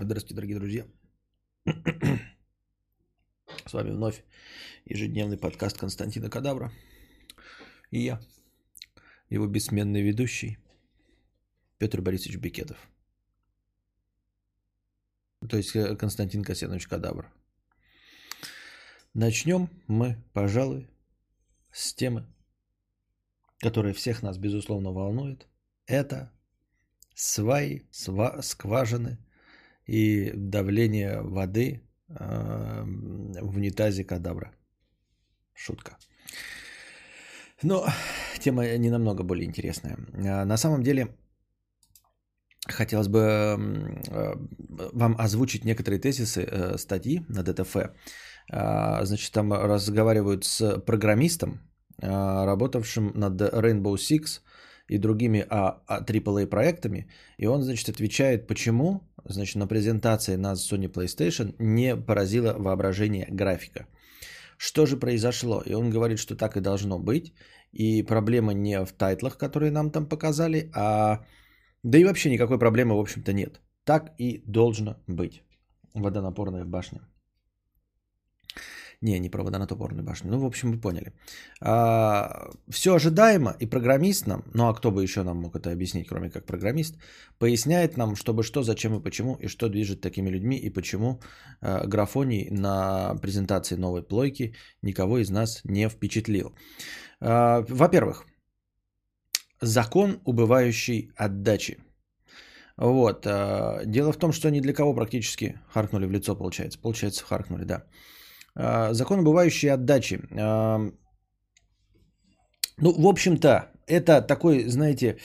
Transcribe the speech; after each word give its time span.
Здравствуйте, 0.00 0.36
дорогие 0.36 0.58
друзья. 0.58 0.86
С 3.66 3.72
вами 3.72 3.90
вновь 3.90 4.22
ежедневный 4.84 5.36
подкаст 5.36 5.76
Константина 5.76 6.30
Кадавра. 6.30 6.72
И 7.90 8.02
я, 8.02 8.20
его 9.28 9.48
бессменный 9.48 10.02
ведущий, 10.02 10.58
Петр 11.78 12.00
Борисович 12.00 12.36
Бекетов. 12.36 12.78
То 15.48 15.56
есть 15.56 15.74
э, 15.74 15.96
Константин 15.96 16.44
Касьянович 16.44 16.86
Кадавр. 16.86 17.28
Начнем 19.14 19.68
мы, 19.88 20.22
пожалуй, 20.32 20.88
с 21.72 21.92
темы, 21.92 22.24
которая 23.58 23.94
всех 23.94 24.22
нас, 24.22 24.38
безусловно, 24.38 24.92
волнует. 24.92 25.48
Это 25.86 26.32
сваи, 27.16 27.88
сва, 27.90 28.40
скважины 28.42 29.18
и 29.88 30.32
давление 30.36 31.20
воды 31.22 31.82
э, 32.08 32.84
в 33.42 33.56
унитазе 33.56 34.04
кадавра. 34.04 34.52
Шутка. 35.54 35.96
Но 37.62 37.86
тема 38.38 38.78
не 38.78 38.90
намного 38.90 39.24
более 39.24 39.44
интересная. 39.44 39.96
А, 40.14 40.44
на 40.44 40.56
самом 40.56 40.82
деле, 40.82 41.08
хотелось 42.66 43.08
бы 43.08 43.20
э, 43.20 44.34
вам 44.92 45.16
озвучить 45.18 45.64
некоторые 45.64 46.00
тезисы 46.00 46.42
э, 46.42 46.78
статьи 46.78 47.24
на 47.28 47.42
ДТФ. 47.42 47.76
А, 48.50 49.04
значит, 49.04 49.32
там 49.32 49.52
разговаривают 49.52 50.44
с 50.44 50.80
программистом, 50.80 51.60
а, 52.02 52.46
работавшим 52.46 53.12
над 53.14 53.40
Rainbow 53.40 53.96
Six 53.96 54.40
и 54.88 54.98
другими 54.98 55.46
AAA 55.48 56.46
проектами. 56.46 57.08
И 57.38 57.46
он, 57.46 57.62
значит, 57.62 57.88
отвечает, 57.88 58.46
почему, 58.46 59.00
значит, 59.28 59.56
на 59.56 59.66
презентации 59.66 60.36
на 60.36 60.54
Sony 60.54 60.88
PlayStation 60.88 61.54
не 61.58 61.96
поразило 61.96 62.54
воображение 62.58 63.26
графика. 63.30 63.86
Что 64.58 64.86
же 64.86 64.96
произошло? 64.96 65.62
И 65.66 65.74
он 65.74 65.90
говорит, 65.90 66.18
что 66.18 66.36
так 66.36 66.56
и 66.56 66.60
должно 66.60 66.98
быть. 66.98 67.32
И 67.72 68.02
проблема 68.02 68.52
не 68.54 68.84
в 68.84 68.92
тайтлах, 68.92 69.36
которые 69.38 69.70
нам 69.70 69.90
там 69.90 70.06
показали, 70.06 70.70
а... 70.74 71.24
Да 71.84 71.98
и 71.98 72.04
вообще 72.04 72.30
никакой 72.30 72.58
проблемы, 72.58 72.96
в 72.96 73.00
общем-то, 73.00 73.32
нет. 73.32 73.60
Так 73.84 74.14
и 74.18 74.42
должно 74.46 74.96
быть. 75.06 75.42
Водонапорная 75.94 76.64
башня. 76.64 77.00
Не, 79.00 79.20
не 79.20 79.30
провода 79.30 79.58
на 79.58 79.66
топорную 79.66 80.04
башню. 80.04 80.30
Ну, 80.30 80.40
в 80.40 80.44
общем, 80.44 80.72
вы 80.72 80.80
поняли. 80.80 81.12
А, 81.60 82.50
все 82.68 82.94
ожидаемо, 82.94 83.54
и 83.60 83.66
программист 83.66 84.26
нам, 84.26 84.42
ну 84.54 84.68
а 84.68 84.74
кто 84.74 84.90
бы 84.90 85.02
еще 85.02 85.22
нам 85.22 85.36
мог 85.36 85.54
это 85.54 85.70
объяснить, 85.70 86.08
кроме 86.08 86.30
как 86.30 86.46
программист, 86.46 86.96
поясняет 87.38 87.96
нам, 87.96 88.16
чтобы 88.16 88.42
что, 88.42 88.62
зачем 88.62 88.96
и 88.96 89.02
почему, 89.02 89.36
и 89.36 89.46
что 89.46 89.68
движет 89.68 90.00
такими 90.00 90.30
людьми, 90.30 90.56
и 90.56 90.70
почему 90.70 91.20
а, 91.60 91.86
графоний 91.86 92.48
на 92.50 93.14
презентации 93.22 93.76
новой 93.76 94.02
плойки 94.02 94.54
никого 94.82 95.18
из 95.18 95.30
нас 95.30 95.60
не 95.64 95.88
впечатлил. 95.88 96.52
А, 97.20 97.64
во-первых, 97.68 98.26
закон 99.60 100.20
убывающей 100.24 101.12
отдачи. 101.16 101.78
Вот. 102.76 103.26
А, 103.26 103.84
дело 103.84 104.12
в 104.12 104.18
том, 104.18 104.32
что 104.32 104.50
ни 104.50 104.60
для 104.60 104.72
кого 104.72 104.92
практически 104.92 105.60
харкнули 105.72 106.06
в 106.06 106.10
лицо, 106.10 106.34
получается. 106.34 106.80
Получается, 106.80 107.24
харкнули, 107.24 107.64
да. 107.64 107.84
А, 108.58 108.92
закон 108.92 109.20
убывающей 109.20 109.70
отдачи. 109.72 110.20
А, 110.32 110.78
ну, 112.80 112.92
в 112.92 113.06
общем-то, 113.06 113.72
это 113.86 114.20
такой, 114.22 114.64
знаете, 114.68 115.16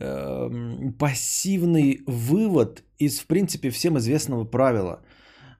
эм, 0.00 0.92
пассивный 0.98 2.02
вывод 2.06 2.82
из, 2.98 3.20
в 3.20 3.26
принципе, 3.26 3.70
всем 3.70 3.96
известного 3.98 4.44
правила. 4.44 5.00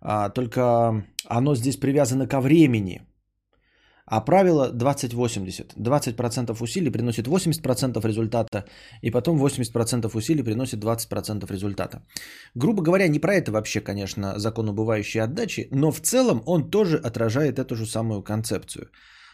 А, 0.00 0.28
только 0.28 1.04
оно 1.28 1.54
здесь 1.54 1.76
привязано 1.76 2.26
ко 2.26 2.40
времени. 2.40 3.00
А 4.06 4.20
правило 4.20 4.70
20-80. 4.72 5.76
20% 5.76 6.62
усилий 6.62 6.91
приносит 6.91 7.26
80% 7.26 8.06
результата, 8.06 8.65
и 9.03 9.10
потом 9.10 9.38
80% 9.38 10.10
усилий 10.15 10.42
приносит 10.42 10.84
20% 10.84 11.53
результата. 11.53 12.03
Грубо 12.54 12.82
говоря, 12.82 13.09
не 13.09 13.19
про 13.19 13.34
это 13.34 13.50
вообще, 13.53 13.81
конечно, 13.81 14.38
закон 14.38 14.69
убывающей 14.69 15.22
отдачи, 15.22 15.69
но 15.70 15.91
в 15.91 16.00
целом 16.00 16.42
он 16.47 16.70
тоже 16.70 16.98
отражает 16.98 17.59
эту 17.59 17.76
же 17.76 17.87
самую 17.87 18.22
концепцию. 18.22 18.91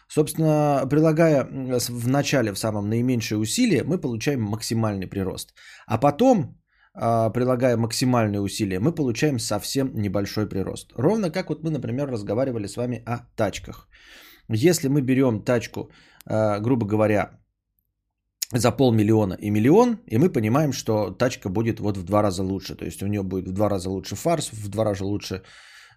Собственно, 0.07 0.87
прилагая 0.89 1.47
в 1.89 2.07
начале, 2.07 2.53
в 2.53 2.57
самом 2.57 2.89
наименьшее 2.89 3.37
усилие, 3.37 3.83
мы 3.83 3.97
получаем 3.97 4.41
максимальный 4.41 5.07
прирост. 5.07 5.53
А 5.87 5.97
потом, 5.97 6.57
а, 6.93 7.29
прилагая 7.29 7.77
максимальные 7.77 8.41
усилия, 8.41 8.79
мы 8.79 8.95
получаем 8.95 9.39
совсем 9.39 9.91
небольшой 9.93 10.49
прирост. 10.49 10.91
Ровно 10.97 11.29
как 11.29 11.49
вот 11.49 11.63
мы, 11.63 11.71
например, 11.71 12.09
разговаривали 12.09 12.67
с 12.67 12.75
вами 12.75 13.03
о 13.05 13.19
тачках. 13.37 13.87
Если 14.53 14.89
мы 14.89 15.01
берем 15.01 15.43
тачку, 15.43 15.89
э, 16.25 16.59
грубо 16.59 16.85
говоря, 16.85 17.31
за 18.53 18.71
полмиллиона 18.71 19.37
и 19.41 19.49
миллион, 19.49 19.99
и 20.07 20.17
мы 20.17 20.29
понимаем, 20.29 20.73
что 20.73 21.11
тачка 21.11 21.49
будет 21.49 21.79
вот 21.79 21.97
в 21.97 22.03
два 22.03 22.21
раза 22.21 22.43
лучше. 22.43 22.75
То 22.75 22.85
есть 22.85 23.01
у 23.01 23.07
нее 23.07 23.23
будет 23.23 23.47
в 23.47 23.53
два 23.53 23.69
раза 23.69 23.89
лучше 23.89 24.15
фарс, 24.15 24.51
в 24.51 24.69
два 24.69 24.83
раза 24.83 25.05
лучше 25.05 25.41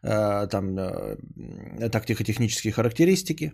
э, 0.05 0.47
там 0.51 0.79
э, 0.79 1.17
тактико-технические 1.91 2.73
характеристики, 2.73 3.53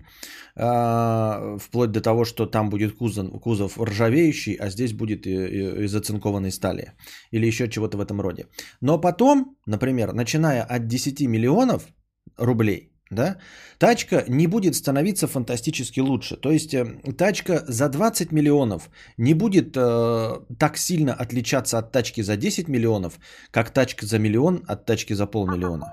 вплоть 0.54 1.92
до 1.92 2.00
того, 2.02 2.24
что 2.24 2.46
там 2.46 2.68
будет 2.68 2.98
кузов, 2.98 3.40
кузов 3.40 3.78
ржавеющий, 3.78 4.54
а 4.54 4.70
здесь 4.70 4.92
будет 4.92 5.26
из 5.26 5.94
оцинкованной 5.94 6.50
стали 6.50 6.92
или 7.30 7.46
еще 7.46 7.68
чего-то 7.68 7.96
в 7.96 8.00
этом 8.02 8.20
роде. 8.20 8.48
Но 8.82 9.00
потом, 9.00 9.56
например, 9.66 10.12
начиная 10.12 10.62
от 10.62 10.88
10 10.88 11.20
миллионов 11.22 11.88
рублей, 12.36 12.90
да, 13.10 13.38
тачка 13.78 14.24
не 14.28 14.46
будет 14.46 14.76
становиться 14.76 15.26
фантастически 15.26 16.00
лучше. 16.00 16.36
То 16.36 16.52
есть 16.52 16.74
э, 16.74 16.84
тачка 17.18 17.64
за 17.68 17.88
20 17.88 18.32
миллионов 18.32 18.88
не 19.18 19.34
будет 19.34 19.76
э, 19.76 20.40
так 20.58 20.78
сильно 20.78 21.14
отличаться 21.14 21.78
от 21.78 21.92
тачки 21.92 22.22
за 22.22 22.36
10 22.36 22.68
миллионов, 22.68 23.18
как 23.50 23.70
тачка 23.70 24.06
за 24.06 24.18
миллион 24.18 24.64
от 24.68 24.86
тачки 24.86 25.14
за 25.14 25.26
полмиллиона. 25.26 25.86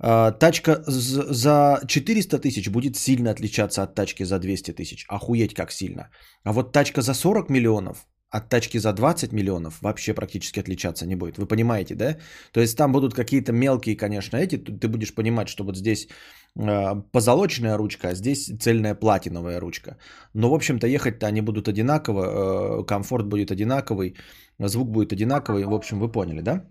Э, 0.00 0.32
тачка 0.38 0.82
за 0.86 1.80
400 1.86 2.38
тысяч 2.38 2.68
будет 2.68 2.96
сильно 2.96 3.30
отличаться 3.30 3.82
от 3.82 3.94
тачки 3.94 4.24
за 4.24 4.38
200 4.38 4.72
тысяч. 4.72 5.06
Охуеть 5.08 5.54
как 5.54 5.72
сильно. 5.72 6.10
А 6.44 6.52
вот 6.52 6.72
тачка 6.72 7.00
за 7.00 7.14
40 7.14 7.48
миллионов 7.48 8.06
от 8.30 8.48
тачки 8.48 8.78
за 8.78 8.92
20 8.92 9.32
миллионов 9.32 9.80
вообще 9.82 10.14
практически 10.14 10.60
отличаться 10.60 11.06
не 11.06 11.16
будет. 11.16 11.38
Вы 11.38 11.46
понимаете, 11.46 11.94
да? 11.94 12.16
То 12.52 12.60
есть 12.60 12.76
там 12.76 12.92
будут 12.92 13.14
какие-то 13.14 13.52
мелкие, 13.52 13.96
конечно, 13.96 14.36
эти. 14.36 14.56
Ты 14.56 14.88
будешь 14.88 15.14
понимать, 15.14 15.48
что 15.48 15.64
вот 15.64 15.76
здесь 15.76 16.08
э, 16.56 17.02
позолоченная 17.12 17.76
ручка, 17.78 18.08
а 18.08 18.14
здесь 18.14 18.50
цельная 18.60 18.94
платиновая 18.94 19.60
ручка. 19.60 19.96
Но, 20.34 20.50
в 20.50 20.54
общем-то, 20.54 20.86
ехать-то 20.86 21.26
они 21.26 21.40
будут 21.40 21.68
одинаково, 21.68 22.80
э, 22.80 22.84
комфорт 22.86 23.26
будет 23.26 23.50
одинаковый, 23.50 24.14
звук 24.58 24.90
будет 24.90 25.12
одинаковый. 25.12 25.64
В 25.64 25.74
общем, 25.74 25.98
вы 25.98 26.12
поняли, 26.12 26.42
да? 26.42 26.64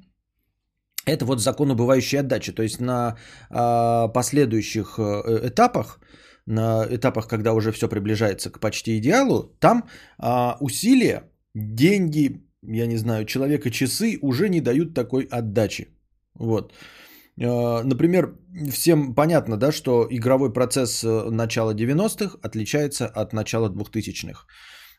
Это 1.06 1.26
вот 1.26 1.40
закон 1.40 1.72
убывающей 1.72 2.20
отдачи. 2.20 2.52
То 2.52 2.64
есть 2.64 2.80
на 2.80 3.18
э, 3.50 4.14
последующих 4.14 5.00
э, 5.00 5.48
этапах 5.48 6.00
на 6.48 6.86
этапах, 6.90 7.28
когда 7.28 7.54
уже 7.54 7.72
все 7.72 7.90
приближается 7.90 8.50
к 8.50 8.60
почти 8.60 8.98
идеалу, 8.98 9.54
там 9.60 9.84
а, 10.18 10.56
усилия 10.62 11.24
деньги, 11.58 12.42
я 12.62 12.88
не 12.88 12.98
знаю, 12.98 13.26
человека 13.26 13.70
часы 13.70 14.20
уже 14.22 14.50
не 14.50 14.62
дают 14.62 14.94
такой 14.94 15.28
отдачи. 15.32 15.88
Вот. 16.36 16.74
Э, 17.40 17.84
например, 17.84 18.36
всем 18.72 19.16
понятно, 19.16 19.58
да, 19.58 19.72
что 19.72 20.08
игровой 20.10 20.54
процесс 20.54 21.04
э, 21.04 21.30
начала 21.30 21.74
90-х 21.74 22.38
отличается 22.44 23.08
от 23.08 23.34
начала 23.34 23.70
2000-х. 23.70 24.46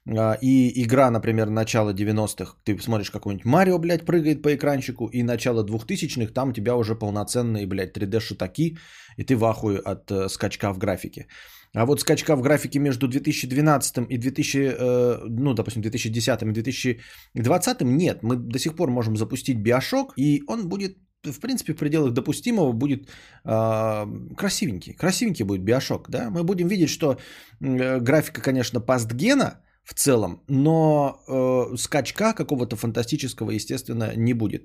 Э, 0.07 0.39
и 0.41 0.83
игра, 0.83 1.11
например, 1.11 1.51
начала 1.51 1.93
90-х, 1.93 2.57
ты 2.65 2.79
смотришь 2.81 3.11
какой-нибудь 3.11 3.45
Марио, 3.45 3.79
блядь, 3.79 4.07
прыгает 4.07 4.43
по 4.43 4.55
экранчику, 4.55 5.09
и 5.13 5.23
начало 5.23 5.65
2000-х, 5.65 6.33
там 6.33 6.51
у 6.51 6.53
тебя 6.53 6.77
уже 6.77 6.95
полноценные, 6.95 7.67
блядь, 7.67 7.97
3D-шутаки, 7.97 8.79
и 9.17 9.25
ты 9.25 9.37
в 9.37 9.45
ахуе 9.45 9.79
от 9.79 10.31
скачка 10.31 10.73
в 10.73 10.79
графике. 10.79 11.27
А 11.75 11.85
вот 11.85 12.01
скачка 12.01 12.37
в 12.37 12.43
графике 12.43 12.79
между 12.79 13.09
2012 13.09 13.99
и 14.09 14.19
2000, 14.19 14.59
э, 14.59 15.19
ну, 15.29 15.55
допустим, 15.55 15.83
2010 15.83 16.43
и 16.43 16.53
2020 16.53 17.81
нет. 17.83 18.23
Мы 18.23 18.37
до 18.37 18.59
сих 18.59 18.75
пор 18.75 18.91
можем 18.91 19.17
запустить 19.17 19.59
Биошок, 19.59 20.13
и 20.17 20.43
он 20.47 20.69
будет, 20.69 20.97
в 21.23 21.41
принципе, 21.41 21.73
в 21.73 21.77
пределах 21.77 22.13
допустимого 22.13 22.73
будет 22.73 23.09
э, 23.45 24.07
красивенький. 24.37 24.95
Красивенький 24.95 25.45
будет 25.45 25.63
Биошок, 25.63 26.09
да. 26.11 26.31
Мы 26.31 26.43
будем 26.43 26.69
видеть, 26.69 26.91
что 26.91 27.19
э, 27.61 28.01
графика, 28.01 28.41
конечно, 28.41 28.81
пастгена 28.81 29.61
в 29.85 29.95
целом, 29.95 30.43
но 30.49 31.23
э, 31.29 31.77
скачка 31.77 32.35
какого-то 32.35 32.77
фантастического, 32.77 33.53
естественно, 33.53 34.13
не 34.17 34.35
будет. 34.35 34.63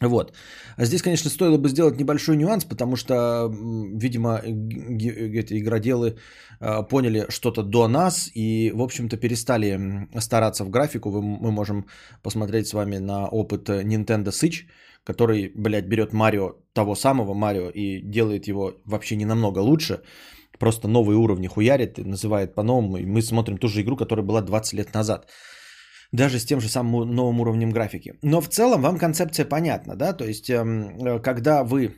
Вот. 0.00 0.32
А 0.76 0.84
здесь, 0.84 1.02
конечно, 1.02 1.30
стоило 1.30 1.56
бы 1.56 1.68
сделать 1.68 1.98
небольшой 1.98 2.36
нюанс, 2.36 2.64
потому 2.64 2.96
что, 2.96 3.50
видимо, 3.94 4.40
эти 4.44 5.58
игроделы 5.58 6.18
а, 6.60 6.82
поняли 6.82 7.26
что-то 7.30 7.62
до 7.62 7.88
нас 7.88 8.30
и, 8.34 8.72
в 8.74 8.82
общем-то, 8.82 9.16
перестали 9.16 9.80
стараться 10.20 10.64
в 10.64 10.70
графику. 10.70 11.10
Мы 11.22 11.50
можем 11.50 11.86
посмотреть 12.22 12.68
с 12.68 12.74
вами 12.74 12.98
на 12.98 13.26
опыт 13.26 13.68
Nintendo 13.70 14.28
Switch, 14.28 14.66
который, 15.04 15.52
блядь, 15.54 15.86
берет 15.86 16.12
Марио, 16.12 16.56
того 16.74 16.94
самого 16.94 17.32
Марио, 17.34 17.70
и 17.70 18.00
делает 18.02 18.48
его 18.48 18.74
вообще 18.84 19.16
не 19.16 19.24
намного 19.24 19.60
лучше. 19.60 20.02
Просто 20.58 20.88
новые 20.88 21.16
уровни 21.16 21.46
хуярит, 21.46 21.98
называет 21.98 22.54
по-новому. 22.54 22.98
И 22.98 23.06
мы 23.06 23.22
смотрим 23.22 23.56
ту 23.56 23.68
же 23.68 23.80
игру, 23.80 23.96
которая 23.96 24.26
была 24.26 24.42
20 24.42 24.74
лет 24.74 24.94
назад 24.94 25.26
даже 26.12 26.38
с 26.38 26.44
тем 26.44 26.60
же 26.60 26.68
самым 26.68 27.14
новым 27.14 27.40
уровнем 27.40 27.70
графики. 27.70 28.14
Но 28.22 28.40
в 28.40 28.48
целом 28.48 28.82
вам 28.82 28.98
концепция 28.98 29.46
понятна, 29.46 29.96
да, 29.96 30.12
то 30.12 30.24
есть 30.24 30.50
эм, 30.50 31.04
э, 31.04 31.20
когда 31.20 31.64
вы 31.64 31.96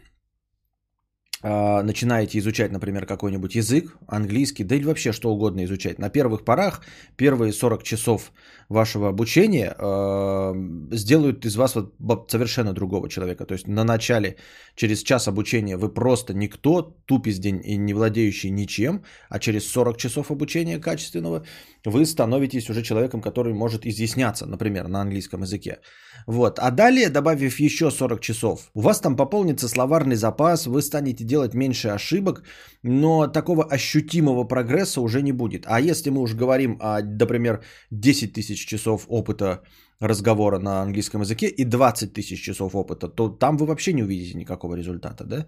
начинаете 1.42 2.38
изучать, 2.38 2.72
например, 2.72 3.06
какой-нибудь 3.06 3.54
язык, 3.54 3.96
английский, 4.08 4.64
да 4.64 4.74
или 4.74 4.84
вообще 4.84 5.12
что 5.12 5.30
угодно 5.30 5.64
изучать, 5.64 5.98
на 5.98 6.10
первых 6.10 6.44
порах, 6.44 6.82
первые 7.16 7.52
40 7.52 7.82
часов 7.82 8.32
вашего 8.68 9.08
обучения 9.08 9.74
э, 9.78 10.96
сделают 10.96 11.46
из 11.46 11.56
вас 11.56 11.76
вот 11.98 12.30
совершенно 12.30 12.72
другого 12.72 13.08
человека. 13.08 13.46
То 13.46 13.54
есть 13.54 13.66
на 13.68 13.84
начале, 13.84 14.36
через 14.74 15.02
час 15.02 15.28
обучения 15.28 15.76
вы 15.76 15.94
просто 15.94 16.34
никто, 16.34 16.82
тупиздень 17.06 17.62
и 17.64 17.76
не 17.76 17.94
владеющий 17.94 18.50
ничем, 18.50 19.02
а 19.28 19.38
через 19.38 19.70
40 19.70 19.96
часов 19.96 20.30
обучения 20.30 20.78
качественного 20.78 21.44
вы 21.84 22.04
становитесь 22.04 22.68
уже 22.70 22.82
человеком, 22.82 23.20
который 23.20 23.54
может 23.54 23.86
изъясняться, 23.86 24.46
например, 24.46 24.88
на 24.88 25.00
английском 25.00 25.42
языке. 25.42 25.78
Вот. 26.26 26.58
А 26.58 26.70
далее, 26.70 27.08
добавив 27.08 27.60
еще 27.60 27.90
40 27.90 28.20
часов, 28.20 28.70
у 28.74 28.80
вас 28.80 29.00
там 29.00 29.16
пополнится 29.16 29.68
словарный 29.68 30.16
запас, 30.16 30.66
вы 30.66 30.82
станете 30.82 31.24
делать 31.24 31.54
меньше 31.54 31.88
ошибок, 31.88 32.42
но 32.82 33.26
такого 33.26 33.64
ощутимого 33.64 34.44
прогресса 34.44 35.00
уже 35.00 35.22
не 35.22 35.32
будет. 35.32 35.64
А 35.66 35.80
если 35.80 36.10
мы 36.10 36.20
уж 36.20 36.34
говорим 36.34 36.78
о, 36.80 37.00
например, 37.00 37.62
10 37.90 38.32
тысяч 38.32 38.66
часов 38.66 39.04
опыта 39.08 39.62
разговора 40.00 40.58
на 40.58 40.82
английском 40.82 41.22
языке 41.22 41.48
и 41.48 41.64
20 41.64 42.12
тысяч 42.12 42.42
часов 42.42 42.74
опыта, 42.74 43.08
то 43.08 43.28
там 43.28 43.56
вы 43.56 43.66
вообще 43.66 43.92
не 43.92 44.02
увидите 44.02 44.38
никакого 44.38 44.76
результата. 44.76 45.24
Да? 45.24 45.46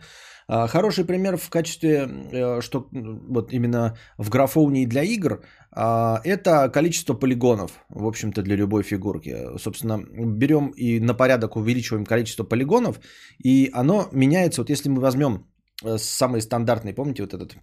А, 0.53 0.67
хороший 0.67 1.05
пример 1.05 1.37
в 1.37 1.49
качестве, 1.49 2.09
э, 2.33 2.61
что 2.61 2.89
вот 3.29 3.53
именно 3.53 3.97
в 4.19 4.31
графоунии 4.31 4.85
для 4.85 5.03
игр, 5.05 5.45
а, 5.71 6.21
это 6.25 6.69
количество 6.69 7.15
полигонов, 7.15 7.71
в 7.89 8.05
общем-то, 8.05 8.43
для 8.43 8.57
любой 8.57 8.83
фигурки. 8.83 9.59
Собственно, 9.59 10.03
берем 10.37 10.73
и 10.77 10.99
на 10.99 11.15
порядок 11.15 11.57
увеличиваем 11.57 12.05
количество 12.05 12.43
полигонов, 12.43 12.99
и 13.39 13.71
оно 13.73 14.09
меняется. 14.13 14.63
Вот 14.63 14.71
если 14.71 14.89
мы 14.89 15.01
возьмем 15.01 15.47
э, 15.85 15.99
самый 15.99 16.41
стандартный, 16.41 16.95
помните, 16.95 17.23
вот 17.23 17.35
этот 17.35 17.57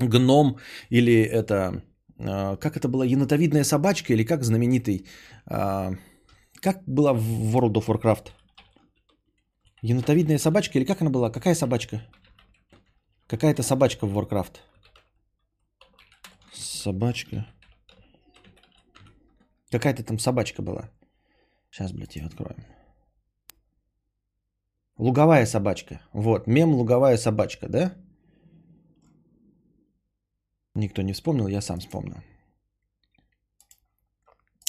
гном 0.00 0.56
или 0.90 1.22
это, 1.22 1.84
э, 2.18 2.56
как 2.56 2.76
это 2.76 2.88
было, 2.88 3.04
енотовидная 3.04 3.64
собачка 3.64 4.12
или 4.12 4.24
как 4.24 4.42
знаменитый, 4.42 5.06
как 5.46 6.82
было 6.86 7.12
в 7.12 7.56
World 7.56 7.74
of 7.74 7.86
Warcraft– 7.86 8.30
Енотовидная 9.84 10.38
собачка 10.38 10.78
или 10.78 10.86
как 10.86 11.02
она 11.02 11.10
была? 11.10 11.30
Какая 11.30 11.54
собачка? 11.54 12.00
Какая-то 13.26 13.62
собачка 13.62 14.06
в 14.06 14.18
Warcraft. 14.18 14.56
Собачка. 16.54 17.46
Какая-то 19.70 20.02
там 20.02 20.18
собачка 20.18 20.62
была. 20.62 20.90
Сейчас, 21.70 21.92
блядь, 21.92 22.16
ее 22.16 22.24
откроем. 22.24 22.64
Луговая 24.96 25.44
собачка. 25.44 26.00
Вот, 26.14 26.46
мем 26.46 26.72
луговая 26.74 27.18
собачка, 27.18 27.68
да? 27.68 27.94
Никто 30.74 31.02
не 31.02 31.12
вспомнил, 31.12 31.46
я 31.46 31.60
сам 31.60 31.80
вспомнил. 31.80 32.22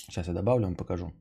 Сейчас 0.10 0.28
я 0.28 0.34
добавлю, 0.34 0.66
вам 0.66 0.76
покажу 0.76 1.14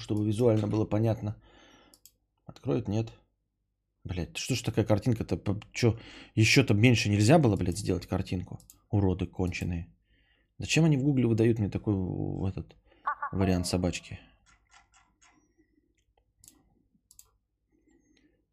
чтобы 0.00 0.26
визуально 0.26 0.66
было 0.66 0.84
понятно. 0.84 1.36
Откроет? 2.46 2.88
Нет. 2.88 3.12
Блять, 4.02 4.36
что 4.36 4.54
ж 4.54 4.62
такая 4.62 4.84
картинка-то? 4.84 5.60
Что, 5.72 5.98
еще-то 6.34 6.74
меньше 6.74 7.10
нельзя 7.10 7.38
было, 7.38 7.56
блядь, 7.56 7.78
сделать 7.78 8.06
картинку? 8.06 8.58
Уроды 8.90 9.26
конченые. 9.26 9.94
Зачем 10.58 10.84
они 10.84 10.96
в 10.96 11.02
гугле 11.02 11.26
выдают 11.26 11.58
мне 11.58 11.68
такой 11.68 11.94
этот 12.48 12.76
вариант 13.30 13.66
собачки? 13.66 14.18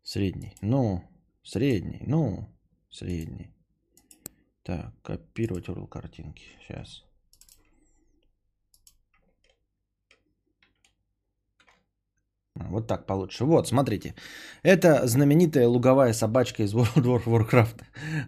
Средний. 0.03 0.53
Ну, 0.61 1.03
средний. 1.43 2.01
Ну, 2.05 2.47
средний. 2.89 3.53
Так, 4.63 4.93
копировать 5.01 5.67
URL 5.67 5.87
картинки. 5.87 6.45
Сейчас. 6.61 7.06
Вот 12.69 12.87
так 12.87 13.05
получше. 13.05 13.45
Вот, 13.45 13.67
смотрите. 13.67 14.13
Это 14.63 15.07
знаменитая 15.07 15.67
луговая 15.67 16.13
собачка 16.13 16.63
из 16.63 16.73
World 16.75 17.05
of 17.05 17.25
Warcraft. 17.25 17.81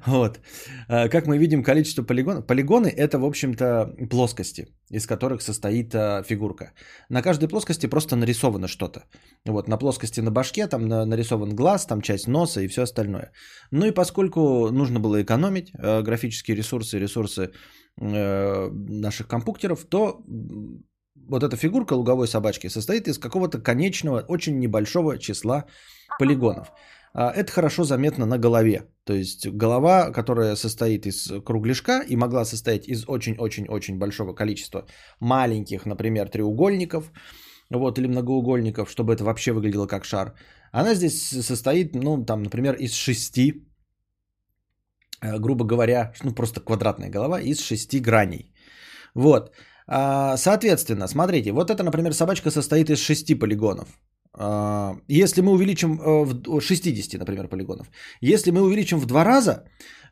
Вот. 0.05 0.39
А, 0.87 1.09
как 1.09 1.27
мы 1.27 1.37
видим, 1.37 1.63
количество 1.63 2.03
полигонов. 2.03 2.45
Полигоны– 2.45 2.87
это, 2.97 3.19
в 3.19 3.25
общем-то, 3.25 3.95
плоскости, 4.09 4.67
из 4.89 5.05
которых 5.05 5.41
состоит 5.41 5.93
а, 5.95 6.23
фигурка. 6.23 6.73
На 7.09 7.21
каждой 7.21 7.49
плоскости 7.49 7.87
просто 7.87 8.15
нарисовано 8.15 8.67
что-то. 8.67 9.05
Вот, 9.45 9.67
на 9.67 9.77
плоскости 9.77 10.21
на 10.21 10.31
башке 10.31 10.67
там 10.67 10.87
нарисован 10.87 11.55
глаз, 11.55 11.85
там 11.85 12.01
часть 12.01 12.27
носа 12.27 12.61
и 12.61 12.67
все 12.67 12.83
остальное. 12.83 13.31
Ну 13.71 13.85
и 13.85 13.91
поскольку 13.91 14.71
нужно 14.71 14.99
было 14.99 15.21
экономить 15.21 15.71
а, 15.77 16.01
графические 16.01 16.57
ресурсы, 16.57 16.99
ресурсы 16.99 17.51
э, 18.01 18.69
наших 18.71 19.27
компьютеров, 19.27 19.85
то 19.85 20.21
вот 21.29 21.43
эта 21.43 21.55
фигурка 21.55 21.93
луговой 21.93 22.27
собачки 22.27 22.69
состоит 22.69 23.07
из 23.07 23.17
какого-то 23.17 23.59
конечного, 23.59 24.25
очень 24.27 24.59
небольшого 24.59 25.17
числа 25.17 25.65
полигонов. 26.19 26.71
А, 27.13 27.31
это 27.31 27.51
хорошо 27.51 27.83
заметно 27.83 28.25
на 28.25 28.37
голове. 28.37 28.83
То 29.05 29.13
есть 29.13 29.47
голова, 29.47 30.11
которая 30.11 30.55
состоит 30.55 31.05
из 31.05 31.31
кругляшка 31.45 32.03
и 32.07 32.15
могла 32.15 32.45
состоять 32.45 32.87
из 32.87 33.05
очень-очень-очень 33.07 33.97
большого 33.97 34.33
количества 34.33 34.85
маленьких, 35.19 35.85
например, 35.85 36.29
треугольников, 36.29 37.11
вот, 37.69 37.97
или 37.99 38.07
многоугольников, 38.07 38.89
чтобы 38.89 39.13
это 39.13 39.23
вообще 39.23 39.51
выглядело 39.51 39.87
как 39.87 40.05
шар. 40.05 40.33
Она 40.71 40.95
здесь 40.95 41.45
состоит, 41.45 41.95
ну, 41.95 42.25
там, 42.25 42.43
например, 42.43 42.75
из 42.75 42.93
шести, 42.93 43.67
э, 45.21 45.39
грубо 45.39 45.65
говоря, 45.65 46.13
ну, 46.23 46.33
просто 46.33 46.61
квадратная 46.61 47.09
голова, 47.09 47.39
из 47.39 47.59
шести 47.59 47.99
граней. 47.99 48.53
Вот. 49.15 49.51
А, 49.91 50.37
соответственно, 50.37 51.07
смотрите, 51.07 51.51
вот 51.51 51.71
это, 51.71 51.83
например, 51.83 52.13
собачка 52.13 52.51
состоит 52.51 52.89
из 52.89 52.99
6 52.99 53.39
полигонов. 53.39 53.87
А, 54.33 54.95
если 55.07 55.41
мы 55.41 55.51
увеличим 55.51 55.99
э, 55.99 56.25
в 56.25 56.61
60, 56.61 57.19
например, 57.19 57.47
полигонов, 57.47 57.87
если 58.21 58.51
мы 58.51 58.61
увеличим 58.61 58.99
в 58.99 59.05
два 59.07 59.23
раза, 59.23 59.63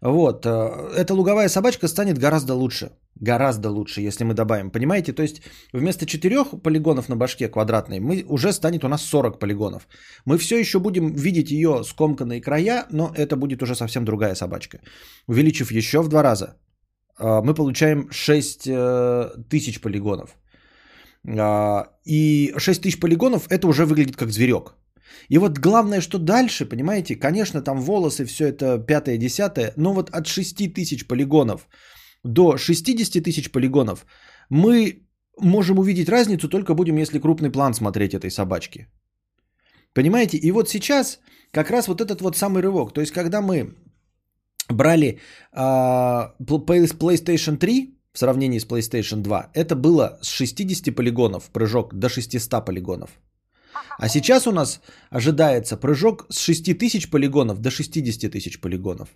вот, 0.02 0.46
э, 0.46 0.50
эта 0.96 1.14
луговая 1.14 1.50
собачка 1.50 1.88
станет 1.88 2.18
гораздо 2.18 2.56
лучше. 2.56 2.90
Гораздо 3.22 3.70
лучше, 3.70 4.02
если 4.02 4.24
мы 4.24 4.34
добавим. 4.34 4.72
Понимаете? 4.72 5.14
То 5.14 5.22
есть 5.22 5.42
вместо 5.74 6.06
4 6.06 6.44
полигонов 6.64 7.10
на 7.10 7.16
башке 7.16 7.48
квадратной, 7.48 8.00
мы 8.00 8.26
уже 8.28 8.54
станет 8.54 8.84
у 8.84 8.88
нас 8.88 9.04
40 9.04 9.40
полигонов. 9.40 9.88
Мы 10.26 10.40
все 10.40 10.60
еще 10.60 10.80
будем 10.80 11.14
видеть 11.14 11.52
ее 11.52 11.84
скомканные 11.84 12.42
края, 12.42 12.86
но 12.92 13.12
это 13.16 13.36
будет 13.36 13.62
уже 13.62 13.76
совсем 13.76 14.06
другая 14.06 14.36
собачка. 14.36 14.80
Увеличив 15.28 15.72
еще 15.72 16.02
в 16.02 16.08
два 16.08 16.24
раза, 16.24 16.58
мы 17.20 17.54
получаем 17.54 18.08
6 18.12 18.68
э, 18.68 19.30
тысяч 19.50 19.82
полигонов. 19.82 20.36
А, 21.28 21.88
и 22.06 22.54
6 22.58 22.82
тысяч 22.82 23.00
полигонов 23.00 23.48
это 23.50 23.68
уже 23.68 23.86
выглядит 23.86 24.16
как 24.16 24.32
зверек. 24.32 24.76
И 25.30 25.38
вот 25.38 25.58
главное, 25.58 26.02
что 26.02 26.20
дальше, 26.20 26.66
понимаете, 26.66 27.16
конечно, 27.16 27.62
там 27.62 27.82
волосы, 27.82 28.26
все 28.26 28.48
это 28.48 28.78
пятое, 28.80 29.18
десятое, 29.18 29.74
но 29.76 29.94
вот 29.94 30.10
от 30.10 30.28
6 30.28 30.74
тысяч 30.74 31.08
полигонов 31.08 31.68
до 32.24 32.58
60 32.58 33.24
тысяч 33.24 33.52
полигонов 33.52 34.06
мы 34.50 35.08
можем 35.40 35.80
увидеть 35.80 36.10
разницу 36.10 36.50
только 36.50 36.74
будем, 36.74 36.98
если 36.98 37.20
крупный 37.20 37.52
план 37.52 37.74
смотреть 37.74 38.14
этой 38.14 38.30
собачки. 38.30 38.88
Понимаете? 39.94 40.38
И 40.38 40.52
вот 40.52 40.70
сейчас 40.70 41.20
как 41.52 41.72
раз 41.72 41.88
вот 41.88 42.02
этот 42.02 42.22
вот 42.22 42.38
самый 42.38 42.62
рывок. 42.62 42.94
То 42.94 43.02
есть, 43.02 43.14
когда 43.14 43.42
мы 43.42 43.76
брали 44.70 45.20
э, 45.54 45.60
PlayStation 46.40 47.58
3 47.58 47.98
в 48.14 48.20
сравнении 48.20 48.60
с 48.60 48.66
PlayStation 48.66 49.22
2, 49.22 49.52
это 49.54 49.76
было 49.76 50.18
с 50.22 50.30
60 50.30 50.96
полигонов 50.96 51.50
прыжок 51.52 51.94
до 51.94 52.10
600 52.10 52.66
полигонов. 52.66 53.10
А 54.00 54.10
сейчас 54.10 54.48
у 54.48 54.52
нас 54.52 54.82
ожидается 55.10 55.78
прыжок 55.78 56.26
с 56.30 56.40
6000 56.40 57.10
полигонов 57.10 57.60
до 57.60 57.70
60 57.70 58.32
тысяч 58.32 58.60
полигонов. 58.60 59.10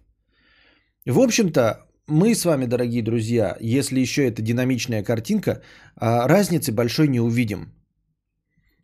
В 1.05 1.19
общем-то, 1.19 1.85
мы 2.07 2.35
с 2.35 2.45
вами, 2.45 2.65
дорогие 2.65 3.03
друзья, 3.03 3.57
если 3.59 3.99
еще 3.99 4.27
это 4.27 4.41
динамичная 4.41 5.03
картинка, 5.03 5.61
а, 5.95 6.27
разницы 6.27 6.71
большой 6.71 7.07
не 7.07 7.19
увидим. 7.19 7.73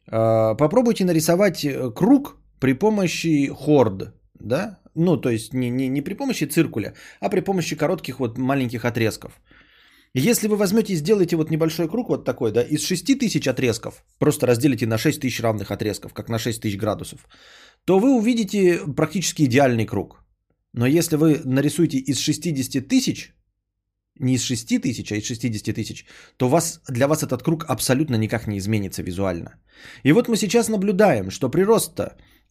А, 0.08 0.56
попробуйте 0.56 1.06
нарисовать 1.06 1.66
э, 1.66 1.92
круг 1.92 2.38
при 2.60 2.74
помощи 2.74 3.50
хорд, 3.54 4.14
да? 4.40 4.80
Ну, 4.98 5.18
то 5.18 5.30
есть 5.30 5.54
не, 5.54 5.70
не, 5.70 5.88
не 5.90 6.02
при 6.02 6.16
помощи 6.16 6.46
циркуля, 6.46 6.94
а 7.20 7.30
при 7.30 7.42
помощи 7.42 7.76
коротких 7.76 8.20
вот 8.20 8.38
маленьких 8.38 8.84
отрезков. 8.84 9.40
Если 10.16 10.48
вы 10.48 10.58
возьмете 10.58 10.94
и 10.94 10.96
сделаете 10.96 11.36
вот 11.36 11.52
небольшой 11.52 11.88
круг 11.88 12.10
вот 12.10 12.26
такой, 12.26 12.52
да, 12.52 12.64
из 12.64 12.84
6000 12.84 13.48
отрезков, 13.48 14.04
просто 14.20 14.48
разделите 14.48 14.88
на 14.88 14.98
6000 14.98 15.40
равных 15.42 15.70
отрезков, 15.70 16.14
как 16.14 16.30
на 16.30 16.40
6000 16.40 16.78
градусов, 16.78 17.28
то 17.86 18.00
вы 18.00 18.16
увидите 18.16 18.80
практически 18.96 19.44
идеальный 19.44 19.86
круг. 19.86 20.24
Но 20.74 20.88
если 20.88 21.16
вы 21.16 21.42
нарисуете 21.46 21.98
из 21.98 22.20
60 22.20 22.88
тысяч, 22.88 23.34
не 24.20 24.34
из 24.34 24.42
6 24.42 24.82
тысяч, 24.82 25.12
а 25.12 25.16
из 25.16 25.26
60 25.26 25.76
тысяч, 25.76 26.06
то 26.38 26.50
вас, 26.50 26.82
для 26.90 27.08
вас 27.08 27.22
этот 27.22 27.44
круг 27.44 27.66
абсолютно 27.68 28.16
никак 28.16 28.48
не 28.48 28.58
изменится 28.58 29.04
визуально. 29.04 29.60
И 30.04 30.12
вот 30.12 30.28
мы 30.28 30.38
сейчас 30.38 30.70
наблюдаем, 30.70 31.30
что 31.30 31.50
прирост 31.50 31.96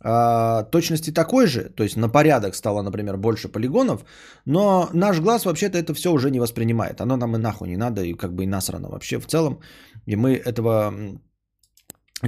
э, 0.05 0.65
точности 0.71 1.13
такой 1.13 1.47
же, 1.47 1.71
то 1.77 1.85
есть 1.85 1.97
на 1.97 2.09
порядок 2.09 2.55
стало, 2.55 2.83
например, 2.83 3.17
больше 3.17 3.49
полигонов, 3.49 4.05
но 4.45 4.89
наш 4.93 5.21
глаз 5.21 5.45
вообще-то 5.45 5.79
это 5.79 5.95
все 5.95 6.13
уже 6.13 6.31
не 6.31 6.41
воспринимает. 6.41 7.01
Оно 7.01 7.17
нам 7.17 7.37
и 7.37 7.39
нахуй 7.39 7.69
не 7.69 7.77
надо, 7.77 8.03
и 8.03 8.15
как 8.15 8.35
бы 8.35 8.45
и 8.45 8.47
насрано 8.47 8.89
вообще 8.89 9.19
в 9.19 9.27
целом. 9.27 9.61
И 10.07 10.17
мы 10.17 10.35
этого 10.35 10.93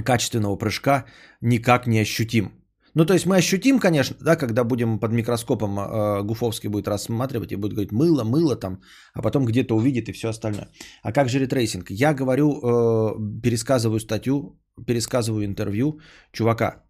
качественного 0.03 0.57
прыжка 0.57 1.05
никак 1.41 1.87
не 1.87 1.99
ощутим. 1.99 2.59
Ну, 2.95 3.05
то 3.05 3.13
есть 3.13 3.25
мы 3.25 3.37
ощутим, 3.37 3.79
конечно, 3.79 4.15
да, 4.21 4.35
когда 4.35 4.63
будем 4.63 4.99
под 4.99 5.11
микроскопом 5.11 5.79
э, 5.79 6.23
Гуфовский 6.23 6.69
будет 6.69 6.87
рассматривать 6.87 7.51
и 7.51 7.55
будет 7.55 7.73
говорить 7.73 7.91
мыло, 7.91 8.23
мыло 8.23 8.55
там, 8.55 8.81
а 9.13 9.21
потом 9.21 9.45
где-то 9.45 9.75
увидит 9.75 10.09
и 10.09 10.11
все 10.11 10.29
остальное. 10.29 10.69
А 11.03 11.11
как 11.11 11.29
же 11.29 11.39
ray 11.39 11.53
tracing? 11.53 11.91
Я 11.91 12.13
говорю, 12.13 12.49
э, 12.51 13.41
пересказываю 13.43 13.99
статью, 13.99 14.59
пересказываю 14.87 15.45
интервью 15.45 15.99
чувака 16.31 16.83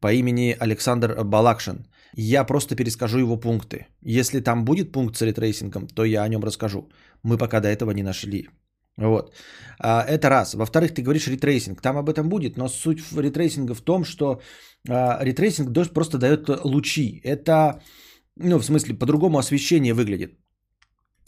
по 0.00 0.12
имени 0.12 0.56
Александр 0.58 1.24
Балакшин. 1.24 1.86
Я 2.16 2.44
просто 2.44 2.76
перескажу 2.76 3.18
его 3.18 3.36
пункты. 3.36 3.86
Если 4.02 4.40
там 4.40 4.64
будет 4.64 4.92
пункт 4.92 5.16
с 5.16 5.22
ray 5.22 5.37
tracing 5.37 5.71
ом, 5.71 5.86
то 5.86 6.04
я 6.04 6.24
о 6.24 6.28
нем 6.28 6.42
расскажу. 6.42 6.88
Мы 7.22 7.38
пока 7.38 7.60
до 7.60 7.68
этого 7.68 7.92
не 7.92 8.02
нашли. 8.02 8.48
Вот. 8.96 9.34
А, 9.78 10.02
это 10.02 10.28
раз. 10.28 10.54
Во-вторых, 10.54 10.94
ты 10.94 11.02
говоришь 11.02 11.28
ray 11.28 11.42
tracing. 11.42 11.80
Там 11.80 11.96
об 11.96 12.08
этом 12.08 12.28
будет, 12.28 12.56
но 12.56 12.68
суть 12.68 13.00
ray 13.16 13.32
tracing 13.32 13.69
а 13.69 13.74
в 13.74 13.80
том, 13.80 14.04
что 14.04 14.40
а, 14.88 15.24
ray 15.24 15.38
tracing 15.38 15.72
просто 15.94 16.18
дает 16.18 16.48
лучи. 16.64 17.20
Это, 17.24 17.80
ну, 18.36 18.58
в 18.58 18.64
смысле, 18.64 18.94
по-другому 18.94 19.38
освещение 19.38 19.94
выглядит. 19.94 20.32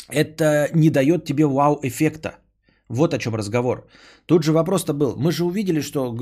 Это 0.09 0.69
не 0.75 0.91
дает 0.91 1.25
тебе 1.25 1.47
вау-эффекта. 1.47 2.42
Вот 2.93 3.15
о 3.15 3.19
чем 3.19 3.35
разговор. 3.35 3.87
Тут 4.27 4.43
же 4.43 4.53
вопрос-то 4.53 4.93
был. 4.93 5.17
Мы 5.17 5.33
же 5.33 5.45
увидели, 5.45 5.81
что 5.81 6.15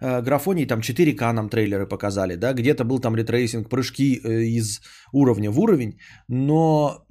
э, 0.00 0.22
графоний 0.22 0.66
там 0.66 0.80
4К 0.80 1.32
нам 1.32 1.48
трейлеры 1.48 1.86
показали, 1.88 2.36
да, 2.36 2.52
где-то 2.52 2.84
был 2.84 2.98
там 3.00 3.16
рейтрейсинг, 3.16 3.68
прыжки 3.70 4.20
э, 4.22 4.42
из 4.42 4.80
уровня 5.12 5.50
в 5.50 5.58
уровень, 5.58 5.98
но 6.28 7.06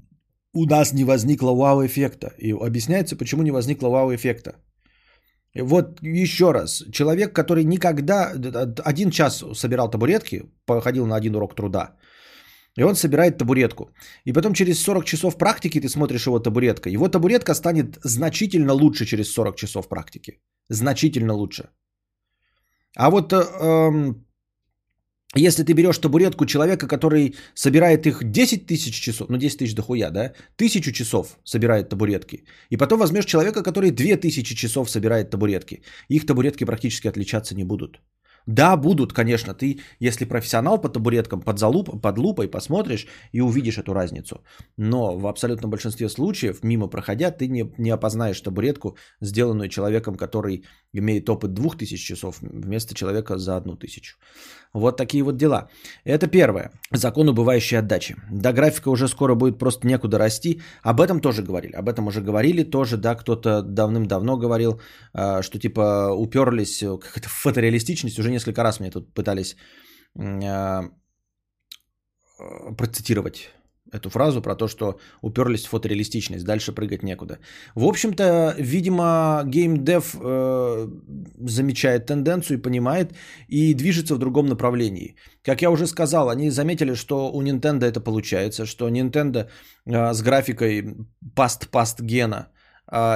у 0.54 0.66
нас 0.66 0.94
не 0.94 1.04
возникло 1.04 1.56
вау-эффекта. 1.56 2.34
И 2.38 2.52
объясняется, 2.52 3.16
почему 3.16 3.42
не 3.42 3.52
возникло 3.52 3.90
вау-эффекта. 3.90 4.52
Вот 5.56 6.00
еще 6.04 6.52
раз, 6.52 6.84
человек, 6.92 7.34
который 7.34 7.64
никогда, 7.64 8.32
один 8.86 9.10
час 9.10 9.44
собирал 9.54 9.90
табуретки, 9.90 10.44
походил 10.66 11.08
на 11.08 11.16
один 11.16 11.36
урок 11.36 11.56
труда, 11.56 11.96
и 12.78 12.84
он 12.84 12.96
собирает 12.96 13.38
табуретку. 13.38 13.92
И 14.26 14.34
потом 14.34 14.54
через 14.54 14.80
40 14.84 15.06
часов 15.06 15.38
практики 15.38 15.82
ты 15.82 15.90
смотришь 15.90 16.28
его 16.28 16.40
табуретка. 16.40 16.90
Его 16.90 17.08
табуретка 17.08 17.54
станет 17.54 17.98
значительно 18.04 18.74
лучше 18.74 19.06
через 19.06 19.34
40 19.34 19.56
часов 19.56 19.90
практики. 19.90 20.40
Значительно 20.70 21.34
лучше. 21.34 21.70
А 22.96 23.10
вот 23.10 23.34
э, 23.34 23.38
эм, 23.38 24.26
если 25.36 25.64
ты 25.64 25.74
берешь 25.74 25.98
табуретку 26.00 26.46
человека, 26.46 26.88
который 26.88 27.36
собирает 27.54 28.08
их 28.08 28.24
10 28.24 28.66
тысяч 28.66 29.00
часов, 29.00 29.30
ну 29.30 29.38
10 29.38 29.58
тысяч 29.60 29.76
дохуя, 29.76 30.10
да, 30.10 30.34
тысячу 30.56 30.92
часов 30.92 31.38
собирает 31.44 31.90
табуретки, 31.90 32.46
и 32.72 32.78
потом 32.78 33.00
возьмешь 33.00 33.26
человека, 33.26 33.64
который 33.64 33.92
2000 33.92 34.56
часов 34.56 34.90
собирает 34.90 35.30
табуретки, 35.30 35.84
их 36.08 36.26
табуретки 36.26 36.66
практически 36.66 37.08
отличаться 37.08 37.56
не 37.56 37.64
будут. 37.64 38.02
Да, 38.50 38.78
будут, 38.78 39.14
конечно, 39.14 39.54
ты, 39.54 39.80
если 40.00 40.26
профессионал 40.26 40.82
по 40.82 40.90
табуреткам, 40.90 41.42
под, 41.42 41.60
залуп, 41.60 42.02
под 42.02 42.18
лупой 42.18 42.48
посмотришь 42.48 43.06
и 43.32 43.42
увидишь 43.42 43.78
эту 43.78 43.94
разницу. 43.94 44.42
Но 44.76 45.16
в 45.16 45.28
абсолютном 45.28 45.70
большинстве 45.70 46.10
случаев, 46.10 46.64
мимо 46.64 46.88
проходя, 46.88 47.30
ты 47.30 47.48
не, 47.48 47.72
не 47.78 47.92
опознаешь 47.92 48.42
табуретку, 48.42 48.98
сделанную 49.22 49.70
человеком, 49.70 50.16
который 50.16 50.64
имеет 50.94 51.30
опыт 51.30 51.54
2000 51.54 52.04
часов, 52.04 52.38
вместо 52.42 52.96
человека 52.96 53.38
за 53.38 53.58
1000. 53.58 54.16
Вот 54.74 54.98
такие 54.98 55.24
вот 55.24 55.38
дела. 55.38 55.70
Это 56.06 56.28
первое. 56.28 56.72
Закон 56.94 57.30
убывающей 57.30 57.78
отдачи. 57.78 58.16
До 58.32 58.54
графика 58.54 58.90
уже 58.90 59.08
скоро 59.08 59.36
будет 59.36 59.58
просто 59.58 59.88
некуда 59.88 60.20
расти. 60.20 60.62
Об 60.84 61.02
этом 61.02 61.22
тоже 61.22 61.42
говорили. 61.42 61.74
Об 61.74 61.90
этом 61.90 62.08
уже 62.08 62.22
говорили 62.22 62.64
тоже, 62.64 62.98
да, 62.98 63.16
кто-то 63.16 63.64
давным-давно 63.64 64.38
говорил, 64.38 64.80
а, 65.14 65.42
что 65.42 65.60
типа 65.60 66.12
уперлись, 66.12 66.80
как-то 66.80 67.30
фотореалистичность, 67.30 68.20
уже 68.20 68.30
несколько 68.30 68.64
раз 68.64 68.80
мне 68.80 68.92
тут 68.92 69.14
пытались 69.14 69.56
а, 70.18 70.84
процитировать 72.78 73.50
эту 73.92 74.10
фразу 74.10 74.42
про 74.42 74.56
то, 74.56 74.68
что 74.68 75.00
уперлись 75.22 75.66
в 75.66 75.70
фотореалистичность, 75.70 76.46
дальше 76.46 76.72
прыгать 76.72 77.04
некуда. 77.04 77.40
В 77.76 77.86
общем-то, 77.86 78.56
видимо, 78.58 79.44
геймдев 79.46 80.16
э, 80.22 80.88
замечает 81.48 82.06
тенденцию 82.06 82.58
и 82.58 82.62
понимает 82.62 83.14
и 83.48 83.74
движется 83.74 84.16
в 84.16 84.20
другом 84.20 84.48
направлении. 84.48 85.16
Как 85.44 85.62
я 85.62 85.70
уже 85.70 85.88
сказал, 85.88 86.30
они 86.30 86.52
заметили, 86.52 86.96
что 86.96 87.32
у 87.32 87.42
Nintendo 87.42 87.86
это 87.86 88.02
получается, 88.02 88.66
что 88.66 88.90
Nintendo 88.90 89.48
э, 89.86 90.14
с 90.14 90.22
графикой 90.22 90.96
паст-паст 91.36 92.02
гена– 92.02 92.48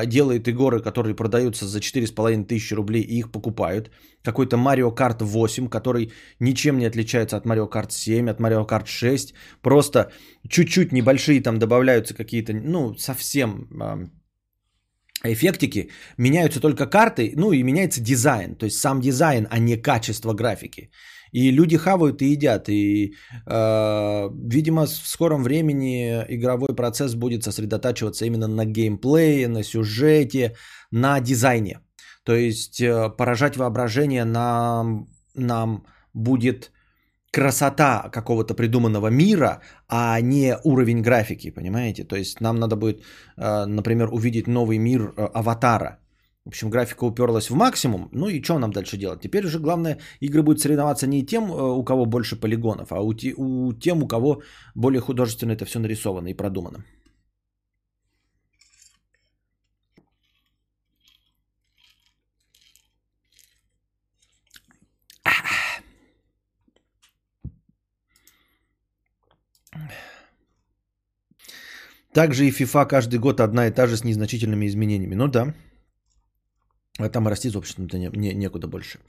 делает 0.06 0.48
игры, 0.48 0.82
которые 0.82 1.15
продаются 1.15 1.65
за 1.65 1.80
4,5 1.80 2.46
тысячи 2.46 2.75
рублей 2.75 3.01
и 3.01 3.20
их 3.20 3.32
покупают. 3.32 3.92
Какой-то 4.24 4.56
Mario 4.56 4.96
Kart 4.96 5.24
8, 5.24 5.68
который 5.68 6.12
ничем 6.39 6.77
не 6.77 6.86
отличается 6.86 7.38
от 7.38 7.46
Mario 7.46 7.70
Kart 7.70 7.92
7, 7.92 8.30
от 8.30 8.39
Mario 8.39 8.68
Kart 8.68 8.86
6. 8.86 9.34
Просто 9.62 10.12
чуть-чуть 10.48 10.92
небольшие 10.92 11.42
там 11.42 11.58
добавляются 11.60 12.13
какие-то, 12.13 12.53
ну, 12.53 12.96
совсем 12.98 13.68
эффектики, 15.24 15.89
меняются 16.18 16.60
только 16.60 16.86
карты, 16.86 17.34
ну 17.36 17.53
и 17.53 17.63
меняется 17.63 18.01
дизайн, 18.01 18.56
то 18.56 18.65
есть 18.65 18.77
сам 18.77 19.01
дизайн, 19.01 19.48
а 19.50 19.58
не 19.58 19.77
качество 19.77 20.34
графики. 20.34 20.92
И 21.34 21.52
люди 21.52 21.78
хавают 21.78 22.22
и 22.22 22.32
едят. 22.32 22.70
И, 22.70 23.13
э, 23.48 24.30
видимо, 24.50 24.86
в 24.86 25.08
скором 25.08 25.44
времени 25.44 26.24
игровой 26.30 26.75
процесс 26.75 27.16
будет 27.16 27.44
сосредотачиваться 27.44 28.25
именно 28.25 28.48
на 28.48 28.66
геймплее, 28.66 29.48
на 29.48 29.63
сюжете, 29.63 30.56
на 30.92 31.20
дизайне. 31.20 31.80
То 32.24 32.36
есть 32.36 32.80
э, 32.82 33.10
поражать 33.18 33.58
воображение 33.58 34.25
нам, 34.25 35.08
нам 35.36 35.86
будет 36.13 36.72
красота 37.32 38.10
какого-то 38.12 38.54
придуманного 38.54 39.08
мира, 39.08 39.62
а 39.90 40.22
не 40.22 40.56
уровень 40.63 41.02
графики, 41.02 41.50
понимаете? 41.50 42.04
То 42.04 42.16
есть 42.16 42.42
нам 42.42 42.60
надо 42.60 42.75
будет, 42.75 43.02
э, 43.38 43.66
например, 43.66 44.10
увидеть 44.12 44.48
новый 44.48 44.78
мир 44.78 45.13
э, 45.18 45.25
аватара– 45.34 45.98
в 46.45 46.50
общем, 46.50 46.69
графика 46.69 47.05
уперлась 47.05 47.50
в 47.50 47.55
максимум. 47.55 48.09
Ну 48.12 48.27
и 48.27 48.43
что 48.43 48.59
нам 48.59 48.71
дальше 48.71 48.97
делать? 48.97 49.21
Теперь 49.21 49.45
уже 49.45 49.59
главное, 49.59 50.00
игры 50.19 50.43
будут 50.43 50.59
соревноваться 50.59 51.07
не 51.07 51.25
тем, 51.25 51.43
э, 51.43 51.77
у 51.77 51.83
кого 51.83 52.05
больше 52.05 52.35
полигонов, 52.35 52.91
а 52.91 53.01
у, 53.01 53.13
те, 53.13 53.33
у 53.38 53.73
тем, 53.73 54.03
у 54.03 54.07
кого 54.07 54.41
более 54.75 55.00
художественно 55.00 55.53
это 55.53 55.65
все 55.65 55.79
нарисовано 55.79 56.27
и 56.27 56.33
продумано. 56.33 56.83
Также 72.13 72.45
и 72.45 72.51
FIFA 72.51 72.85
каждый 72.85 73.19
год 73.19 73.39
одна 73.39 73.67
и 73.67 73.71
та 73.71 73.88
же 73.88 73.97
с 73.97 74.03
незначительными 74.03 74.67
изменениями. 74.67 75.15
Ну 75.15 75.27
да. 75.27 75.53
А 77.00 77.09
там 77.09 77.27
расти, 77.27 77.50
собственно, 77.50 77.88
не, 77.93 78.09
не, 78.13 78.33
некуда 78.33 78.67
больше. 78.67 79.00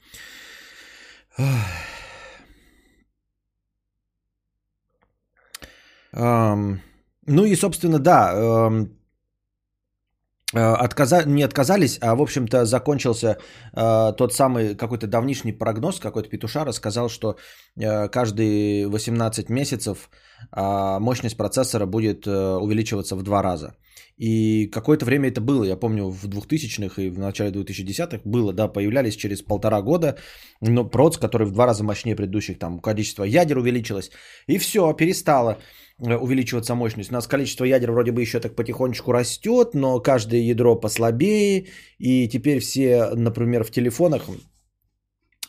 Ну 7.27 7.45
и, 7.45 7.55
собственно, 7.55 7.99
да, 7.99 8.33
um, 8.35 8.89
отказа... 10.53 11.23
не 11.25 11.43
отказались, 11.43 11.97
а, 12.01 12.15
в 12.15 12.21
общем-то, 12.21 12.65
закончился 12.65 13.37
э, 13.73 14.13
тот 14.17 14.33
самый 14.33 14.75
какой-то 14.75 15.07
давнишний 15.07 15.51
прогноз, 15.51 15.99
какой-то 15.99 16.29
петушара 16.29 16.71
сказал, 16.71 17.09
что 17.09 17.35
э, 17.77 18.07
каждые 18.09 18.87
18 18.87 19.49
месяцев 19.49 20.09
мощность 20.51 21.37
процессора 21.37 21.85
будет 21.85 22.27
э, 22.27 22.57
увеличиваться 22.57 23.15
в 23.15 23.23
два 23.23 23.41
раза. 23.41 23.75
И 24.17 24.67
какое-то 24.67 25.05
время 25.05 25.27
это 25.27 25.41
было, 25.41 25.65
я 25.65 25.75
помню, 25.75 26.09
в 26.09 26.25
2000-х 26.25 27.01
и 27.01 27.09
в 27.09 27.19
начале 27.19 27.51
2010-х 27.51 28.21
было, 28.23 28.53
да, 28.53 28.67
появлялись 28.67 29.15
через 29.15 29.41
полтора 29.41 29.81
года, 29.81 30.17
но 30.61 30.85
проц, 30.85 31.17
который 31.17 31.47
в 31.47 31.51
два 31.51 31.65
раза 31.65 31.83
мощнее 31.83 32.15
предыдущих, 32.15 32.57
там 32.57 32.79
количество 32.79 33.25
ядер 33.25 33.57
увеличилось, 33.57 34.11
и 34.47 34.57
все, 34.57 34.93
перестало 34.93 35.57
э, 35.99 36.15
увеличиваться 36.15 36.75
мощность. 36.75 37.11
У 37.11 37.13
нас 37.13 37.27
количество 37.27 37.65
ядер 37.65 37.91
вроде 37.91 38.11
бы 38.11 38.21
еще 38.21 38.39
так 38.39 38.55
потихонечку 38.55 39.11
растет, 39.11 39.73
но 39.73 39.99
каждое 39.99 40.39
ядро 40.39 40.79
послабее, 40.79 41.67
и 41.97 42.29
теперь 42.29 42.59
все, 42.59 43.09
например, 43.15 43.65
в 43.65 43.71
телефонах 43.71 44.29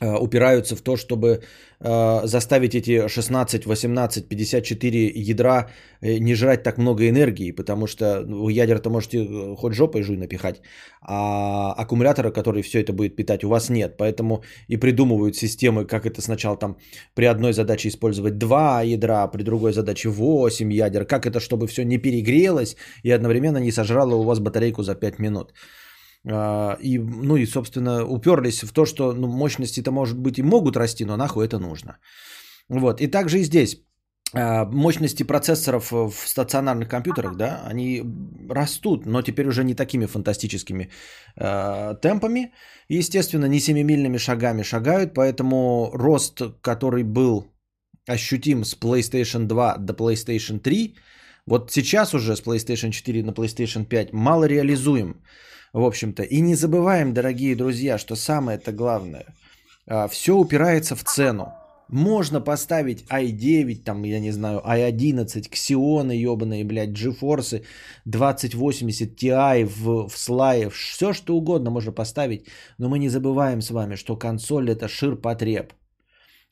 упираются 0.01 0.77
в 0.77 0.83
то, 0.83 0.97
чтобы 0.97 1.41
э, 1.81 2.27
заставить 2.27 2.75
эти 2.75 3.09
16, 3.09 3.67
18, 3.67 4.29
54 4.29 5.13
ядра 5.15 5.69
э, 6.03 6.19
не 6.19 6.35
жрать 6.35 6.63
так 6.63 6.79
много 6.79 7.09
энергии, 7.09 7.53
потому 7.53 7.87
что 7.87 8.23
ну, 8.27 8.49
ядер-то 8.49 8.91
можете 8.91 9.19
э, 9.19 9.57
хоть 9.57 9.73
жопой 9.73 10.03
жуй 10.03 10.17
напихать, 10.17 10.61
а 11.01 11.73
аккумулятора, 11.73 12.31
который 12.31 12.63
все 12.63 12.81
это 12.81 12.93
будет 12.93 13.17
питать, 13.17 13.45
у 13.45 13.49
вас 13.49 13.71
нет. 13.71 13.97
Поэтому 13.97 14.43
и 14.69 14.77
придумывают 14.77 15.37
системы, 15.37 15.87
как 15.87 16.05
это 16.05 16.21
сначала 16.21 16.57
там 16.57 16.77
при 17.15 17.25
одной 17.25 17.53
задаче 17.53 17.89
использовать 17.89 18.39
2 18.39 18.83
ядра, 18.83 19.27
при 19.29 19.43
другой 19.43 19.73
задаче 19.73 20.09
8 20.09 20.73
ядер, 20.73 21.07
как 21.07 21.27
это, 21.27 21.41
чтобы 21.41 21.67
все 21.67 21.85
не 21.85 21.99
перегрелось 21.99 22.77
и 23.03 23.11
одновременно 23.11 23.59
не 23.59 23.73
сожрало 23.73 24.15
у 24.15 24.25
вас 24.25 24.41
батарейку 24.41 24.83
за 24.83 24.95
5 24.95 25.19
минут. 25.19 25.55
А, 26.29 26.77
и, 26.81 26.99
ну 26.99 27.37
и, 27.37 27.47
собственно, 27.47 28.05
уперлись 28.05 28.63
в 28.63 28.73
то, 28.73 28.85
что 28.85 29.13
ну, 29.13 29.29
мощности-то, 29.29 29.91
может 29.91 30.19
быть, 30.19 30.39
и 30.39 30.43
могут 30.43 30.77
расти, 30.77 31.05
но 31.05 31.17
нахуй 31.17 31.47
это 31.47 31.59
нужно. 31.59 31.99
Вот. 32.69 33.01
И 33.01 33.07
также 33.07 33.39
и 33.39 33.45
здесь 33.45 33.77
а, 34.35 34.65
мощности 34.65 35.23
процессоров 35.23 35.93
в 35.93 36.27
стационарных 36.27 36.89
компьютерах, 36.89 37.37
да, 37.37 37.63
они 37.71 38.03
растут, 38.51 39.07
но 39.07 39.23
теперь 39.23 39.47
уже 39.47 39.65
не 39.65 39.75
такими 39.75 40.07
фантастическими 40.07 40.91
э, 41.37 41.95
темпами. 42.03 42.53
Естественно, 42.89 43.47
не 43.47 43.61
семимильными 43.61 44.19
шагами 44.19 44.63
шагают, 44.63 45.15
поэтому 45.15 45.91
рост, 45.95 46.43
который 46.61 47.05
был 47.05 47.53
ощутим 48.09 48.65
с 48.65 48.77
PlayStation 48.77 49.47
2 49.47 49.77
до 49.79 49.93
PlayStation 49.93 50.59
3, 50.59 50.97
вот 51.47 51.71
сейчас 51.71 52.15
уже 52.15 52.35
с 52.37 52.43
PlayStation 52.43 52.91
4 52.91 53.23
на 53.23 53.31
PlayStation 53.31 53.85
5 53.85 54.13
мало 54.13 54.45
реализуем 54.45 55.23
в 55.77 55.85
общем-то. 55.85 56.23
И 56.23 56.41
не 56.41 56.55
забываем, 56.55 57.13
дорогие 57.13 57.55
друзья, 57.55 57.99
что 57.99 58.17
самое-то 58.17 58.73
главное, 58.73 59.27
а, 59.87 60.09
все 60.09 60.35
упирается 60.35 60.97
в 60.97 61.05
цену. 61.05 61.53
Можно 61.89 62.41
поставить 62.41 63.05
i9, 63.11 63.85
там, 63.85 64.05
я 64.05 64.21
не 64.21 64.33
знаю, 64.33 64.63
i11, 64.65 65.51
Xeon, 65.51 66.15
ебаные, 66.15 66.65
блядь, 66.65 66.99
GeForce 66.99 67.65
2080 68.07 69.23
Ti 69.23 69.65
в, 69.65 70.09
в 70.09 70.17
слае, 70.17 70.71
все 70.71 71.13
что 71.13 71.37
угодно 71.37 71.71
можно 71.71 71.93
поставить, 71.93 72.47
но 72.79 72.89
мы 72.89 72.99
не 72.99 73.11
забываем 73.11 73.61
с 73.61 73.71
вами, 73.71 73.97
что 73.97 74.17
консоль 74.17 74.71
это 74.71 74.89
ширпотреб. 74.89 75.75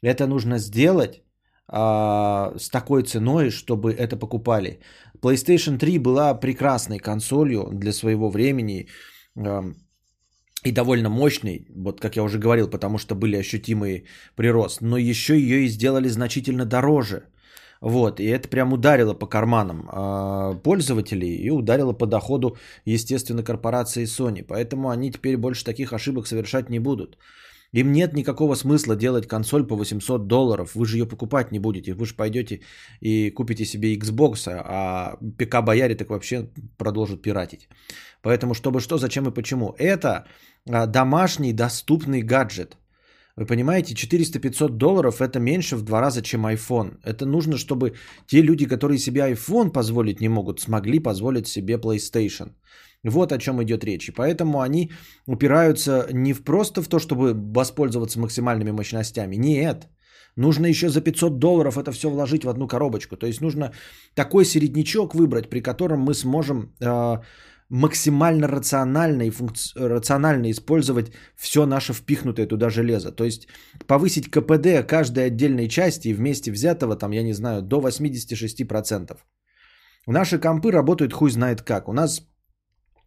Это 0.03 0.27
нужно 0.27 0.59
сделать 0.59 1.23
а, 1.67 2.53
с 2.59 2.69
такой 2.69 3.05
ценой, 3.05 3.51
чтобы 3.51 3.93
это 3.95 4.19
покупали. 4.19 4.81
PlayStation 5.23 5.79
3 5.79 5.99
была 5.99 6.35
прекрасной 6.35 6.99
консолью 6.99 7.71
для 7.73 7.93
своего 7.93 8.29
времени 8.29 8.89
и 9.37 10.73
довольно 10.73 11.11
мощный, 11.11 11.67
вот 11.77 12.01
как 12.01 12.17
я 12.17 12.23
уже 12.23 12.39
говорил, 12.39 12.71
потому 12.71 12.99
что 12.99 13.15
были 13.15 13.37
ощутимые 13.37 14.05
прирост, 14.37 14.81
но 14.81 14.97
еще 14.97 15.35
ее 15.35 15.65
и 15.65 15.69
сделали 15.69 16.09
значительно 16.09 16.65
дороже. 16.65 17.23
Вот, 17.81 18.19
и 18.21 18.25
это 18.25 18.49
прям 18.49 18.73
ударило 18.73 19.13
по 19.15 19.27
карманам 19.27 19.89
э, 19.93 20.63
пользователей 20.63 21.37
и 21.37 21.51
ударило 21.51 21.93
по 21.93 22.07
доходу, 22.07 22.57
естественно, 22.87 23.43
корпорации 23.43 24.05
Sony. 24.05 24.43
Поэтому 24.43 24.89
они 24.89 25.11
теперь 25.11 25.37
больше 25.37 25.65
таких 25.65 25.93
ошибок 25.93 26.27
совершать 26.27 26.71
не 26.71 26.79
будут. 26.79 27.19
Им 27.75 27.93
нет 27.93 28.15
никакого 28.15 28.55
смысла 28.55 28.97
делать 28.97 29.27
консоль 29.27 29.67
по 29.67 29.77
800 29.77 30.29
долларов. 30.29 30.75
Вы 30.75 30.87
же 30.87 30.97
ее 30.97 31.07
покупать 31.07 31.53
не 31.53 31.59
будете. 31.59 31.93
Вы 31.93 32.07
же 32.07 32.15
пойдете 32.15 32.61
и 33.01 33.31
купите 33.31 33.67
себе 33.67 33.97
Xbox, 33.97 34.49
а 34.49 35.19
ПК-бояре 35.39 35.97
так 35.97 36.09
вообще 36.09 36.49
продолжат 36.79 37.21
пиратить. 37.21 37.69
Поэтому 38.25 38.55
чтобы 38.55 38.81
что, 38.81 38.99
зачем 38.99 39.27
и 39.29 39.35
почему. 39.35 39.75
Это 39.79 40.25
а, 40.67 40.87
домашний 40.87 41.53
доступный 41.53 42.23
гаджет. 42.23 42.77
Вы 43.37 43.47
понимаете, 43.47 43.95
400-500 43.95 44.69
долларов 44.69 45.21
это 45.21 45.41
меньше 45.41 45.77
в 45.77 45.83
два 45.83 46.01
раза, 46.01 46.23
чем 46.23 46.47
iPhone. 46.47 46.99
Это 47.05 47.27
нужно, 47.27 47.57
чтобы 47.57 47.95
те 48.27 48.43
люди, 48.43 48.67
которые 48.67 48.99
себе 48.99 49.21
iPhone 49.21 49.73
позволить 49.73 50.21
не 50.21 50.29
могут, 50.29 50.61
смогли 50.61 51.01
позволить 51.01 51.47
себе 51.47 51.75
PlayStation. 51.75 52.53
Вот 53.05 53.33
о 53.33 53.39
чем 53.39 53.63
идет 53.63 53.85
речь. 53.85 54.09
И 54.09 54.13
поэтому 54.13 54.61
они 54.61 54.91
упираются 55.27 56.07
не 56.13 56.33
в 56.33 56.45
просто 56.45 56.83
в 56.83 56.89
то, 56.89 56.99
чтобы 56.99 57.35
воспользоваться 57.35 58.21
максимальными 58.21 58.71
мощностями. 58.71 59.37
Нет. 59.37 59.89
Нужно 60.37 60.67
еще 60.67 60.89
за 60.89 61.01
500 61.01 61.39
долларов 61.39 61.77
это 61.77 61.93
все 61.93 62.09
вложить 62.09 62.45
в 62.45 62.49
одну 62.49 62.67
коробочку. 62.67 63.17
То 63.17 63.27
есть 63.27 63.41
нужно 63.41 63.73
такой 64.15 64.45
середнячок 64.45 65.15
выбрать, 65.15 65.51
при 65.51 65.61
котором 65.61 66.01
мы 66.01 66.15
сможем 66.15 66.73
э, 66.81 67.19
максимально 67.75 68.47
рационально 68.47 69.23
и 69.23 69.31
функци... 69.31 69.73
рационально 69.77 70.51
использовать 70.51 71.13
все 71.35 71.67
наше 71.67 71.93
впихнутое 71.93 72.47
туда 72.47 72.71
железо. 72.71 73.11
То 73.11 73.25
есть 73.25 73.49
повысить 73.87 74.31
КПД 74.31 74.87
каждой 74.87 75.27
отдельной 75.27 75.69
части 75.69 76.09
и 76.09 76.15
вместе 76.15 76.53
взятого, 76.53 76.97
там, 76.97 77.11
я 77.11 77.25
не 77.25 77.33
знаю, 77.33 77.63
до 77.63 77.81
86%. 77.81 79.19
Наши 80.07 80.39
компы 80.39 80.71
работают 80.71 81.13
хуй 81.13 81.31
знает 81.31 81.63
как. 81.63 81.89
У 81.89 81.93
нас 81.93 82.23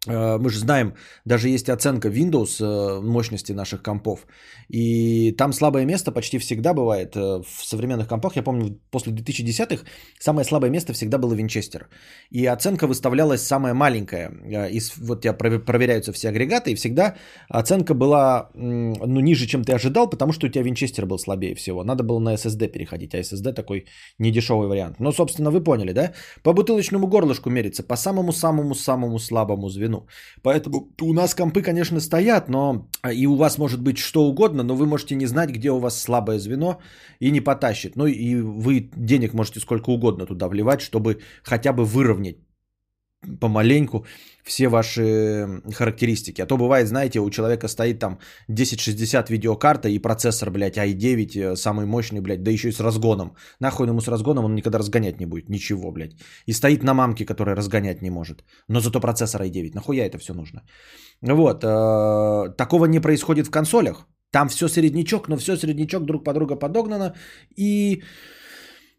мы 0.06 0.50
же 0.50 0.58
знаем, 0.58 0.94
даже 1.24 1.48
есть 1.48 1.68
оценка 1.68 2.08
Windows 2.08 2.60
э, 2.60 3.00
мощности 3.00 3.52
наших 3.52 3.82
компов. 3.82 4.26
И 4.68 5.32
там 5.32 5.52
слабое 5.52 5.84
место 5.84 6.12
почти 6.12 6.38
всегда 6.38 6.72
бывает 6.72 7.16
э, 7.16 7.20
в 7.20 7.64
современных 7.64 8.06
компах. 8.06 8.36
Я 8.36 8.42
помню, 8.42 8.78
после 8.90 9.12
2010-х 9.12 9.84
самое 10.20 10.44
слабое 10.44 10.70
место 10.70 10.92
всегда 10.92 11.18
было 11.18 11.34
Винчестер. 11.34 11.88
И 12.30 12.46
оценка 12.46 12.86
выставлялась 12.86 13.42
самая 13.42 13.74
маленькая. 13.74 14.30
И 14.70 14.80
вот 14.98 15.24
я 15.24 15.32
проверяются 15.32 16.12
все 16.12 16.28
агрегаты, 16.28 16.70
и 16.70 16.74
всегда 16.74 17.16
оценка 17.48 17.94
была 17.94 18.50
ну, 18.54 19.20
ниже, 19.20 19.46
чем 19.46 19.64
ты 19.64 19.72
ожидал, 19.72 20.08
потому 20.08 20.32
что 20.32 20.46
у 20.46 20.50
тебя 20.50 20.62
Винчестер 20.62 21.06
был 21.06 21.18
слабее 21.18 21.54
всего. 21.54 21.82
Надо 21.82 22.04
было 22.04 22.20
на 22.20 22.34
SSD 22.34 22.68
переходить, 22.68 23.14
а 23.14 23.18
SSD 23.18 23.52
такой 23.52 23.86
недешевый 24.18 24.68
вариант. 24.68 25.00
Но, 25.00 25.12
собственно, 25.12 25.50
вы 25.50 25.60
поняли, 25.64 25.92
да? 25.92 26.12
По 26.42 26.52
бутылочному 26.52 27.08
горлышку 27.08 27.50
мерится, 27.50 27.82
по 27.82 27.96
самому-самому-самому 27.96 29.18
слабому 29.18 29.68
звену 29.68 29.87
вину. 29.88 30.06
Поэтому 30.42 30.88
у 31.00 31.12
нас 31.12 31.34
компы, 31.34 31.62
конечно, 31.62 32.00
стоят, 32.00 32.48
но 32.48 32.88
а, 33.02 33.12
и 33.12 33.26
у 33.26 33.36
вас 33.36 33.58
может 33.58 33.82
быть 33.82 33.98
что 33.98 34.20
угодно, 34.20 34.62
но 34.62 34.76
вы 34.76 34.86
можете 34.86 35.14
не 35.14 35.26
знать, 35.26 35.50
где 35.50 35.70
у 35.70 35.78
вас 35.78 36.00
слабое 36.00 36.38
звено 36.38 36.78
и 37.20 37.30
не 37.30 37.40
потащит. 37.40 37.96
Ну 37.96 38.06
и 38.06 38.36
вы 38.40 38.90
денег 38.96 39.34
можете 39.34 39.60
сколько 39.60 39.90
угодно 39.90 40.26
туда 40.26 40.48
вливать, 40.48 40.80
чтобы 40.80 41.20
хотя 41.42 41.72
бы 41.72 41.84
выровнять 41.84 42.36
помаленьку 43.40 44.06
все 44.44 44.68
ваши 44.68 45.60
характеристики. 45.74 46.40
А 46.40 46.46
то 46.46 46.56
бывает, 46.56 46.88
знаете, 46.88 47.20
у 47.20 47.30
человека 47.30 47.68
стоит 47.68 47.98
там 47.98 48.18
1060 48.48 49.30
видеокарта 49.30 49.88
и 49.88 49.98
процессор, 49.98 50.50
блядь, 50.50 50.78
i9 50.78 51.36
э, 51.36 51.56
самый 51.56 51.86
мощный, 51.86 52.20
блядь, 52.20 52.42
да 52.42 52.50
еще 52.50 52.68
и 52.68 52.72
с 52.72 52.80
разгоном. 52.80 53.36
Нахуй 53.60 53.86
ему 53.86 54.00
с 54.00 54.08
разгоном 54.08 54.44
он 54.44 54.54
никогда 54.54 54.78
разгонять 54.78 55.20
не 55.20 55.26
будет, 55.26 55.48
ничего, 55.48 55.90
блядь. 55.90 56.12
И 56.46 56.52
стоит 56.52 56.82
на 56.82 56.94
мамке, 56.94 57.26
которая 57.26 57.56
разгонять 57.56 58.02
не 58.02 58.10
может. 58.10 58.44
Но 58.68 58.80
зато 58.80 59.00
процессор 59.00 59.42
i9, 59.42 59.74
нахуя 59.74 60.06
это 60.06 60.18
все 60.18 60.34
нужно? 60.34 60.62
Вот, 61.22 61.64
э, 61.64 62.54
такого 62.56 62.86
не 62.86 63.00
происходит 63.00 63.46
в 63.46 63.50
консолях. 63.50 64.06
Там 64.30 64.48
все 64.48 64.68
среднячок, 64.68 65.28
но 65.28 65.36
все 65.36 65.56
среднячок 65.56 66.04
друг 66.04 66.24
по 66.24 66.32
друга 66.32 66.56
подогнано. 66.56 67.14
И 67.56 68.02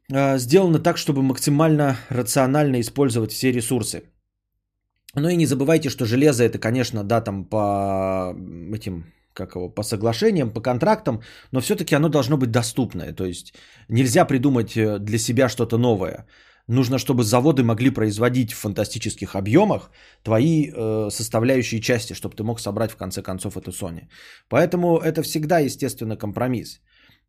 сделано 0.10 0.80
так, 0.80 0.98
чтобы 0.98 1.22
максимально 1.22 1.98
рационально 2.10 2.80
использовать 2.80 3.32
все 3.32 3.52
ресурсы. 3.52 4.04
Ну 5.16 5.30
и 5.30 5.36
не 5.36 5.46
забывайте, 5.46 5.90
что 5.90 6.06
железо 6.06 6.44
это, 6.44 6.60
конечно, 6.60 7.04
да, 7.04 7.22
там 7.22 7.46
по 7.46 8.36
этим, 8.74 9.14
как 9.34 9.56
его, 9.56 9.70
по 9.70 9.84
соглашениям, 9.84 10.52
по 10.54 10.62
контрактам, 10.62 11.22
но 11.52 11.62
все-таки 11.62 11.96
оно 11.96 12.10
должно 12.10 12.38
быть 12.38 12.52
доступное. 12.52 13.14
То 13.14 13.26
есть 13.26 13.54
нельзя 13.90 14.26
придумать 14.26 14.78
э, 14.78 15.00
для 15.00 15.18
себя 15.18 15.50
что-то 15.50 15.78
новое. 15.78 16.26
Нужно, 16.68 17.00
чтобы 17.00 17.24
заводы 17.24 17.64
могли 17.64 17.90
производить 17.90 18.54
в 18.54 18.58
фантастических 18.58 19.36
объемах 19.36 19.90
твои 20.24 20.70
э, 20.70 21.10
составляющие 21.10 21.82
части, 21.82 22.14
чтобы 22.14 22.36
ты 22.36 22.44
мог 22.44 22.60
собрать 22.60 22.92
в 22.92 22.96
конце 22.96 23.24
концов 23.24 23.58
эту 23.58 23.72
Sony. 23.72 24.08
Поэтому 24.48 25.00
это 25.00 25.24
всегда, 25.24 25.60
естественно, 25.60 26.16
компромисс. 26.16 26.82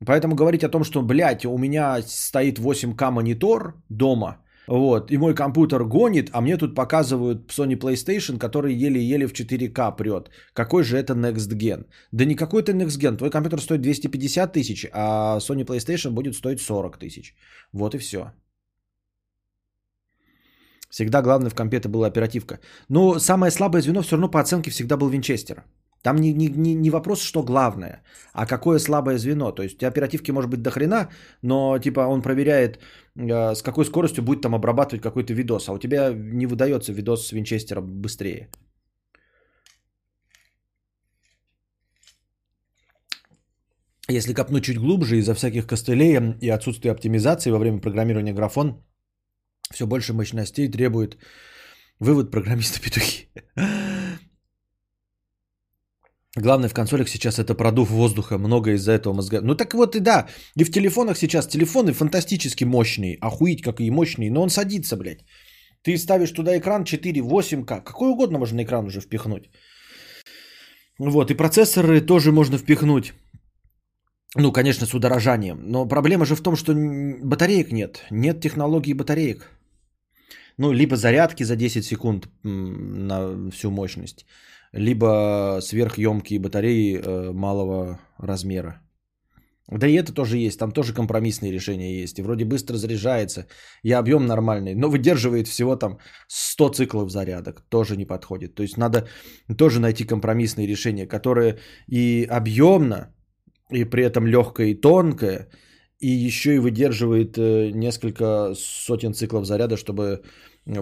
Поэтому 0.06 0.34
говорить 0.34 0.64
о 0.64 0.68
том, 0.68 0.84
что, 0.84 1.02
блядь, 1.02 1.44
у 1.44 1.58
меня 1.58 2.02
стоит 2.02 2.58
8К 2.58 3.10
монитор 3.10 3.74
дома– 3.88 4.38
Вот, 4.70 5.10
и 5.10 5.18
мой 5.18 5.34
компьютер 5.34 5.84
гонит, 5.84 6.30
а 6.32 6.40
мне 6.40 6.56
тут 6.56 6.74
показывают 6.76 7.50
Sony 7.50 7.76
PlayStation, 7.76 8.38
который 8.38 8.72
еле-еле 8.72 9.26
в 9.26 9.32
4К 9.32 9.96
прет. 9.96 10.30
Какой 10.54 10.84
же 10.84 10.96
это 10.96 11.14
Next 11.14 11.50
Gen? 11.58 11.86
Да 12.12 12.24
не 12.24 12.36
какой 12.36 12.62
то 12.62 12.72
Next 12.72 13.00
Gen. 13.00 13.16
Твой 13.16 13.30
компьютер 13.30 13.60
стоит 13.60 13.80
250 13.82 14.52
тысяч, 14.52 14.86
а 14.92 15.38
Sony 15.38 15.64
PlayStation 15.64 16.12
будет 16.12 16.34
стоить 16.36 16.60
40 16.60 16.98
тысяч. 16.98 17.34
Вот 17.72 17.94
и 17.94 17.98
все. 17.98 18.32
Всегда 20.88 21.22
главное 21.22 21.50
в 21.50 21.54
компе 21.54 21.76
это 21.76 21.88
была 21.88 22.06
оперативка. 22.06 22.60
Но 22.88 23.18
самое 23.18 23.50
слабое 23.50 23.82
звено 23.82 24.02
все 24.02 24.12
равно 24.12 24.30
по 24.30 24.38
оценке 24.38 24.70
всегда 24.70 24.96
был 24.96 25.08
Винчестер. 25.08 25.64
Там 26.02 26.16
не, 26.16 26.32
не, 26.32 26.48
не, 26.48 26.74
не 26.74 26.90
вопрос, 26.90 27.22
что 27.22 27.42
главное, 27.42 28.02
а 28.32 28.46
какое 28.46 28.78
слабое 28.78 29.18
звено. 29.18 29.52
То 29.52 29.62
есть 29.62 29.82
оперативки 29.82 30.32
может 30.32 30.50
быть 30.50 30.62
до 30.62 30.70
хрена, 30.70 31.10
но 31.42 31.78
типа 31.78 32.00
он 32.00 32.22
проверяет, 32.22 32.78
э, 33.16 33.54
с 33.54 33.62
какой 33.62 33.84
скоростью 33.84 34.24
будет 34.24 34.40
там 34.40 34.54
обрабатывать 34.54 35.02
какой-то 35.02 35.34
видос, 35.34 35.68
а 35.68 35.72
у 35.72 35.78
тебя 35.78 36.12
не 36.14 36.46
выдается 36.46 36.92
видос 36.92 37.26
с 37.26 37.32
Винчестера 37.32 37.80
быстрее. 37.80 38.48
Если 44.08 44.34
копнуть 44.34 44.64
чуть 44.64 44.78
глубже, 44.78 45.18
из-за 45.18 45.34
всяких 45.34 45.66
костылей 45.66 46.18
и 46.40 46.48
отсутствия 46.48 46.92
оптимизации 46.92 47.52
во 47.52 47.58
время 47.58 47.80
программирования 47.80 48.32
графон 48.32 48.82
все 49.72 49.86
больше 49.86 50.12
мощностей 50.12 50.68
требует 50.68 51.16
вывод 52.00 52.30
программиста 52.30 52.80
петухи. 52.80 53.28
Главное 56.40 56.68
в 56.68 56.74
консолях 56.74 57.09
сейчас 57.09 57.38
это 57.38 57.55
продув 57.55 57.90
воздуха, 57.90 58.38
много 58.38 58.70
из-за 58.72 58.92
этого 58.92 59.14
мозга. 59.14 59.40
Ну 59.42 59.55
так 59.55 59.74
вот 59.74 59.94
и 59.94 60.00
да, 60.00 60.26
и 60.57 60.64
в 60.64 60.70
телефонах 60.70 61.18
сейчас 61.18 61.46
телефоны 61.46 61.92
фантастически 61.92 62.64
мощные, 62.64 63.18
охуеть 63.20 63.62
какие 63.62 63.90
мощные, 63.90 64.31
но 64.31 64.42
он 64.42 64.50
садится, 64.50 64.96
блядь. 64.96 65.24
Ты 65.83 65.96
ставишь 65.98 66.33
туда 66.33 66.57
экран 66.59 66.85
4, 66.85 67.20
8К, 67.20 67.83
какой 67.85 68.09
угодно 68.09 68.38
можно 68.38 68.57
на 68.57 68.64
экран 68.64 68.87
уже 68.87 69.00
впихнуть. 69.00 69.50
Вот, 70.98 71.31
и 71.31 71.35
процессоры 71.35 72.00
тоже 72.00 72.33
можно 72.33 72.59
впихнуть. 72.59 73.12
Ну, 74.37 74.53
конечно, 74.53 74.87
с 74.87 74.94
удорожанием. 74.94 75.59
Но 75.66 75.88
проблема 75.88 76.24
же 76.26 76.37
в 76.37 76.42
том, 76.42 76.57
что 76.57 76.74
батареек 77.22 77.72
нет. 77.72 78.05
Нет 78.11 78.40
технологии 78.40 78.94
батареек. 78.94 79.50
Ну, 80.59 80.72
либо 80.72 80.96
зарядки 80.96 81.44
за 81.44 81.57
10 81.57 81.85
секунд 81.85 82.29
на 82.42 83.50
всю 83.50 83.70
мощность, 83.70 84.26
либо 84.72 85.59
сверхъемкие 85.62 86.38
батареи 86.38 87.00
э, 87.00 87.33
малого 87.33 87.98
размера. 88.18 88.80
Да 89.70 89.87
и 89.87 89.94
это 89.94 90.12
тоже 90.12 90.38
есть, 90.38 90.59
там 90.59 90.72
тоже 90.72 90.92
компромиссные 90.92 91.52
решения 91.52 92.02
есть. 92.02 92.18
И 92.18 92.22
вроде 92.22 92.44
быстро 92.44 92.76
заряжается, 92.76 93.46
и 93.85 93.92
объем 93.92 94.26
нормальный, 94.26 94.74
но 94.74 94.88
выдерживает 94.88 95.46
всего 95.46 95.76
там 95.76 95.98
100 96.28 96.68
циклов 96.70 97.11
зарядок, 97.11 97.62
тоже 97.68 97.96
не 97.96 98.04
подходит. 98.04 98.54
То 98.54 98.62
есть 98.62 98.76
надо 98.76 99.06
тоже 99.56 99.80
найти 99.80 100.04
компромиссные 100.04 100.66
решения, 100.66 101.06
которые 101.06 101.59
и 101.87 102.26
объемно, 102.28 103.14
и 103.70 103.85
при 103.85 104.04
этом 104.04 104.26
легкое 104.26 104.68
и 104.68 104.80
тонкое, 104.80 105.48
и 106.00 106.09
еще 106.09 106.54
и 106.54 106.59
выдерживает 106.59 107.38
э, 107.38 107.70
несколько 107.72 108.54
сотен 108.56 109.14
циклов 109.14 109.44
заряда, 109.44 109.76
чтобы 109.76 110.22
э, 110.66 110.72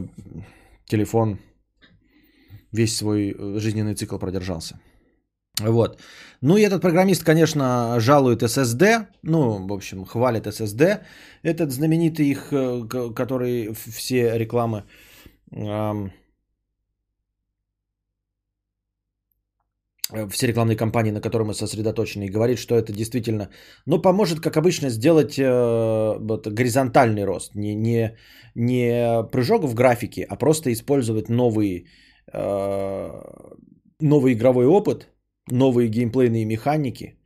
телефон 0.87 1.38
весь 2.72 2.96
свой 2.96 3.31
э, 3.31 3.59
жизненный 3.59 3.94
цикл 3.94 4.18
продержался. 4.18 4.78
Вот. 5.61 6.00
Ну 6.40 6.57
и 6.57 6.62
этот 6.62 6.83
программист, 6.83 7.24
конечно, 7.24 7.96
жалует 7.98 8.42
SSD, 8.42 9.07
ну, 9.22 9.66
в 9.66 9.72
общем, 9.72 10.04
хвалит 10.04 10.46
SSD. 10.46 11.00
Этот 11.42 11.72
знаменитый 11.72 12.26
их, 12.26 12.52
э, 12.52 13.12
который 13.14 13.74
все 13.74 14.38
рекламы 14.38 14.85
эм, 15.50 16.12
все 20.31 20.46
рекламные 20.46 20.76
кампании, 20.76 21.11
на 21.11 21.20
которые 21.20 21.46
мы 21.46 21.54
сосредоточены, 21.54 22.24
и 22.24 22.31
говорит, 22.31 22.59
что 22.59 22.74
это 22.74 22.92
действительно, 22.92 23.50
ну, 23.87 24.00
поможет, 24.00 24.40
как 24.40 24.57
обычно, 24.57 24.88
сделать 24.90 25.38
э, 25.38 26.18
вот, 26.18 26.46
горизонтальный 26.46 27.24
рост, 27.24 27.54
не, 27.54 27.74
не, 27.74 28.16
не 28.54 29.22
прыжок 29.31 29.64
в 29.64 29.74
графике, 29.74 30.26
а 30.28 30.37
просто 30.37 30.72
использовать 30.72 31.28
новые 31.28 31.87
новый 32.33 34.35
игровой 34.35 34.67
опыт, 34.67 35.09
новые 35.51 35.88
геймплейные 35.88 36.45
механики. 36.45 37.19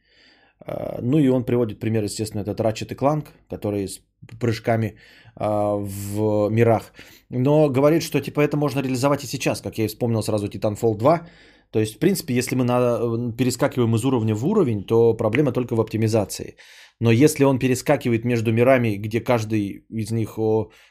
Э, 0.66 0.98
ну 1.02 1.18
и 1.18 1.28
он 1.28 1.44
приводит 1.44 1.80
пример, 1.80 2.04
естественно, 2.04 2.42
этот 2.42 2.60
Ratchet 2.60 2.94
Clank, 2.94 3.26
который 3.50 3.88
с 3.88 4.00
прыжками 4.40 4.86
э, 4.86 4.94
в 5.40 6.48
мирах. 6.50 6.92
Но 7.30 7.68
говорит, 7.68 8.02
что 8.02 8.20
типа 8.20 8.40
это 8.40 8.56
можно 8.56 8.80
реализовать 8.80 9.24
и 9.24 9.26
сейчас, 9.26 9.60
как 9.60 9.78
я 9.78 9.84
и 9.84 9.88
вспомнил 9.88 10.22
сразу 10.22 10.46
Titanfall 10.46 10.96
2. 10.96 11.26
То 11.70 11.80
есть, 11.80 11.96
в 11.96 11.98
принципе, 11.98 12.34
если 12.34 12.54
мы 12.54 12.64
на, 12.64 13.32
перескакиваем 13.32 13.94
из 13.94 14.04
уровня 14.04 14.34
в 14.34 14.46
уровень, 14.46 14.84
то 14.84 15.14
проблема 15.14 15.52
только 15.52 15.74
в 15.74 15.80
оптимизации. 15.80 16.56
Но 17.02 17.10
если 17.10 17.44
он 17.44 17.58
перескакивает 17.58 18.24
между 18.24 18.52
мирами, 18.52 18.96
где 18.96 19.20
каждый 19.20 19.84
из 19.90 20.12
них 20.12 20.38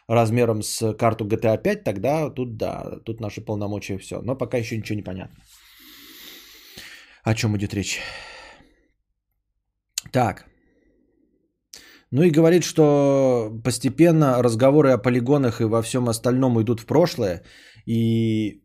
размером 0.10 0.62
с 0.62 0.94
карту 0.94 1.26
GTA 1.26 1.58
5, 1.58 1.84
тогда 1.86 2.30
тут 2.30 2.58
да, 2.58 3.00
тут 3.06 3.22
наши 3.22 3.46
полномочия 3.46 3.98
все. 3.98 4.22
Но 4.22 4.38
пока 4.38 4.58
еще 4.58 4.78
ничего 4.78 4.98
не 4.98 5.04
понятно. 5.04 5.38
О 7.24 7.34
чем 7.34 7.56
идет 7.56 7.74
речь? 7.74 8.00
Так. 10.12 10.46
Ну 12.12 12.24
и 12.24 12.32
говорит, 12.32 12.64
что 12.64 13.50
постепенно 13.64 14.44
разговоры 14.44 14.92
о 14.92 14.98
полигонах 14.98 15.62
и 15.62 15.66
во 15.66 15.82
всем 15.82 16.10
остальном 16.10 16.62
идут 16.62 16.82
в 16.82 16.86
прошлое. 16.86 17.42
И 17.86 18.62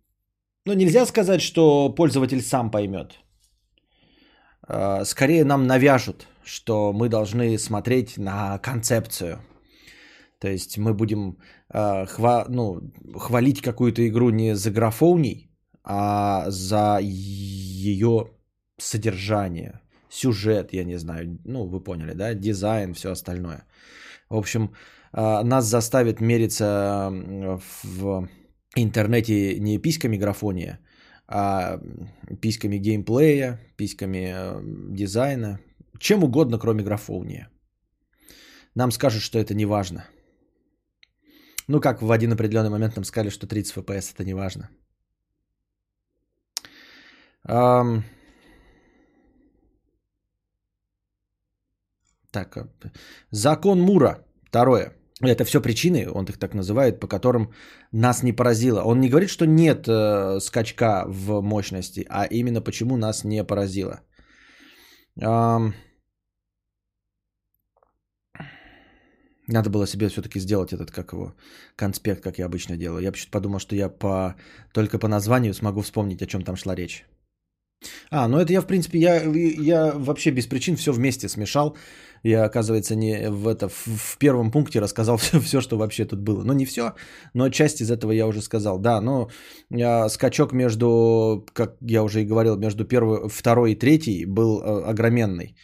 ну, 0.65 0.75
нельзя 0.75 1.07
сказать, 1.07 1.41
что 1.41 1.95
пользователь 1.95 2.41
сам 2.41 2.73
поймет. 2.73 3.21
А, 4.67 5.05
скорее 5.05 5.45
нам 5.45 5.69
навяжут, 5.69 6.27
что 6.47 6.93
мы 6.93 7.09
должны 7.09 7.59
смотреть 7.59 8.19
на 8.19 8.59
концепцию. 8.59 9.39
То 10.39 10.49
есть 10.49 10.79
мы 10.79 10.95
будем 10.95 11.39
э, 11.75 12.07
хва, 12.07 12.47
ну, 12.49 12.81
хвалить 13.17 13.61
какую-то 13.61 14.07
игру 14.07 14.31
не 14.31 14.55
за 14.55 14.71
графоний, 14.71 15.51
а 15.83 16.45
за 16.51 16.99
ее 17.03 18.31
содержание, 18.79 19.81
сюжет, 20.09 20.73
я 20.73 20.85
не 20.85 20.99
знаю, 20.99 21.39
ну 21.45 21.67
вы 21.67 21.83
поняли, 21.83 22.13
да, 22.13 22.35
дизайн, 22.35 22.95
все 22.95 23.11
остальное. 23.11 23.65
В 24.29 24.37
общем, 24.37 24.73
э, 25.13 25.43
нас 25.43 25.65
заставит 25.65 26.21
мериться 26.21 27.11
в 27.83 28.29
интернете 28.77 29.59
не 29.59 29.79
письками 29.79 30.17
графония, 30.17 30.79
а 31.27 31.81
письками 32.41 32.77
геймплея, 32.79 33.59
письками 33.77 34.33
э, 34.33 34.61
дизайна, 34.91 35.59
чем 35.99 36.25
угодно, 36.25 36.59
кроме 36.59 36.83
графония. 36.83 37.51
Нам 38.75 38.91
скажут, 38.91 39.23
что 39.23 39.39
это 39.39 39.55
не 39.55 39.67
важно. 39.67 40.05
Ну, 41.69 41.81
как 41.81 42.03
в 42.03 42.11
один 42.11 42.33
определенный 42.33 42.71
момент 42.71 42.97
нам 42.97 43.05
сказали, 43.05 43.31
что 43.31 43.47
30 43.47 43.77
FPS 43.77 44.15
это 44.15 44.25
не 44.25 44.35
важно. 44.35 44.69
Um... 47.49 48.03
Так, 52.31 52.57
э, 52.57 52.67
закон 53.31 53.81
Мура. 53.81 54.25
Второе. 54.45 54.93
Это 55.23 55.45
все 55.45 55.63
причины, 55.63 56.11
он 56.13 56.25
их 56.25 56.39
так 56.39 56.55
называет, 56.55 57.01
по 57.01 57.09
которым 57.09 57.53
нас 57.93 58.23
не 58.23 58.33
поразило. 58.33 58.83
Он 58.83 59.01
не 59.01 59.09
говорит, 59.09 59.31
что 59.31 59.47
нет 59.47 59.89
э, 59.89 60.41
скачка 60.41 61.05
в 61.09 61.41
мощности, 61.41 62.07
а 62.11 62.27
именно 62.27 62.61
почему 62.61 62.97
нас 62.97 63.25
не 63.25 63.45
поразило. 63.45 64.01
Эм... 65.21 65.75
Надо 69.49 69.71
было 69.71 69.87
себе 69.87 70.09
все-таки 70.09 70.41
сделать 70.41 70.73
этот, 70.73 70.91
как 70.91 71.13
его, 71.13 71.35
конспект, 71.77 72.23
как 72.23 72.39
я 72.39 72.47
обычно 72.47 72.77
делаю. 72.77 73.03
Я 73.03 73.13
почему-то 73.13 73.31
подумал, 73.31 73.61
что 73.61 73.77
я 73.77 73.89
по, 73.89 74.35
только 74.73 74.99
по 74.99 75.09
названию 75.09 75.55
смогу 75.55 75.83
вспомнить, 75.83 76.23
о 76.23 76.27
чем 76.27 76.43
там 76.43 76.57
шла 76.57 76.75
речь. 76.75 77.05
А, 78.11 78.29
ну 78.29 78.39
это 78.39 78.53
я, 78.53 78.61
в 78.61 78.67
принципе, 78.67 78.99
я, 78.99 79.23
я 79.23 79.93
вообще 79.95 80.31
без 80.31 80.47
причин 80.47 80.77
все 80.77 80.93
вместе 80.93 81.29
смешал. 81.29 81.77
Я, 82.23 82.45
оказывается, 82.45 82.97
не 82.97 83.31
в, 83.31 83.47
это, 83.47 83.69
в, 83.69 83.87
в 83.87 84.19
первом 84.19 84.51
пункте 84.51 84.81
рассказал 84.81 85.17
все, 85.19 85.39
все, 85.41 85.61
что 85.61 85.77
вообще 85.77 86.05
тут 86.05 86.21
было. 86.21 86.43
Ну, 86.43 86.53
не 86.53 86.65
все, 86.67 86.95
но 87.35 87.51
часть 87.51 87.81
из 87.81 87.91
этого 87.91 88.13
я 88.13 88.27
уже 88.27 88.43
сказал. 88.43 88.79
Да, 88.79 89.01
но 89.01 89.29
я, 89.71 90.09
скачок 90.09 90.53
между, 90.53 91.47
как 91.53 91.77
я 91.81 92.03
уже 92.03 92.23
и 92.23 92.27
говорил, 92.27 92.57
между 92.57 92.85
первой, 92.85 93.29
второй 93.29 93.73
и 93.73 93.79
третьей 93.79 94.25
был 94.25 94.61
э, 94.61 94.91
огроменный. 94.91 95.57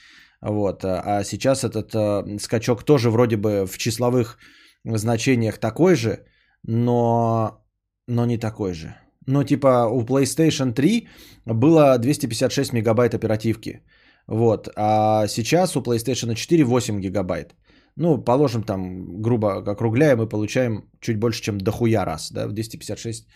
Вот. 0.43 0.85
А, 0.85 1.03
а 1.19 1.25
сейчас 1.25 1.65
этот 1.65 1.95
э, 1.95 2.39
скачок 2.39 2.85
тоже 2.85 3.11
вроде 3.11 3.37
бы 3.37 3.67
в 3.67 3.79
числовых 3.79 4.39
значениях 4.85 5.59
такой 5.59 5.95
же, 5.95 6.25
но, 6.65 7.65
но 8.09 8.27
не 8.27 8.39
такой 8.39 8.75
же. 8.75 8.95
Ну, 9.27 9.45
типа 9.45 9.87
у 9.87 10.05
PlayStation 10.05 10.73
3 10.73 11.09
было 11.47 11.99
256 11.99 12.73
мегабайт 12.73 13.15
оперативки. 13.15 13.83
Вот. 14.27 14.69
А 14.77 15.27
сейчас 15.29 15.77
у 15.77 15.83
PlayStation 15.83 16.35
4 16.35 16.65
8 16.65 17.01
гигабайт. 17.01 17.55
Ну, 17.97 18.19
положим 18.25 18.63
там, 18.65 19.23
грубо 19.23 19.59
округляем, 19.59 20.19
мы 20.19 20.29
получаем 20.29 20.91
чуть 21.01 21.19
больше, 21.19 21.43
чем 21.43 21.59
дохуя 21.59 22.05
раз, 22.05 22.33
да, 22.33 22.49
в 22.49 22.53
256 22.53 23.29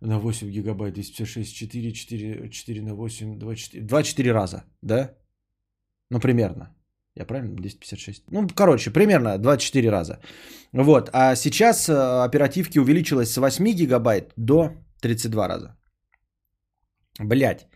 на 0.00 0.18
8 0.18 0.50
гигабайт, 0.50 0.94
256, 0.94 1.54
4, 1.54 1.92
4, 1.92 2.50
4 2.50 2.82
на 2.82 2.94
8, 2.94 3.38
24, 3.38 3.86
24 3.86 4.32
раза, 4.32 4.64
да? 4.82 5.14
Ну, 6.10 6.20
примерно. 6.20 6.74
Я 7.16 7.26
правильно? 7.26 7.56
256. 7.56 8.24
Ну, 8.30 8.48
короче, 8.54 8.90
примерно 8.90 9.38
24 9.38 9.90
раза. 9.90 10.18
Вот. 10.72 11.10
А 11.12 11.36
сейчас 11.36 11.88
э, 11.88 12.24
оперативки 12.24 12.78
увеличилось 12.78 13.32
с 13.32 13.36
8 13.36 13.64
гигабайт 13.64 14.32
до 14.36 14.70
32 15.00 15.48
раза. 15.48 15.76
Блять. 17.20 17.66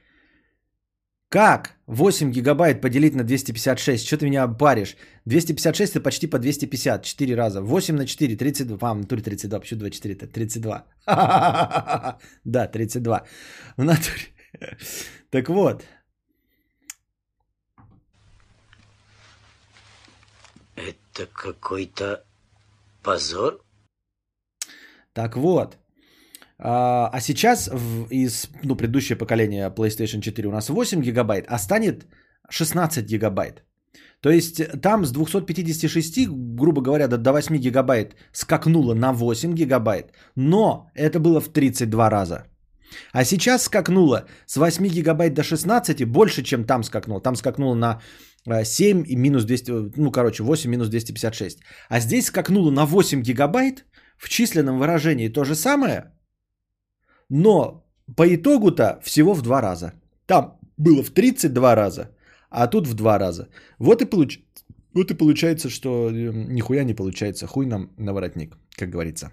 Как 1.31 1.77
8 1.87 2.33
гигабайт 2.33 2.81
поделить 2.81 3.15
на 3.15 3.23
256? 3.23 4.07
Что 4.07 4.17
ты 4.17 4.27
меня 4.27 4.49
паришь? 4.49 4.97
256 5.27 5.97
это 5.97 6.03
почти 6.03 6.27
по 6.27 6.39
250, 6.39 7.05
4 7.05 7.37
раза. 7.37 7.61
8 7.61 7.97
на 7.97 8.07
4, 8.07 8.37
32. 8.37 8.79
А, 8.81 8.95
в 8.95 8.99
натуре 8.99 9.23
32, 9.23 9.61
почему 9.61 9.81
24? 9.81 10.15
Это 10.15 10.27
32. 10.27 10.87
Да, 12.45 12.67
32. 12.67 13.25
В 13.77 13.85
натуре. 13.85 14.23
Так 15.31 15.49
вот. 15.49 15.85
Это 21.19 21.27
какой-то 21.33 22.25
позор? 23.03 23.61
Так 25.13 25.37
вот. 25.37 25.79
А, 26.59 27.11
а 27.13 27.21
сейчас 27.21 27.71
из 28.11 28.49
ну, 28.63 28.77
предыдущее 28.77 29.19
поколение 29.19 29.71
PlayStation 29.71 30.21
4 30.21 30.49
у 30.49 30.53
нас 30.53 30.69
8 30.69 31.03
гигабайт, 31.03 31.47
а 31.49 31.59
станет 31.59 32.07
16 32.51 33.07
гигабайт. 33.07 33.65
То 34.21 34.31
есть 34.31 34.81
там 34.81 35.05
с 35.05 35.13
256, 35.13 36.29
грубо 36.57 36.83
говоря, 36.83 37.09
до 37.09 37.33
8 37.33 37.57
гигабайт 37.57 38.17
скакнуло 38.33 38.95
на 38.95 39.13
8 39.13 39.55
гигабайт, 39.55 40.13
но 40.37 40.91
это 40.95 41.21
было 41.21 41.41
в 41.41 41.49
32 41.49 42.11
раза. 42.11 42.48
А 43.13 43.25
сейчас 43.25 43.65
скакнуло 43.65 44.27
с 44.47 44.57
8 44.57 44.89
гигабайт 44.89 45.35
до 45.35 45.43
16 45.43 46.05
больше, 46.05 46.43
чем 46.43 46.65
там 46.65 46.83
скакнуло. 46.83 47.21
Там 47.21 47.37
скакнуло 47.37 47.75
на 47.75 48.01
7 48.65 49.05
и 49.07 49.17
минус 49.17 49.45
200, 49.45 49.93
ну 49.97 50.11
короче 50.11 50.43
8 50.43 50.71
минус 50.71 50.89
256. 50.89 51.59
А 51.89 52.01
здесь 52.01 52.27
скакнуло 52.27 52.71
на 52.71 52.87
8 52.87 53.23
гигабайт 53.23 53.85
в 54.17 54.29
численном 54.29 54.79
выражении 54.79 55.29
то 55.29 55.45
же 55.45 55.55
самое, 55.55 56.13
но 57.31 57.85
по 58.17 58.27
итогу-то 58.35 59.01
всего 59.03 59.35
в 59.35 59.43
два 59.43 59.61
раза. 59.61 59.93
Там 60.27 60.59
было 60.77 61.03
в 61.03 61.11
32 61.11 61.75
раза, 61.75 62.11
а 62.51 62.67
тут 62.67 62.87
в 62.87 62.95
два 62.95 63.19
раза. 63.19 63.49
Вот 63.79 64.03
и, 64.03 64.07
получ... 64.07 64.41
вот 64.95 65.11
и 65.11 65.15
получается, 65.15 65.69
что 65.69 66.11
э, 66.11 66.33
нихуя 66.49 66.85
не 66.85 66.95
получается. 66.95 67.47
Хуй 67.47 67.67
нам 67.67 67.91
на 67.99 68.13
воротник, 68.13 68.57
как 68.77 68.91
говорится. 68.91 69.33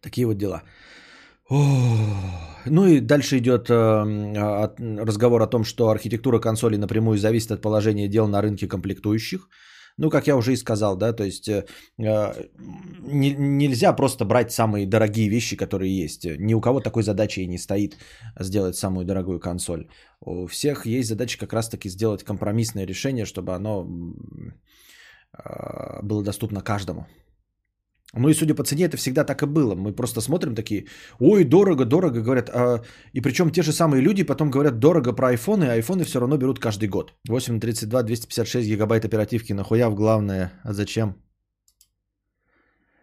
Такие 0.00 0.26
вот 0.26 0.38
дела. 0.38 0.62
Ну 1.48 2.86
и 2.86 3.00
дальше 3.00 3.38
идет 3.38 3.70
э, 3.70 3.74
разговор 5.04 5.42
о 5.42 5.46
том, 5.46 5.64
что 5.64 5.88
архитектура 5.88 6.40
консоли 6.40 6.76
напрямую 6.76 7.18
зависит 7.18 7.52
от 7.52 7.62
положения 7.62 8.08
дел 8.08 8.26
на 8.28 8.42
рынке 8.42 8.66
комплектующих. 8.66 9.48
Ну, 9.98 10.10
как 10.10 10.26
я 10.26 10.36
уже 10.36 10.52
и 10.52 10.56
сказал, 10.56 10.96
да, 10.96 11.12
то 11.12 11.24
есть 11.24 11.48
э, 11.48 11.64
э 11.98 12.32
не, 12.98 13.34
нельзя 13.34 13.92
просто 13.92 14.24
брать 14.24 14.52
самые 14.52 14.86
дорогие 14.86 15.28
вещи, 15.28 15.56
которые 15.56 16.02
есть. 16.04 16.24
Ни 16.38 16.54
у 16.54 16.60
кого 16.60 16.80
такой 16.80 17.02
задачи 17.02 17.40
и 17.40 17.46
не 17.46 17.58
стоит 17.58 17.96
сделать 18.40 18.76
самую 18.76 19.06
дорогую 19.06 19.40
консоль. 19.40 19.88
У 20.20 20.46
всех 20.48 20.86
есть 20.86 21.08
задача 21.08 21.38
как 21.38 21.52
раз-таки 21.52 21.88
сделать 21.88 22.24
компромиссное 22.24 22.86
решение, 22.86 23.24
чтобы 23.24 23.54
оно 23.54 23.86
э, 25.32 26.02
было 26.02 26.22
доступно 26.22 26.60
каждому. 26.60 27.06
Ну 28.14 28.28
и 28.28 28.34
судя 28.34 28.54
по 28.54 28.62
цене, 28.62 28.84
это 28.84 28.96
всегда 28.96 29.24
так 29.24 29.42
и 29.42 29.46
было. 29.46 29.74
Мы 29.74 29.92
просто 29.92 30.20
смотрим 30.20 30.54
такие, 30.54 30.86
ой, 31.20 31.44
дорого, 31.44 31.84
дорого, 31.84 32.22
говорят. 32.22 32.50
А, 32.52 32.82
и 33.12 33.20
причем 33.20 33.50
те 33.50 33.62
же 33.62 33.72
самые 33.72 34.00
люди 34.00 34.22
потом 34.22 34.50
говорят 34.50 34.78
дорого 34.78 35.12
про 35.12 35.28
айфоны, 35.28 35.64
а 35.64 35.72
айфоны 35.72 36.04
все 36.04 36.20
равно 36.20 36.36
берут 36.36 36.58
каждый 36.58 36.88
год. 36.88 37.14
832, 37.28 38.02
256 38.02 38.68
гигабайт 38.68 39.04
оперативки, 39.04 39.52
нахуя 39.52 39.90
в 39.90 39.94
главное, 39.94 40.52
а 40.64 40.72
зачем? 40.72 41.16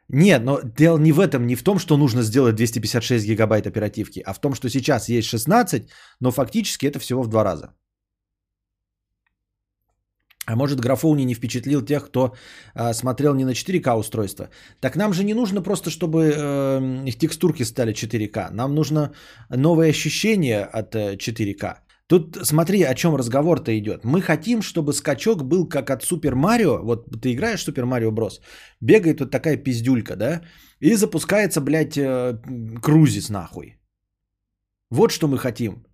Нет, 0.09 0.43
но 0.43 0.61
дело 0.77 0.97
не 0.99 1.11
в 1.11 1.19
этом, 1.19 1.47
не 1.47 1.55
в 1.55 1.63
том, 1.63 1.79
что 1.79 1.97
нужно 1.97 2.21
сделать 2.21 2.55
256 2.55 3.25
гигабайт 3.25 3.67
оперативки, 3.67 4.21
а 4.25 4.33
в 4.33 4.39
том, 4.39 4.53
что 4.53 4.69
сейчас 4.69 5.09
есть 5.09 5.27
16, 5.27 5.89
но 6.19 6.31
фактически 6.31 6.85
это 6.85 6.99
всего 6.99 7.23
в 7.23 7.27
два 7.27 7.43
раза. 7.43 7.73
А 10.45 10.55
может, 10.55 10.79
графоуни 10.79 11.25
не 11.25 11.35
впечатлил 11.35 11.81
тех, 11.81 12.05
кто 12.05 12.35
э, 12.75 12.93
смотрел 12.93 13.33
не 13.33 13.45
на 13.45 13.51
4К 13.53 13.97
устройство. 13.97 14.49
Так 14.81 14.95
нам 14.95 15.13
же 15.13 15.23
не 15.23 15.33
нужно 15.33 15.61
просто, 15.61 15.89
чтобы 15.89 16.33
э, 16.35 17.03
их 17.05 17.17
текстурки 17.17 17.63
стали 17.63 17.93
4К. 17.93 18.51
Нам 18.51 18.75
нужно 18.75 19.13
новое 19.49 19.89
ощущение 19.89 20.63
от 20.63 20.95
э, 20.95 21.15
4К. 21.15 21.77
Тут 22.07 22.37
смотри, 22.43 22.83
о 22.83 22.93
чем 22.93 23.15
разговор-то 23.15 23.71
идет. 23.71 24.03
Мы 24.03 24.21
хотим, 24.21 24.61
чтобы 24.61 24.93
скачок 24.93 25.43
был 25.43 25.69
как 25.69 25.89
от 25.89 26.03
Супер 26.03 26.35
Марио. 26.35 26.79
Вот 26.83 27.21
ты 27.21 27.31
играешь 27.31 27.61
в 27.61 27.63
Супер 27.63 27.85
Марио 27.85 28.11
Брос, 28.11 28.41
бегает 28.81 29.19
вот 29.19 29.31
такая 29.31 29.57
пиздюлька, 29.57 30.15
да, 30.15 30.41
и 30.81 30.95
запускается, 30.95 31.61
блядь, 31.61 31.97
э, 31.97 32.37
крузис 32.81 33.29
нахуй. 33.29 33.77
Вот 34.89 35.11
что 35.11 35.27
мы 35.27 35.37
хотим. 35.37 35.85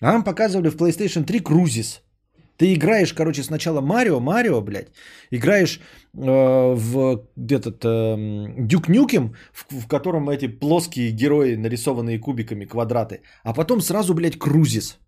А 0.00 0.12
нам 0.12 0.24
показывали 0.24 0.70
в 0.70 0.76
PlayStation 0.76 1.24
3 1.24 1.40
крузис. 1.40 2.02
Ты 2.58 2.74
играешь, 2.74 3.14
короче, 3.14 3.42
сначала 3.42 3.80
Марио, 3.80 4.20
Марио, 4.20 4.60
блядь, 4.60 4.88
играешь 5.30 5.78
э, 5.78 6.74
в 6.74 7.22
этот 7.52 7.84
э, 7.84 8.16
Дюк 8.58 8.88
Нюкем, 8.88 9.34
в, 9.52 9.82
в 9.82 9.86
котором 9.86 10.28
эти 10.28 10.48
плоские 10.48 11.12
герои, 11.12 11.54
нарисованные 11.54 12.18
кубиками, 12.18 12.66
квадраты, 12.66 13.22
а 13.44 13.54
потом 13.54 13.80
сразу, 13.80 14.14
блядь, 14.14 14.38
Крузис. 14.38 14.98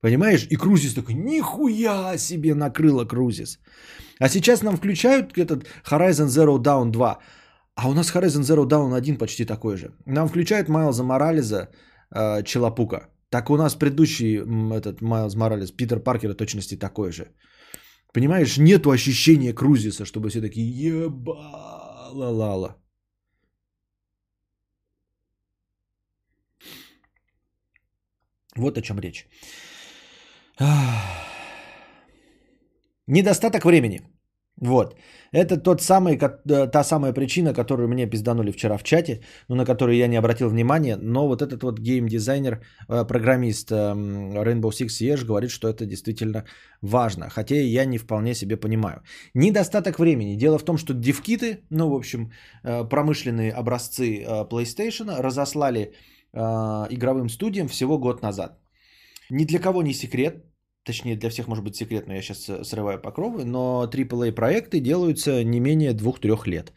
Понимаешь? 0.00 0.46
И 0.50 0.56
Крузис 0.56 0.94
такой, 0.94 1.14
нихуя 1.14 2.18
себе 2.18 2.54
накрыло 2.54 3.04
Крузис. 3.04 3.60
А 4.18 4.28
сейчас 4.28 4.62
нам 4.62 4.76
включают 4.76 5.38
этот 5.38 5.66
Horizon 5.88 6.26
Zero 6.26 6.58
Dawn 6.58 6.90
2, 6.90 7.18
а 7.76 7.88
у 7.88 7.94
нас 7.94 8.12
Horizon 8.12 8.42
Zero 8.42 8.66
Dawn 8.66 8.92
1 8.96 9.18
почти 9.18 9.44
такой 9.44 9.76
же. 9.76 9.92
Нам 10.04 10.28
включают 10.28 10.68
Майлза 10.68 11.04
Морализа, 11.04 11.68
э, 12.10 12.42
Челопука. 12.42 13.13
Так 13.34 13.50
у 13.50 13.56
нас 13.56 13.74
предыдущий 13.74 14.36
этот 14.76 15.02
Майлз 15.02 15.34
Моралес, 15.34 15.72
Питер 15.72 15.98
Паркер 15.98 16.34
точности 16.34 16.78
такой 16.78 17.10
же. 17.10 17.34
Понимаешь, 18.12 18.58
нету 18.58 18.92
ощущения 18.92 19.52
крузиса, 19.52 20.04
чтобы 20.04 20.30
все 20.30 20.40
такие 20.40 20.70
ебала-лала. 20.70 22.76
Вот 28.56 28.78
о 28.78 28.82
чем 28.82 29.00
речь. 29.00 29.26
Недостаток 33.08 33.64
времени. 33.64 34.13
Вот. 34.60 34.94
Это 35.32 35.56
тот 35.56 35.82
самый, 35.82 36.16
э, 36.16 36.66
та 36.68 36.84
самая 36.84 37.12
причина, 37.12 37.52
которую 37.52 37.88
мне 37.88 38.06
пизданули 38.06 38.52
вчера 38.52 38.76
в 38.76 38.84
чате, 38.84 39.20
но 39.48 39.56
на 39.56 39.64
которую 39.64 39.96
я 39.96 40.06
не 40.06 40.16
обратил 40.16 40.48
внимания. 40.48 40.96
Но 40.96 41.26
вот 41.26 41.42
этот 41.42 41.62
вот 41.62 41.80
геймдизайнер, 41.80 42.62
э, 42.88 43.04
программист 43.04 43.72
эм, 43.72 44.32
Rainbow 44.32 44.70
Six 44.70 44.90
Siege 45.00 45.24
говорит, 45.24 45.50
что 45.50 45.68
это 45.68 45.86
действительно 45.86 46.44
важно. 46.82 47.30
Хотя 47.30 47.56
я 47.56 47.84
не 47.84 47.98
вполне 47.98 48.34
себе 48.34 48.56
понимаю. 48.56 49.02
Недостаток 49.34 49.98
времени. 49.98 50.36
Дело 50.36 50.58
в 50.58 50.64
том, 50.64 50.78
что 50.78 50.94
девкиты, 50.94 51.64
ну, 51.70 51.90
в 51.90 51.94
общем, 51.94 52.30
э, 52.62 52.84
промышленные 52.88 53.52
образцы 53.52 54.24
PlayStation 54.50 55.20
разослали 55.20 55.92
игровым 56.90 57.28
студиям 57.28 57.68
всего 57.68 57.96
год 57.96 58.22
назад. 58.22 58.58
Ни 59.30 59.44
для 59.44 59.60
кого 59.60 59.82
не 59.82 59.94
секрет, 59.94 60.44
точнее 60.84 61.16
для 61.16 61.30
всех 61.30 61.48
может 61.48 61.64
быть 61.64 61.76
секрет, 61.76 62.06
но 62.06 62.14
я 62.14 62.22
сейчас 62.22 62.48
э, 62.48 62.64
срываю 62.64 63.00
покровы, 63.00 63.44
но 63.44 63.88
AAA 63.90 64.32
проекты 64.32 64.80
делаются 64.80 65.44
не 65.44 65.60
менее 65.60 65.92
2-3 65.92 66.48
лет. 66.48 66.72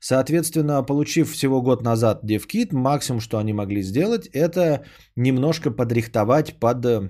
Соответственно, 0.00 0.82
получив 0.82 1.30
всего 1.30 1.62
год 1.62 1.82
назад 1.82 2.24
DevKit, 2.24 2.74
максимум, 2.74 3.20
что 3.20 3.38
они 3.38 3.52
могли 3.52 3.82
сделать, 3.82 4.26
это 4.32 4.84
немножко 5.16 5.70
подрихтовать 5.70 6.58
под 6.58 6.86
э, 6.86 7.08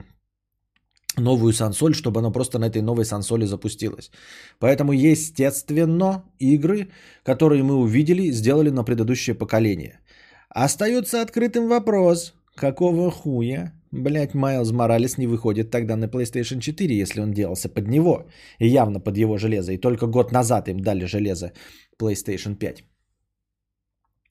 новую 1.17 1.53
сансоль, 1.53 1.95
чтобы 1.95 2.21
она 2.21 2.31
просто 2.31 2.59
на 2.59 2.67
этой 2.67 2.83
новой 2.83 3.05
сансоле 3.05 3.47
запустилась. 3.47 4.11
Поэтому, 4.59 4.93
естественно, 4.93 6.25
игры, 6.39 6.91
которые 7.25 7.63
мы 7.63 7.77
увидели, 7.77 8.31
сделали 8.33 8.71
на 8.71 8.85
предыдущее 8.85 9.35
поколение. 9.35 10.01
Остается 10.51 11.23
открытым 11.23 11.69
вопрос, 11.69 12.35
какого 12.55 13.11
хуя 13.11 13.73
Блять, 13.93 14.35
Майлз 14.35 14.73
Моралес 14.73 15.19
не 15.19 15.27
выходит 15.27 15.71
тогда 15.71 15.97
на 15.97 16.07
PlayStation 16.07 16.61
4, 16.61 17.03
если 17.03 17.21
он 17.21 17.33
делался 17.33 17.69
под 17.69 17.89
него. 17.89 18.27
И 18.59 18.67
явно 18.67 19.01
под 19.01 19.19
его 19.19 19.37
железо. 19.37 19.73
И 19.73 19.77
только 19.77 20.07
год 20.07 20.33
назад 20.33 20.69
им 20.69 20.81
дали 20.81 21.05
железо 21.05 21.53
PlayStation 22.01 22.55
5. 22.55 22.85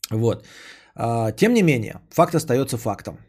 Вот. 0.09 0.45
А, 0.95 1.31
тем 1.31 1.53
не 1.53 1.61
менее, 1.61 1.99
факт 2.09 2.33
остается 2.33 2.77
фактом. 2.77 3.19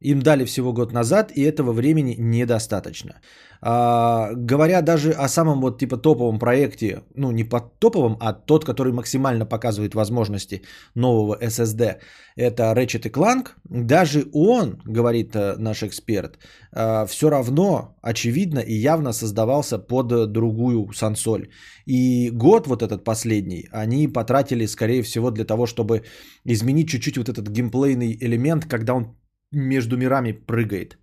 Им 0.00 0.22
дали 0.22 0.44
всего 0.44 0.72
год 0.72 0.92
назад, 0.92 1.32
и 1.36 1.42
этого 1.42 1.72
времени 1.72 2.14
недостаточно. 2.18 3.20
А, 3.62 4.30
говоря 4.34 4.80
даже 4.80 5.10
о 5.12 5.28
самом 5.28 5.60
вот 5.60 5.78
типа 5.78 5.98
топовом 5.98 6.38
проекте, 6.38 7.02
ну 7.14 7.30
не 7.30 7.44
под 7.44 7.78
топовом, 7.78 8.16
а 8.20 8.32
тот, 8.32 8.64
который 8.64 8.92
максимально 8.92 9.44
показывает 9.44 9.94
возможности 9.94 10.62
нового 10.94 11.36
SSD, 11.42 11.96
это 12.36 12.62
Ratchet 12.72 13.10
Clank, 13.10 13.48
даже 13.64 14.28
он, 14.32 14.80
говорит 14.86 15.36
э, 15.36 15.56
наш 15.58 15.82
эксперт, 15.82 16.38
э, 16.72 17.06
все 17.06 17.28
равно 17.28 17.98
очевидно 18.00 18.60
и 18.60 18.72
явно 18.72 19.12
создавался 19.12 19.78
под 19.78 20.32
другую 20.32 20.92
сансоль. 20.94 21.48
И 21.84 22.30
год 22.30 22.66
вот 22.66 22.82
этот 22.82 23.04
последний 23.04 23.68
они 23.72 24.08
потратили, 24.08 24.64
скорее 24.66 25.02
всего, 25.02 25.30
для 25.30 25.44
того, 25.44 25.66
чтобы 25.66 26.04
изменить 26.46 26.88
чуть-чуть 26.88 27.18
вот 27.18 27.28
этот 27.28 27.48
геймплейный 27.48 28.16
элемент, 28.20 28.64
когда 28.64 28.94
он 28.94 29.19
между 29.52 29.96
мирами 29.96 30.32
прыгает. 30.32 30.98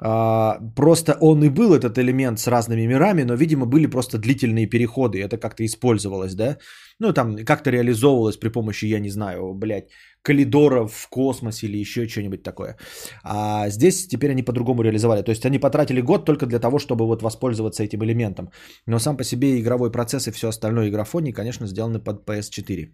А, 0.00 0.60
просто 0.76 1.16
он 1.20 1.42
и 1.42 1.48
был 1.48 1.74
этот 1.74 1.98
элемент 1.98 2.38
с 2.38 2.46
разными 2.46 2.86
мирами, 2.86 3.24
но, 3.24 3.34
видимо, 3.34 3.66
были 3.66 3.86
просто 3.86 4.18
длительные 4.18 4.66
переходы, 4.66 5.20
это 5.20 5.38
как-то 5.38 5.64
использовалось, 5.64 6.34
да? 6.34 6.58
Ну, 7.00 7.12
там 7.12 7.36
как-то 7.44 7.70
реализовывалось 7.70 8.36
при 8.36 8.48
помощи, 8.48 8.86
я 8.86 9.00
не 9.00 9.10
знаю, 9.10 9.54
блядь, 9.54 9.90
коридоров 10.22 10.92
в 10.92 11.08
космосе 11.08 11.66
или 11.66 11.78
еще 11.78 12.08
что-нибудь 12.08 12.42
такое. 12.42 12.76
А 13.24 13.68
здесь 13.70 14.06
теперь 14.08 14.30
они 14.30 14.42
по-другому 14.42 14.82
реализовали. 14.82 15.22
То 15.22 15.30
есть 15.30 15.46
они 15.46 15.58
потратили 15.58 16.00
год 16.00 16.24
только 16.24 16.46
для 16.46 16.58
того, 16.60 16.78
чтобы 16.78 17.06
вот 17.06 17.22
воспользоваться 17.22 17.82
этим 17.82 18.04
элементом. 18.04 18.50
Но 18.86 18.98
сам 18.98 19.16
по 19.16 19.24
себе 19.24 19.58
игровой 19.58 19.90
процесс 19.90 20.28
и 20.28 20.32
все 20.32 20.48
остальное 20.48 20.88
игрофоний, 20.88 21.32
конечно, 21.32 21.66
сделаны 21.66 21.98
под 22.00 22.24
PS4 22.28 22.88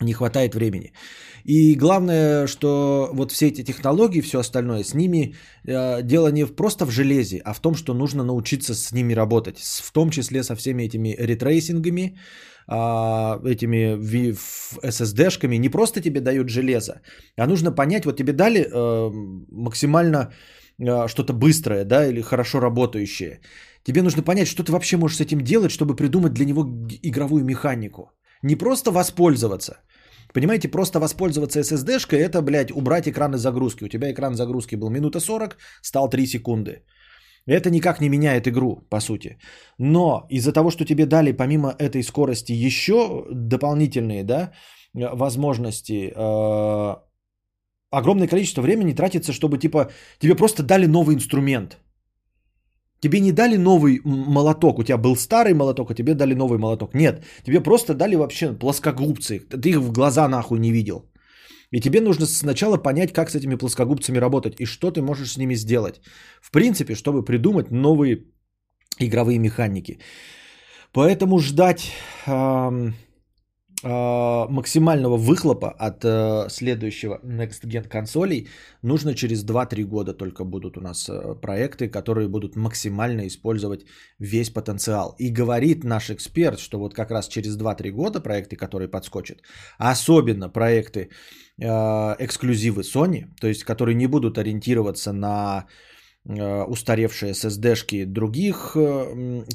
не 0.00 0.12
хватает 0.12 0.54
времени. 0.54 0.92
И 1.44 1.74
главное, 1.74 2.46
что 2.46 3.10
вот 3.12 3.32
все 3.32 3.48
эти 3.48 3.64
технологии, 3.64 4.20
все 4.20 4.38
остальное, 4.38 4.84
с 4.84 4.94
ними 4.94 5.34
э, 5.66 6.02
дело 6.02 6.28
не 6.32 6.46
просто 6.46 6.86
в 6.86 6.90
железе, 6.90 7.40
а 7.44 7.54
в 7.54 7.60
том, 7.60 7.74
что 7.74 7.94
нужно 7.94 8.24
научиться 8.24 8.74
с 8.74 8.92
ними 8.92 9.14
работать. 9.14 9.58
В 9.58 9.92
том 9.92 10.10
числе 10.10 10.42
со 10.42 10.54
всеми 10.54 10.84
этими 10.84 11.16
ретрейсингами, 11.18 12.18
э, 12.68 13.52
этими 13.52 13.96
SSD-шками. 14.82 15.58
Не 15.58 15.68
просто 15.68 16.00
тебе 16.00 16.20
дают 16.20 16.48
железо, 16.48 17.00
а 17.36 17.46
нужно 17.46 17.72
понять, 17.72 18.04
вот 18.04 18.16
тебе 18.16 18.32
дали 18.32 18.60
э, 18.60 19.10
максимально 19.50 20.32
э, 20.78 21.08
что-то 21.08 21.32
быстрое, 21.32 21.84
да, 21.84 22.06
или 22.06 22.22
хорошо 22.22 22.60
работающее. 22.60 23.40
Тебе 23.82 24.02
нужно 24.02 24.22
понять, 24.22 24.48
что 24.48 24.62
ты 24.62 24.72
вообще 24.72 24.96
можешь 24.96 25.16
с 25.16 25.20
этим 25.20 25.40
делать, 25.40 25.70
чтобы 25.70 25.96
придумать 25.96 26.32
для 26.34 26.44
него 26.44 26.66
игровую 27.02 27.44
механику. 27.44 28.12
Не 28.42 28.56
просто 28.56 28.90
воспользоваться. 28.90 29.80
Понимаете, 30.34 30.68
просто 30.68 31.00
воспользоваться 31.00 31.60
SSD-шкой, 31.60 32.18
это, 32.18 32.42
блядь, 32.42 32.72
убрать 32.72 33.08
экран 33.08 33.34
загрузки. 33.38 33.84
У 33.84 33.88
тебя 33.88 34.12
экран 34.12 34.34
загрузки 34.34 34.76
был 34.76 34.90
минута 34.90 35.20
40, 35.20 35.56
стал 35.82 36.08
3 36.08 36.26
секунды. 36.26 36.82
Это 37.46 37.70
никак 37.70 38.00
не 38.00 38.08
меняет 38.08 38.46
игру, 38.46 38.86
по 38.90 39.00
сути. 39.00 39.38
Но 39.78 40.26
из-за 40.30 40.52
того, 40.52 40.70
что 40.70 40.84
тебе 40.84 41.06
дали 41.06 41.32
помимо 41.32 41.74
этой 41.78 42.02
скорости 42.02 42.52
еще 42.52 43.26
дополнительные 43.32 44.24
да, 44.24 44.52
возможности, 44.94 46.12
э, 46.14 46.96
огромное 47.90 48.28
количество 48.28 48.62
времени 48.62 48.94
тратится, 48.94 49.32
чтобы 49.32 49.58
типа 49.58 49.90
тебе 50.18 50.34
просто 50.34 50.62
дали 50.62 50.86
новый 50.86 51.14
инструмент– 51.14 51.78
Тебе 53.00 53.20
не 53.20 53.32
дали 53.32 53.56
новый 53.56 54.00
молоток, 54.04 54.78
у 54.78 54.84
тебя 54.84 54.98
был 54.98 55.16
старый 55.16 55.54
молоток, 55.54 55.90
а 55.90 55.94
тебе 55.94 56.14
дали 56.14 56.34
новый 56.34 56.58
молоток. 56.58 56.94
Нет, 56.94 57.24
тебе 57.44 57.60
просто 57.60 57.94
дали 57.94 58.14
вообще 58.14 58.52
плоскогубцы. 58.52 59.38
Ты 59.38 59.70
их 59.70 59.80
в 59.80 59.92
глаза 59.92 60.28
нахуй 60.28 60.58
не 60.58 60.70
видел. 60.70 61.10
И 61.72 61.80
тебе 61.80 62.00
нужно 62.00 62.26
сначала 62.26 62.76
понять, 62.76 63.12
как 63.12 63.30
с 63.30 63.34
этими 63.34 63.54
плоскогубцами 63.56 64.18
работать 64.18 64.60
и 64.60 64.66
что 64.66 64.90
ты 64.90 65.00
можешь 65.00 65.32
с 65.32 65.36
ними 65.36 65.54
сделать. 65.54 66.00
В 66.42 66.50
принципе, 66.50 66.94
чтобы 66.94 67.24
придумать 67.24 67.70
новые 67.70 68.24
игровые 68.98 69.38
механики. 69.38 69.98
Поэтому 70.92 71.38
ждать 71.38 71.92
максимального 73.82 75.16
выхлопа 75.16 75.70
от 75.70 76.04
э, 76.04 76.48
следующего 76.50 77.18
Next 77.24 77.64
Gen 77.64 77.88
консолей 77.88 78.48
нужно 78.82 79.14
через 79.14 79.42
2-3 79.44 79.84
года 79.84 80.12
только 80.12 80.44
будут 80.44 80.76
у 80.76 80.80
нас 80.80 81.08
э, 81.08 81.34
проекты, 81.40 81.88
которые 81.88 82.28
будут 82.28 82.56
максимально 82.56 83.26
использовать 83.26 83.86
весь 84.18 84.50
потенциал. 84.50 85.14
И 85.18 85.30
говорит 85.30 85.84
наш 85.84 86.10
эксперт, 86.10 86.58
что 86.58 86.78
вот 86.78 86.94
как 86.94 87.10
раз 87.10 87.28
через 87.28 87.56
2-3 87.56 87.90
года 87.90 88.20
проекты, 88.20 88.56
которые 88.56 88.88
подскочат, 88.88 89.38
особенно 89.78 90.50
проекты 90.50 91.08
э, 91.58 91.66
эксклюзивы 92.18 92.82
Sony, 92.82 93.24
то 93.40 93.48
есть 93.48 93.64
которые 93.64 93.94
не 93.94 94.06
будут 94.06 94.36
ориентироваться 94.36 95.12
на 95.12 95.66
устаревшие 96.68 97.32
SSD-шки 97.32 98.04
других 98.04 98.76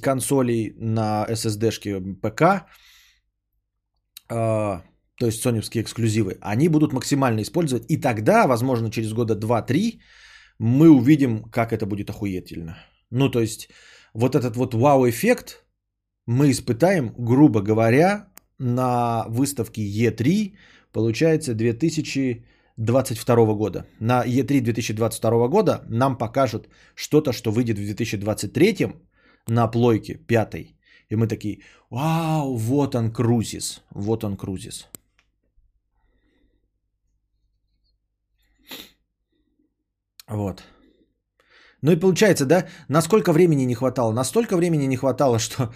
консолей, 0.01 0.73
на 0.79 1.27
SSD-шки 1.29 2.15
ПК, 2.15 2.65
а, 4.29 4.83
то 5.17 5.25
есть 5.25 5.41
соневские 5.41 5.83
эксклюзивы, 5.83 6.37
они 6.41 6.69
будут 6.69 6.93
максимально 6.93 7.41
использовать. 7.41 7.85
И 7.89 7.97
тогда, 7.97 8.47
возможно, 8.47 8.91
через 8.91 9.13
года 9.13 9.35
2-3 9.35 9.99
мы 10.59 10.89
увидим, 10.89 11.43
как 11.43 11.71
это 11.71 11.85
будет 11.85 12.09
охуительно. 12.09 12.77
Ну, 13.11 13.29
то 13.29 13.39
есть, 13.39 13.69
вот 14.13 14.35
этот 14.35 14.55
вот 14.55 14.73
вау-эффект 14.73 15.63
мы 16.25 16.51
испытаем, 16.51 17.13
грубо 17.17 17.61
говоря, 17.61 18.27
на 18.57 19.25
выставке 19.27 19.81
E3, 19.81 20.55
получается, 20.91 21.53
2022 21.53 23.53
года. 23.53 23.85
На 23.99 24.25
E3 24.25 24.61
2022 24.61 25.47
года 25.47 25.83
нам 25.87 26.17
покажут 26.17 26.67
что-то, 26.95 27.33
что 27.33 27.51
выйдет 27.51 27.77
в 27.77 27.85
2023 27.85 28.93
на 29.47 29.67
плойке 29.67 30.15
пятой. 30.15 30.74
И 31.09 31.15
мы 31.15 31.27
такие, 31.27 31.61
вау, 31.89 32.57
вот 32.57 32.95
он 32.95 33.11
Крузис, 33.11 33.81
вот 33.91 34.23
он 34.23 34.37
Крузис. 34.37 34.87
Вот. 40.27 40.63
Ну 41.81 41.91
и 41.91 41.99
получается, 41.99 42.45
да, 42.45 42.67
насколько 42.89 43.31
времени 43.31 43.65
не 43.65 43.75
хватало? 43.75 44.11
Настолько 44.11 44.57
времени 44.57 44.87
не 44.87 44.97
хватало, 44.97 45.39
что... 45.39 45.73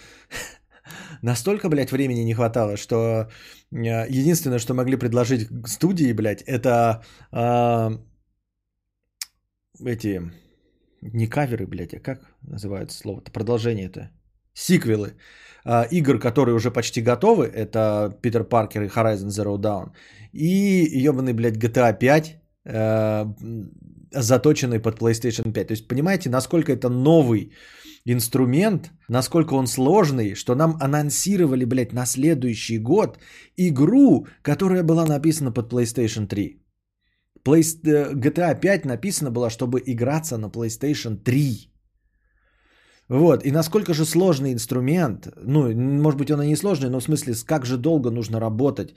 Настолько, 1.22 1.70
блядь, 1.70 1.92
времени 1.92 2.24
не 2.24 2.34
хватало, 2.34 2.78
что 2.78 3.30
э, 3.72 4.10
единственное, 4.10 4.60
что 4.60 4.74
могли 4.74 4.98
предложить 4.98 5.50
студии, 5.68 6.14
блядь, 6.14 6.42
это 6.48 7.04
э, 7.32 7.90
эти 9.86 10.32
не 11.02 11.28
каверы, 11.28 11.68
блядь, 11.68 11.94
а 11.94 12.00
как 12.00 12.22
называется 12.42 12.98
слово-то? 12.98 13.32
Продолжение-то 13.32 14.12
сиквелы 14.60 15.14
э, 15.66 15.88
игр, 15.92 16.20
которые 16.20 16.56
уже 16.56 16.72
почти 16.72 17.02
готовы. 17.02 17.46
Это 17.46 18.18
Питер 18.22 18.44
Паркер 18.44 18.84
и 18.84 18.88
Horizon 18.88 19.30
Zero 19.30 19.58
Dawn. 19.58 19.92
И 20.34 21.08
ебаный, 21.08 21.34
блядь, 21.34 21.58
GTA 21.58 21.98
5, 21.98 22.38
э, 22.66 23.26
заточенный 24.12 24.80
под 24.80 25.00
PlayStation 25.00 25.52
5. 25.54 25.68
То 25.68 25.74
есть 25.74 25.88
понимаете, 25.88 26.30
насколько 26.30 26.72
это 26.72 26.90
новый 26.90 27.52
инструмент, 28.06 28.92
насколько 29.10 29.54
он 29.56 29.68
сложный, 29.68 30.36
что 30.36 30.56
нам 30.56 30.78
анонсировали, 30.82 31.66
блядь, 31.66 31.94
на 31.94 32.06
следующий 32.06 32.80
год 32.80 33.20
игру, 33.58 34.28
которая 34.42 34.84
была 34.84 35.06
написана 35.06 35.52
под 35.52 35.72
PlayStation 35.72 36.28
3. 36.28 36.62
Play... 37.46 37.64
Э, 37.86 38.14
GTA 38.14 38.60
5 38.60 38.86
написано 38.86 39.32
было, 39.32 39.50
чтобы 39.50 39.82
играться 39.86 40.38
на 40.38 40.50
PlayStation 40.50 41.18
3. 41.18 41.70
Вот, 43.10 43.44
и 43.44 43.52
насколько 43.52 43.94
же 43.94 44.06
сложный 44.06 44.54
инструмент, 44.54 45.28
ну, 45.44 45.74
может 45.76 46.20
быть, 46.20 46.32
он 46.32 46.42
и 46.44 46.48
не 46.48 46.56
сложный, 46.56 46.90
но 46.90 47.00
в 47.00 47.04
смысле, 47.04 47.34
как 47.46 47.66
же 47.66 47.78
долго 47.78 48.12
нужно 48.12 48.40
работать 48.40 48.94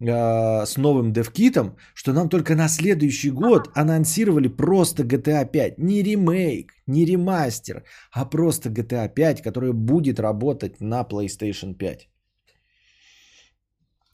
э, 0.00 0.64
с 0.64 0.76
новым 0.76 1.12
девкитом, 1.12 1.76
что 1.94 2.12
нам 2.12 2.28
только 2.28 2.54
на 2.54 2.68
следующий 2.68 3.30
год 3.30 3.68
анонсировали 3.74 4.46
просто 4.46 5.02
GTA 5.02 5.44
5. 5.50 5.78
Не 5.78 6.04
ремейк, 6.04 6.72
не 6.86 7.04
ремастер, 7.04 7.82
а 8.12 8.24
просто 8.24 8.68
GTA 8.68 9.08
5, 9.08 9.42
который 9.42 9.72
будет 9.72 10.20
работать 10.20 10.80
на 10.80 11.02
PlayStation 11.02 11.74
5. 11.74 12.08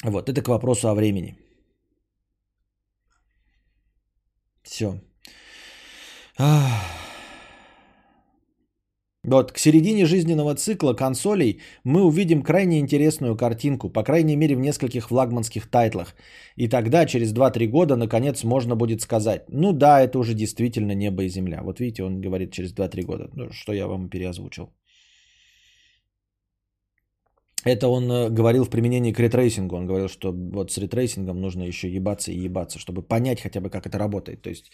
Вот, 0.05 0.29
это 0.31 0.43
к 0.43 0.49
вопросу 0.49 0.89
о 0.89 0.95
времени. 0.95 1.37
Все. 4.63 5.01
Ах. 6.39 7.04
Вот 9.25 9.53
к 9.53 9.59
середине 9.59 10.05
жизненного 10.05 10.55
цикла 10.55 10.93
консолей 10.93 11.61
мы 11.85 12.03
увидим 12.03 12.43
крайне 12.43 12.79
интересную 12.79 13.37
картинку, 13.37 13.89
по 13.89 14.03
крайней 14.03 14.37
мере 14.37 14.55
в 14.55 14.61
нескольких 14.61 15.09
флагманских 15.09 15.67
тайтлах. 15.67 16.15
И 16.57 16.69
тогда, 16.69 17.07
через 17.07 17.33
2-3 17.33 17.67
года, 17.67 17.97
наконец 17.97 18.45
можно 18.45 18.77
будет 18.77 19.01
сказать, 19.01 19.45
ну 19.49 19.73
да, 19.73 20.01
это 20.03 20.19
уже 20.19 20.35
действительно 20.35 20.95
небо 20.95 21.23
и 21.23 21.29
земля. 21.29 21.63
Вот 21.63 21.81
видите, 21.81 22.05
он 22.05 22.21
говорит 22.21 22.53
через 22.53 22.75
2-3 22.75 23.03
года, 23.03 23.31
ну, 23.35 23.51
что 23.51 23.73
я 23.73 23.87
вам 23.87 24.11
переозвучил. 24.11 24.69
Это 27.65 27.88
он 27.88 28.11
э, 28.11 28.29
говорил 28.29 28.65
в 28.65 28.71
применении 28.71 29.13
к 29.13 29.21
рейтрейсингу. 29.21 29.77
Он 29.77 29.87
говорил, 29.87 30.09
что 30.09 30.33
вот 30.33 30.71
с 30.71 30.77
рейтрейсингом 30.77 31.40
нужно 31.40 31.63
еще 31.63 31.88
ебаться 31.88 32.31
и 32.31 32.44
ебаться, 32.44 32.79
чтобы 32.79 33.01
понять 33.01 33.40
хотя 33.40 33.61
бы, 33.61 33.71
как 33.71 33.87
это 33.87 33.98
работает. 33.98 34.42
То 34.42 34.51
есть 34.51 34.71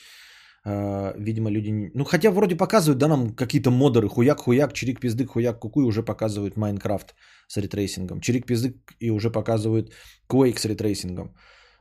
видимо, 0.64 1.50
люди... 1.50 1.90
Ну, 1.94 2.04
хотя 2.04 2.30
вроде 2.30 2.56
показывают, 2.56 2.98
да, 2.98 3.08
нам 3.08 3.34
какие-то 3.34 3.70
модеры. 3.70 4.08
Хуяк-хуяк, 4.08 4.72
чирик-пиздык, 4.72 5.28
хуяк-кукуй 5.28 5.84
уже 5.84 6.02
показывают 6.02 6.56
Minecraft 6.56 7.14
с 7.48 7.56
рейтрейсингом. 7.56 8.20
Чирик-пиздык 8.20 8.74
и 9.00 9.10
уже 9.10 9.30
показывают 9.30 9.92
Quake 10.28 10.58
с 10.58 10.64
рейтрейсингом. 10.64 11.34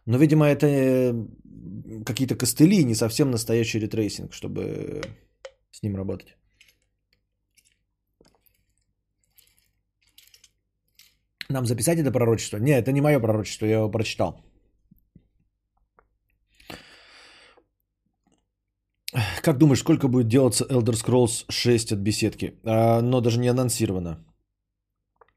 Но, 0.06 0.18
видимо, 0.18 0.46
это 0.46 1.14
какие-то 2.06 2.36
костыли, 2.36 2.84
не 2.84 2.96
совсем 2.96 3.32
настоящий 3.32 3.80
рейтрейсинг, 3.80 4.34
чтобы 4.34 5.02
с 5.72 5.84
ним 5.84 5.96
работать. 5.96 6.36
Нам 11.50 11.66
записать 11.66 11.98
это 12.00 12.12
пророчество? 12.12 12.58
Не, 12.58 12.78
это 12.78 12.92
не 12.92 13.02
мое 13.02 13.20
пророчество, 13.20 13.66
я 13.66 13.78
его 13.78 13.92
прочитал. 13.92 14.49
Как 19.42 19.58
думаешь, 19.58 19.80
сколько 19.80 20.08
будет 20.08 20.28
делаться 20.28 20.66
Elder 20.70 20.94
Scrolls 20.94 21.46
6 21.50 21.92
от 21.92 22.00
беседки? 22.00 22.54
А, 22.64 23.02
но 23.02 23.22
даже 23.22 23.40
не 23.40 23.50
анонсировано. 23.50 24.26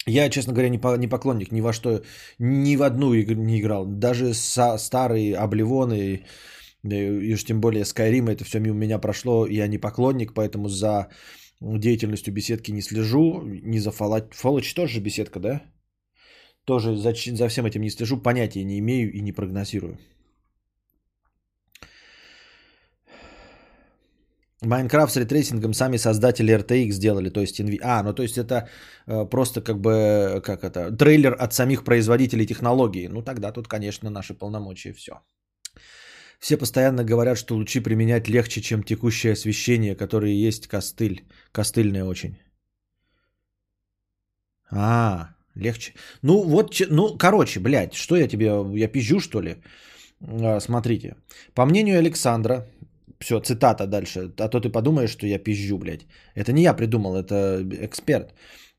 Я, 0.06 0.28
честно 0.30 0.52
говоря, 0.52 0.68
не, 0.68 0.78
по- 0.78 0.96
не 0.96 1.08
поклонник 1.08 1.52
ни 1.52 1.60
во 1.60 1.72
что, 1.72 2.02
ни 2.38 2.76
в 2.76 2.82
одну 2.82 3.14
игру 3.14 3.36
не 3.36 3.60
играл. 3.60 3.86
Даже 3.86 4.34
со 4.34 4.78
старые 4.78 5.36
Обливоны, 5.36 5.94
и 5.94 6.24
и 6.84 7.34
уж 7.34 7.44
тем 7.44 7.60
более 7.60 7.84
Skyrim, 7.84 8.28
это 8.28 8.44
все 8.44 8.58
мимо 8.60 8.76
меня 8.76 8.98
прошло. 8.98 9.46
Я 9.46 9.68
не 9.68 9.78
поклонник, 9.78 10.34
поэтому 10.34 10.68
за 10.68 11.08
деятельностью 11.60 12.34
беседки 12.34 12.72
не 12.72 12.82
слежу. 12.82 13.42
Не 13.44 13.78
за 13.78 13.90
Fallout. 13.90 14.32
Fallout 14.32 14.74
тоже 14.74 14.94
же 14.94 15.00
беседка, 15.00 15.38
да? 15.40 15.62
Тоже 16.64 16.96
за, 16.96 17.14
за 17.14 17.48
всем 17.48 17.66
этим 17.66 17.82
не 17.82 17.90
слежу, 17.90 18.16
понятия 18.22 18.64
не 18.64 18.78
имею 18.80 19.12
и 19.12 19.20
не 19.20 19.32
прогнозирую. 19.32 19.98
Minecraft 24.62 25.12
с 25.12 25.16
рейтрейсингом 25.16 25.74
сами 25.74 25.98
создатели 25.98 26.54
RTX 26.54 26.92
сделали, 26.92 27.30
то 27.30 27.40
есть 27.40 27.60
Nvi- 27.60 27.80
А, 27.82 28.02
ну 28.02 28.14
то 28.14 28.22
есть 28.22 28.38
это 28.38 28.68
э, 29.06 29.24
просто 29.30 29.60
как 29.60 29.80
бы, 29.80 30.40
как 30.44 30.62
это, 30.64 30.90
трейлер 30.96 31.36
от 31.38 31.52
самих 31.52 31.84
производителей 31.84 32.46
технологии. 32.46 33.08
Ну 33.08 33.22
тогда 33.22 33.52
тут, 33.52 33.68
конечно, 33.68 34.10
наши 34.10 34.34
полномочия 34.34 34.92
все. 34.92 35.12
Все 36.38 36.56
постоянно 36.56 37.04
говорят, 37.04 37.38
что 37.38 37.54
лучи 37.54 37.80
применять 37.80 38.28
легче, 38.28 38.60
чем 38.60 38.82
текущее 38.82 39.32
освещение, 39.32 39.94
которое 39.94 40.32
есть 40.32 40.66
костыль. 40.66 41.22
Костыльное 41.52 42.04
очень. 42.04 42.36
А, 44.70 45.34
легче. 45.54 45.94
Ну 46.22 46.42
вот, 46.42 46.80
ну 46.90 47.16
короче, 47.18 47.60
блядь, 47.60 47.94
что 47.94 48.16
я 48.16 48.28
тебе, 48.28 48.46
я 48.80 48.88
пизжу 48.88 49.20
что 49.20 49.40
ли? 49.42 49.56
А, 50.20 50.60
Смотрите, 50.60 51.16
по 51.54 51.64
мнению 51.64 51.98
Александра, 51.98 52.66
все, 53.22 53.40
цитата 53.40 53.86
дальше, 53.86 54.32
а 54.38 54.48
то 54.48 54.60
ты 54.60 54.68
подумаешь, 54.68 55.10
что 55.10 55.26
я 55.26 55.38
пизжу, 55.38 55.78
блядь. 55.78 56.06
Это 56.34 56.52
не 56.52 56.62
я 56.62 56.74
придумал, 56.74 57.16
это 57.16 57.62
эксперт. 57.86 58.34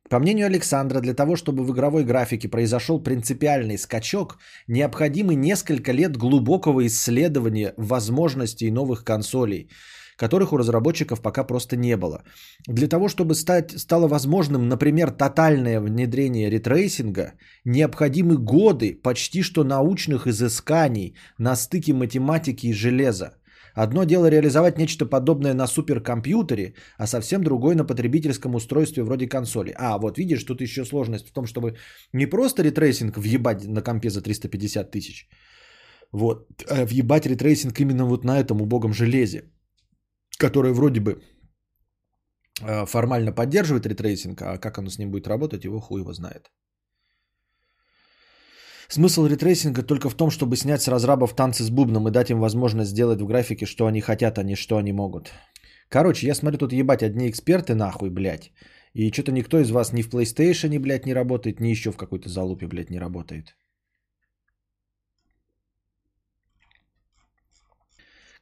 По 0.09 0.19
мнению 0.19 0.45
Александра, 0.45 0.99
для 0.99 1.13
того, 1.13 1.35
чтобы 1.35 1.63
в 1.63 1.71
игровой 1.71 2.03
графике 2.03 2.49
произошел 2.49 3.03
принципиальный 3.03 3.77
скачок, 3.77 4.37
необходимы 4.67 5.35
несколько 5.35 5.91
лет 5.93 6.17
глубокого 6.17 6.85
исследования 6.85 7.73
возможностей 7.77 8.69
новых 8.69 9.03
консолей, 9.03 9.69
которых 10.17 10.53
у 10.53 10.57
разработчиков 10.57 11.21
пока 11.21 11.43
просто 11.43 11.77
не 11.77 11.97
было. 11.97 12.23
Для 12.67 12.87
того, 12.87 13.07
чтобы 13.07 13.33
стать, 13.33 13.79
стало 13.79 14.07
возможным, 14.07 14.67
например, 14.67 15.11
тотальное 15.11 15.79
внедрение 15.79 16.49
рейтрейсинга, 16.49 17.33
необходимы 17.65 18.37
годы 18.37 18.99
почти 19.01 19.41
что 19.41 19.63
научных 19.63 20.27
изысканий 20.27 21.15
на 21.37 21.55
стыке 21.55 21.93
математики 21.93 22.67
и 22.67 22.73
железа. 22.73 23.31
Одно 23.75 24.03
дело 24.05 24.29
реализовать 24.29 24.77
нечто 24.77 25.05
подобное 25.05 25.53
на 25.53 25.67
суперкомпьютере, 25.67 26.75
а 26.97 27.07
совсем 27.07 27.43
другое 27.43 27.75
на 27.75 27.85
потребительском 27.85 28.55
устройстве 28.55 29.03
вроде 29.03 29.27
консоли. 29.27 29.73
А, 29.77 29.97
вот 29.97 30.17
видишь, 30.17 30.43
тут 30.43 30.61
еще 30.61 30.85
сложность 30.85 31.27
в 31.27 31.33
том, 31.33 31.45
чтобы 31.45 31.77
не 32.13 32.27
просто 32.27 32.63
рейтрейсинг 32.63 33.17
въебать 33.17 33.65
на 33.67 33.81
компе 33.81 34.09
за 34.09 34.21
350 34.21 34.91
тысяч, 34.91 35.27
вот, 36.11 36.47
а 36.69 36.85
въебать 36.85 37.25
рейтрейсинг 37.25 37.79
именно 37.79 38.05
вот 38.05 38.23
на 38.23 38.39
этом 38.39 38.61
убогом 38.61 38.93
железе, 38.93 39.51
которое 40.37 40.73
вроде 40.73 40.99
бы 40.99 41.21
э, 42.61 42.85
формально 42.85 43.31
поддерживает 43.31 43.85
рейтрейсинг, 43.85 44.41
а 44.41 44.57
как 44.57 44.77
оно 44.77 44.89
с 44.89 44.99
ним 44.99 45.11
будет 45.11 45.27
работать, 45.27 45.65
его 45.65 45.79
хуй 45.79 46.01
его 46.01 46.13
знает. 46.13 46.51
Смысл 48.87 49.25
рейтрейсинга 49.25 49.83
только 49.83 50.09
в 50.09 50.13
том, 50.13 50.29
чтобы 50.29 50.55
снять 50.55 50.81
с 50.81 50.87
разрабов 50.87 51.35
танцы 51.35 51.63
с 51.63 51.69
бубном 51.69 52.07
и 52.07 52.11
дать 52.11 52.29
им 52.29 52.39
возможность 52.39 52.91
сделать 52.91 53.21
в 53.21 53.25
графике, 53.25 53.65
что 53.65 53.85
они 53.85 54.01
хотят, 54.01 54.37
а 54.37 54.43
не 54.43 54.55
что 54.55 54.77
они 54.77 54.91
могут. 54.91 55.31
Короче, 55.89 56.27
я 56.27 56.35
смотрю, 56.35 56.57
тут 56.57 56.73
ебать 56.73 57.03
одни 57.03 57.29
эксперты 57.29 57.75
нахуй, 57.75 58.09
блядь. 58.09 58.51
И 58.93 59.11
что-то 59.11 59.31
никто 59.31 59.59
из 59.59 59.71
вас 59.71 59.93
ни 59.93 60.01
в 60.01 60.09
PlayStation, 60.09 60.77
блядь, 60.79 61.05
не 61.05 61.13
работает, 61.13 61.59
ни 61.59 61.69
еще 61.69 61.91
в 61.91 61.97
какой-то 61.97 62.29
залупе, 62.29 62.67
блядь, 62.67 62.89
не 62.89 62.99
работает. 62.99 63.55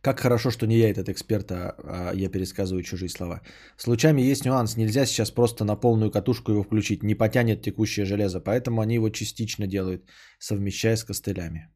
Как 0.01 0.19
хорошо, 0.19 0.49
что 0.51 0.65
не 0.65 0.77
я 0.77 0.89
этот 0.89 1.09
эксперт, 1.09 1.51
а, 1.51 1.75
а 1.83 2.13
я 2.15 2.29
пересказываю 2.31 2.83
чужие 2.83 3.09
слова. 3.09 3.41
С 3.77 3.87
лучами 3.87 4.21
есть 4.31 4.45
нюанс. 4.45 4.75
Нельзя 4.75 5.05
сейчас 5.05 5.31
просто 5.31 5.63
на 5.63 5.75
полную 5.75 6.11
катушку 6.11 6.51
его 6.51 6.63
включить. 6.63 7.03
Не 7.03 7.15
потянет 7.15 7.61
текущее 7.61 8.05
железо. 8.05 8.39
Поэтому 8.39 8.81
они 8.81 8.95
его 8.95 9.09
частично 9.09 9.67
делают, 9.67 10.09
совмещая 10.39 10.95
с 10.95 11.03
костылями. 11.03 11.69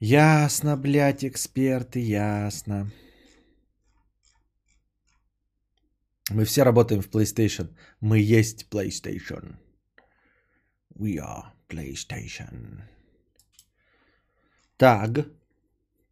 Ясно, 0.00 0.76
блядь, 0.76 1.24
эксперты, 1.24 2.00
ясно. 2.00 2.92
Мы 6.30 6.44
все 6.44 6.62
работаем 6.62 7.00
в 7.00 7.08
PlayStation. 7.08 7.74
Мы 8.00 8.18
есть 8.18 8.66
PlayStation. 8.70 9.56
We 10.94 11.16
are 11.16 11.52
PlayStation. 11.68 12.82
Так. 14.76 15.39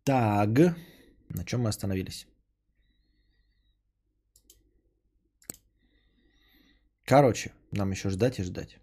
Так. 0.09 0.59
На 1.35 1.45
чем 1.45 1.61
мы 1.61 1.69
остановились? 1.69 2.27
Короче, 7.05 7.53
нам 7.73 7.91
еще 7.91 8.09
ждать 8.09 8.39
и 8.39 8.43
ждать. 8.43 8.79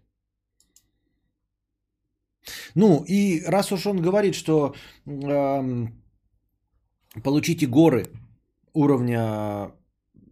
Ну, 2.76 3.04
и 3.08 3.42
раз 3.48 3.72
уж 3.72 3.86
он 3.86 4.02
говорит, 4.02 4.34
что 4.34 4.74
эм, 5.06 6.00
получите 7.24 7.66
горы 7.66 8.04
уровня, 8.72 9.72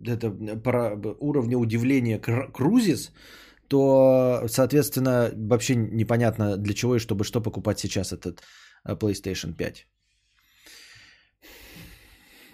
это, 0.06 0.30
пора- 0.62 0.94
уровня 1.20 1.58
удивления 1.58 2.20
кр- 2.20 2.52
крузис, 2.52 3.10
то, 3.68 4.44
соответственно, 4.46 5.32
вообще 5.34 5.74
непонятно 5.74 6.56
для 6.56 6.74
чего 6.74 6.94
и 6.94 7.00
чтобы 7.00 7.24
что 7.24 7.42
покупать 7.42 7.80
сейчас 7.80 8.12
этот 8.12 8.42
э, 8.84 8.94
PlayStation 8.94 9.54
5. 9.54 9.88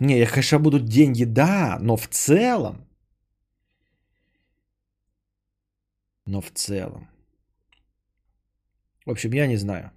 Не, 0.00 0.18
я, 0.18 0.26
конечно, 0.26 0.58
будут 0.58 0.86
деньги, 0.86 1.24
да, 1.24 1.78
но 1.80 1.96
в 1.96 2.08
целом, 2.08 2.86
но 6.26 6.40
в 6.40 6.50
целом. 6.52 7.08
В 9.04 9.10
общем, 9.10 9.32
я 9.32 9.46
не 9.46 9.56
знаю. 9.56 9.92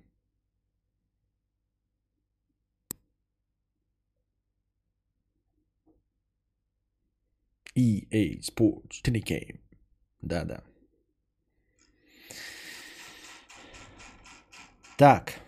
EA 7.76 8.41
Sports 8.41 9.01
2K. 9.04 9.60
Да-да. 10.22 10.64
Так. 14.97 15.42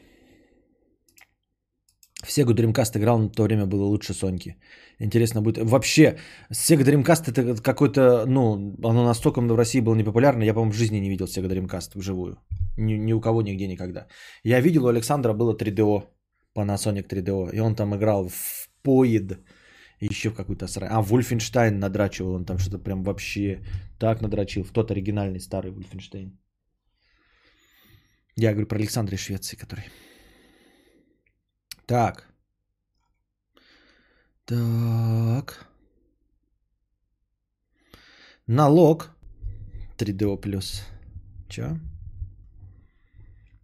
В 2.25 2.29
Sega 2.29 2.53
Dreamcast 2.53 2.97
играл, 2.97 3.19
в 3.19 3.31
то 3.31 3.43
время 3.43 3.65
было 3.65 3.85
лучше 3.85 4.13
Соньки. 4.13 4.55
Интересно 4.99 5.41
будет. 5.41 5.57
Вообще, 5.57 6.17
Sega 6.51 6.83
Dreamcast 6.83 7.29
это 7.29 7.61
какой-то, 7.61 8.25
ну, 8.27 8.75
оно 8.83 9.05
настолько 9.05 9.41
в 9.41 9.55
России 9.55 9.81
было 9.81 9.95
непопулярно, 9.95 10.43
я, 10.43 10.53
по-моему, 10.53 10.71
в 10.71 10.75
жизни 10.75 10.99
не 10.99 11.09
видел 11.09 11.25
Sega 11.25 11.47
Dreamcast 11.47 11.91
вживую. 11.95 12.37
Ни, 12.77 12.97
ни 12.97 13.13
у 13.13 13.21
кого 13.21 13.41
нигде 13.41 13.67
никогда. 13.67 14.07
Я 14.43 14.61
видел, 14.61 14.85
у 14.85 14.87
Александра 14.87 15.33
было 15.33 15.55
3DO, 15.55 16.03
Panasonic 16.57 17.07
3DO, 17.07 17.51
и 17.53 17.59
он 17.59 17.75
там 17.75 17.95
играл 17.95 18.27
в 18.29 18.69
Поид, 18.81 19.39
еще 19.99 20.29
в 20.29 20.35
какую-то 20.35 20.67
срань. 20.67 20.89
А, 20.91 21.01
Вульфенштайн 21.01 21.79
надрачивал, 21.79 22.33
он 22.35 22.45
там 22.45 22.57
что-то 22.57 22.79
прям 22.79 23.03
вообще 23.03 23.61
так 23.99 24.21
надрачил, 24.21 24.63
в 24.63 24.71
тот 24.71 24.91
оригинальный 24.91 25.39
старый 25.39 25.71
Вульфенштейн. 25.71 26.37
Я 28.37 28.51
говорю 28.51 28.67
про 28.67 28.77
Александра 28.77 29.15
из 29.15 29.21
Швеции, 29.21 29.57
который... 29.57 29.83
Так. 31.85 32.25
Так. 34.45 35.67
Налог. 38.47 39.11
3DO 39.97 40.37
плюс. 40.41 40.83
Чё? 41.49 41.79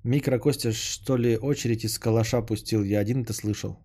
Микро 0.03 0.39
Костя, 0.39 0.71
что 0.71 1.17
ли, 1.17 1.37
очередь 1.37 1.83
из 1.83 1.99
калаша 1.99 2.41
пустил? 2.41 2.83
Я 2.83 2.99
один 2.99 3.21
это 3.21 3.33
слышал. 3.33 3.77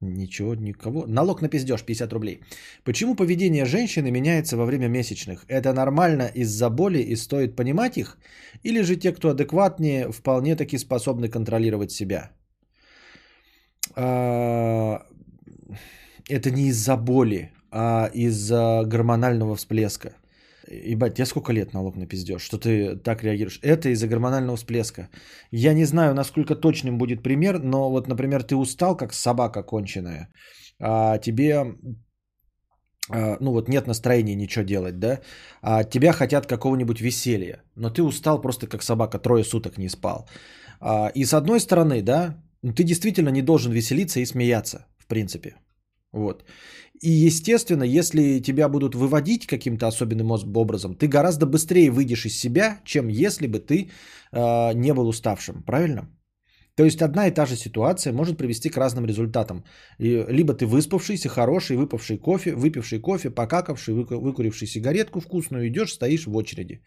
Ничего, 0.00 0.54
никого. 0.54 1.06
Налог 1.06 1.42
на 1.42 1.48
пиздеж 1.48 1.82
50 1.82 2.12
рублей. 2.12 2.40
Почему 2.84 3.16
поведение 3.16 3.64
женщины 3.64 4.10
меняется 4.10 4.56
во 4.56 4.64
время 4.64 4.88
месячных? 4.88 5.44
Это 5.48 5.72
нормально 5.72 6.30
из-за 6.34 6.70
боли 6.70 6.98
и 6.98 7.16
стоит 7.16 7.56
понимать 7.56 7.98
их? 7.98 8.18
Или 8.62 8.82
же 8.82 8.96
те, 8.96 9.12
кто 9.12 9.30
адекватнее, 9.30 10.12
вполне 10.12 10.54
таки 10.54 10.78
способны 10.78 11.28
контролировать 11.28 11.90
себя? 11.90 12.30
А, 13.98 15.02
это 16.28 16.50
не 16.50 16.68
из-за 16.68 16.96
боли, 16.96 17.50
а 17.70 18.10
из-за 18.14 18.84
гормонального 18.86 19.56
всплеска. 19.56 20.10
Ебать, 20.70 21.14
тебе 21.14 21.26
сколько 21.26 21.52
лет 21.52 21.72
налог 21.72 21.96
на 21.96 22.06
пиздеж, 22.06 22.42
что 22.42 22.58
ты 22.58 22.96
так 22.96 23.22
реагируешь? 23.22 23.58
Это 23.62 23.88
из-за 23.88 24.06
гормонального 24.06 24.56
всплеска. 24.56 25.08
Я 25.50 25.74
не 25.74 25.84
знаю, 25.86 26.14
насколько 26.14 26.54
точным 26.54 26.98
будет 26.98 27.22
пример, 27.22 27.58
но 27.58 27.90
вот, 27.90 28.08
например, 28.08 28.42
ты 28.42 28.54
устал, 28.54 28.96
как 28.96 29.14
собака 29.14 29.62
конченая, 29.62 30.28
а 30.80 31.18
тебе 31.18 31.74
а, 33.10 33.36
ну 33.40 33.52
вот 33.52 33.68
нет 33.68 33.86
настроения 33.86 34.36
ничего 34.36 34.64
делать, 34.64 34.98
да, 34.98 35.20
а 35.62 35.84
тебя 35.84 36.12
хотят 36.12 36.46
какого-нибудь 36.46 37.00
веселья, 37.00 37.62
но 37.74 37.90
ты 37.90 38.02
устал 38.02 38.40
просто 38.40 38.66
как 38.66 38.82
собака, 38.82 39.18
трое 39.18 39.44
суток 39.44 39.78
не 39.78 39.88
спал. 39.88 40.28
А, 40.80 41.10
и 41.14 41.24
с 41.24 41.32
одной 41.32 41.60
стороны, 41.60 42.02
да, 42.02 42.36
ты 42.62 42.84
действительно 42.84 43.30
не 43.30 43.42
должен 43.42 43.72
веселиться 43.72 44.20
и 44.20 44.26
смеяться, 44.26 44.86
в 44.98 45.06
принципе. 45.06 45.56
Вот. 46.12 46.44
И, 47.00 47.10
естественно, 47.10 47.84
если 47.84 48.40
тебя 48.40 48.68
будут 48.68 48.94
выводить 48.94 49.46
каким-то 49.46 49.86
особенным 49.86 50.30
образом, 50.56 50.94
ты 50.94 51.06
гораздо 51.06 51.46
быстрее 51.46 51.90
выйдешь 51.90 52.26
из 52.26 52.38
себя, 52.38 52.80
чем 52.84 53.08
если 53.08 53.46
бы 53.46 53.58
ты 53.60 53.90
э, 54.32 54.72
не 54.74 54.94
был 54.94 55.08
уставшим. 55.08 55.62
Правильно? 55.62 56.08
То 56.78 56.84
есть 56.84 57.02
одна 57.02 57.26
и 57.26 57.34
та 57.34 57.46
же 57.46 57.56
ситуация 57.56 58.12
может 58.12 58.38
привести 58.38 58.70
к 58.70 58.76
разным 58.76 59.04
результатам. 59.04 59.64
Либо 59.98 60.54
ты 60.54 60.64
выспавшийся, 60.64 61.28
хороший, 61.28 61.76
выпавший 61.76 62.18
кофе, 62.18 62.54
выпивший 62.54 63.00
кофе, 63.00 63.30
покакавший, 63.30 63.94
выкуривший 63.94 64.68
сигаретку 64.68 65.20
вкусную, 65.20 65.66
идешь, 65.66 65.92
стоишь 65.92 66.26
в 66.26 66.36
очереди. 66.36 66.80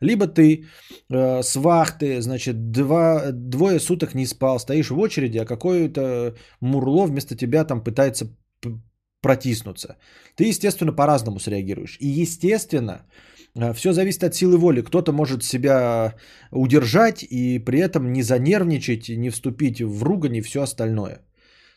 Либо 0.00 0.28
ты 0.28 0.64
э, 1.10 1.42
с 1.42 1.56
вахты, 1.56 2.22
значит, 2.22 2.70
два, 2.70 3.32
двое 3.32 3.80
суток 3.80 4.14
не 4.14 4.26
спал, 4.26 4.60
стоишь 4.60 4.90
в 4.90 4.98
очереди, 4.98 5.38
а 5.38 5.44
какое-то 5.44 6.36
мурло 6.60 7.06
вместо 7.06 7.34
тебя 7.34 7.64
там 7.64 7.82
пытается 7.82 8.26
протиснуться. 9.22 9.96
Ты, 10.36 10.44
естественно, 10.44 10.92
по-разному 10.92 11.40
среагируешь. 11.40 11.96
И, 12.00 12.22
естественно, 12.22 12.92
э, 12.92 13.31
все 13.74 13.92
зависит 13.92 14.24
от 14.24 14.34
силы 14.34 14.56
воли. 14.56 14.82
Кто-то 14.82 15.12
может 15.12 15.44
себя 15.44 16.14
удержать 16.50 17.22
и 17.22 17.58
при 17.58 17.80
этом 17.80 18.12
не 18.12 18.22
занервничать, 18.22 19.08
не 19.08 19.30
вступить 19.30 19.80
в 19.80 20.02
ругань 20.02 20.36
и 20.36 20.40
все 20.42 20.62
остальное. 20.62 21.20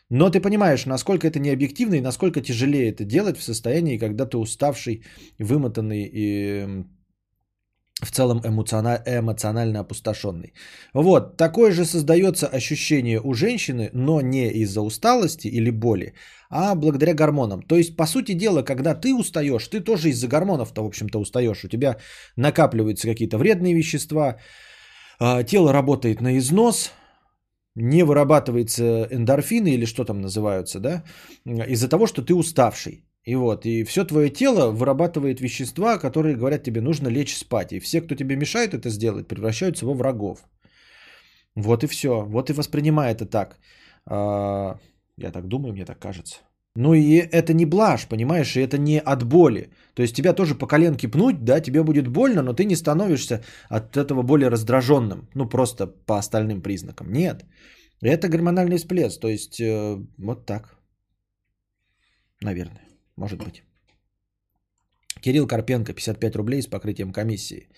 Но 0.08 0.30
ты 0.30 0.40
понимаешь, 0.40 0.86
насколько 0.86 1.26
это 1.26 1.40
не 1.40 1.50
объективно 1.50 1.96
и 1.96 2.00
насколько 2.00 2.40
тяжелее 2.40 2.90
это 2.90 3.04
делать 3.04 3.38
в 3.38 3.42
состоянии, 3.42 3.98
когда 3.98 4.24
ты 4.24 4.38
уставший, 4.38 5.02
вымотанный 5.38 6.08
и 6.12 6.84
в 8.02 8.10
целом 8.10 8.40
эмоционально 8.44 9.80
опустошенный. 9.80 10.52
Вот, 10.94 11.36
такое 11.36 11.72
же 11.72 11.84
создается 11.84 12.46
ощущение 12.46 13.20
у 13.20 13.34
женщины, 13.34 13.90
но 13.94 14.20
не 14.20 14.50
из-за 14.50 14.82
усталости 14.82 15.48
или 15.48 15.70
боли, 15.70 16.12
а 16.50 16.74
благодаря 16.74 17.14
гормонам. 17.14 17.62
То 17.62 17.76
есть, 17.76 17.96
по 17.96 18.06
сути 18.06 18.32
дела, 18.32 18.62
когда 18.62 18.94
ты 18.94 19.14
устаешь, 19.14 19.68
ты 19.68 19.80
тоже 19.80 20.10
из-за 20.10 20.28
гормонов-то, 20.28 20.82
в 20.82 20.86
общем-то, 20.86 21.18
устаешь. 21.18 21.64
У 21.64 21.68
тебя 21.68 21.96
накапливаются 22.36 23.08
какие-то 23.08 23.38
вредные 23.38 23.74
вещества, 23.74 24.36
а, 25.18 25.42
тело 25.42 25.72
работает 25.72 26.20
на 26.20 26.36
износ, 26.36 26.92
не 27.74 28.02
вырабатывается 28.02 29.08
эндорфины 29.10 29.68
или 29.68 29.86
что 29.86 30.04
там 30.04 30.20
называются, 30.20 30.80
да, 30.80 31.02
из-за 31.46 31.88
того, 31.88 32.06
что 32.06 32.22
ты 32.22 32.34
уставший. 32.34 33.06
И 33.26 33.34
вот, 33.34 33.66
и 33.66 33.84
все 33.84 34.04
твое 34.04 34.30
тело 34.30 34.70
вырабатывает 34.70 35.40
вещества, 35.40 35.98
которые 35.98 36.36
говорят 36.36 36.62
тебе, 36.62 36.80
нужно 36.80 37.08
лечь 37.08 37.36
спать. 37.36 37.72
И 37.72 37.80
все, 37.80 38.00
кто 38.00 38.14
тебе 38.14 38.36
мешает 38.36 38.72
это 38.72 38.88
сделать, 38.88 39.26
превращаются 39.28 39.84
во 39.84 39.94
врагов. 39.94 40.38
Вот 41.56 41.82
и 41.82 41.86
все. 41.86 42.08
Вот 42.08 42.50
и 42.50 42.52
воспринимай 42.52 43.12
это 43.12 43.26
так. 43.26 43.58
А, 44.08 44.78
я 45.16 45.32
так 45.32 45.48
думаю, 45.48 45.72
мне 45.72 45.84
так 45.84 45.98
кажется. 45.98 46.36
Ну 46.76 46.94
и 46.94 47.16
это 47.16 47.52
не 47.52 47.66
блажь, 47.66 48.06
понимаешь, 48.06 48.56
и 48.56 48.60
это 48.60 48.78
не 48.78 49.00
от 49.00 49.24
боли. 49.24 49.70
То 49.94 50.02
есть 50.02 50.14
тебя 50.14 50.32
тоже 50.32 50.54
по 50.54 50.68
коленке 50.68 51.08
пнуть, 51.08 51.44
да, 51.44 51.60
тебе 51.60 51.82
будет 51.82 52.06
больно, 52.06 52.42
но 52.42 52.52
ты 52.52 52.64
не 52.64 52.76
становишься 52.76 53.42
от 53.68 53.96
этого 53.96 54.22
более 54.22 54.50
раздраженным. 54.50 55.28
Ну 55.34 55.48
просто 55.48 55.86
по 55.86 56.18
остальным 56.18 56.62
признакам. 56.62 57.12
Нет. 57.12 57.44
Это 58.02 58.28
гормональный 58.28 58.76
всплеск. 58.76 59.20
То 59.20 59.28
есть 59.28 59.60
э, 59.60 59.96
вот 60.18 60.46
так. 60.46 60.76
Наверное. 62.42 62.85
Может 63.16 63.38
быть. 63.44 63.62
Кирилл 65.20 65.46
Карпенко, 65.46 65.92
55 65.92 66.36
рублей 66.36 66.62
с 66.62 66.66
покрытием 66.66 67.12
комиссии. 67.12 67.68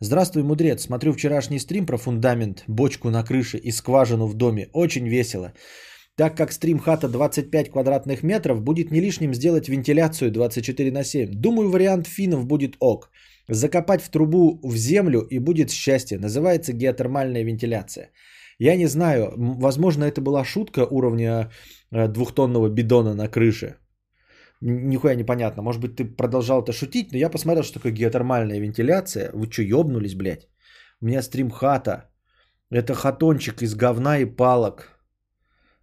Здравствуй, 0.00 0.42
мудрец. 0.42 0.82
Смотрю 0.82 1.12
вчерашний 1.12 1.58
стрим 1.58 1.86
про 1.86 1.96
фундамент, 1.96 2.64
бочку 2.68 3.10
на 3.10 3.24
крыше 3.24 3.58
и 3.58 3.70
скважину 3.70 4.26
в 4.26 4.34
доме. 4.34 4.68
Очень 4.72 5.08
весело. 5.08 5.52
Так 6.16 6.36
как 6.36 6.52
стрим 6.52 6.78
хата 6.78 7.08
25 7.08 7.70
квадратных 7.70 8.22
метров, 8.22 8.60
будет 8.60 8.90
не 8.90 9.00
лишним 9.00 9.34
сделать 9.34 9.68
вентиляцию 9.68 10.30
24 10.32 10.90
на 10.90 11.04
7. 11.04 11.30
Думаю, 11.30 11.70
вариант 11.70 12.06
финнов 12.06 12.46
будет 12.46 12.76
ок. 12.80 13.10
Закопать 13.48 14.02
в 14.02 14.10
трубу 14.10 14.60
в 14.62 14.76
землю 14.76 15.20
и 15.20 15.38
будет 15.38 15.70
счастье. 15.70 16.18
Называется 16.18 16.72
геотермальная 16.72 17.44
вентиляция. 17.44 18.10
Я 18.58 18.76
не 18.76 18.86
знаю, 18.86 19.32
возможно, 19.36 20.04
это 20.04 20.20
была 20.20 20.44
шутка 20.44 20.86
уровня 20.90 21.50
э, 21.92 22.08
двухтонного 22.08 22.68
бидона 22.68 23.14
на 23.14 23.28
крыше 23.28 23.76
нихуя 24.60 25.14
непонятно. 25.14 25.62
Может 25.62 25.80
быть, 25.80 25.96
ты 25.96 26.04
продолжал 26.04 26.62
это 26.62 26.72
шутить, 26.72 27.12
но 27.12 27.18
я 27.18 27.30
посмотрел, 27.30 27.64
что 27.64 27.74
такое 27.74 27.92
геотермальная 27.92 28.60
вентиляция. 28.60 29.30
Вы 29.32 29.50
что, 29.50 29.62
ёбнулись, 29.62 30.14
блядь? 30.14 30.48
У 31.00 31.06
меня 31.06 31.22
стрим 31.22 31.50
хата. 31.50 32.10
Это 32.70 32.94
хатончик 32.94 33.62
из 33.62 33.74
говна 33.74 34.18
и 34.18 34.24
палок. 34.24 34.98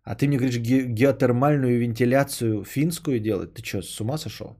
А 0.03 0.15
ты 0.15 0.27
мне 0.27 0.37
говоришь 0.37 0.59
ге- 0.59 0.85
геотермальную 0.85 1.79
вентиляцию 1.79 2.63
финскую 2.65 3.19
делать? 3.19 3.53
Ты 3.53 3.63
что, 3.63 3.81
с 3.81 4.01
ума 4.01 4.17
сошел? 4.17 4.57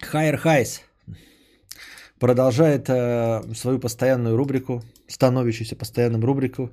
Хайер 0.00 0.36
Хайс 0.36 0.82
продолжает 2.20 2.88
э, 2.88 3.54
свою 3.54 3.80
постоянную 3.80 4.36
рубрику, 4.36 4.82
становящуюся 5.08 5.76
постоянным 5.76 6.24
рубрику 6.24 6.70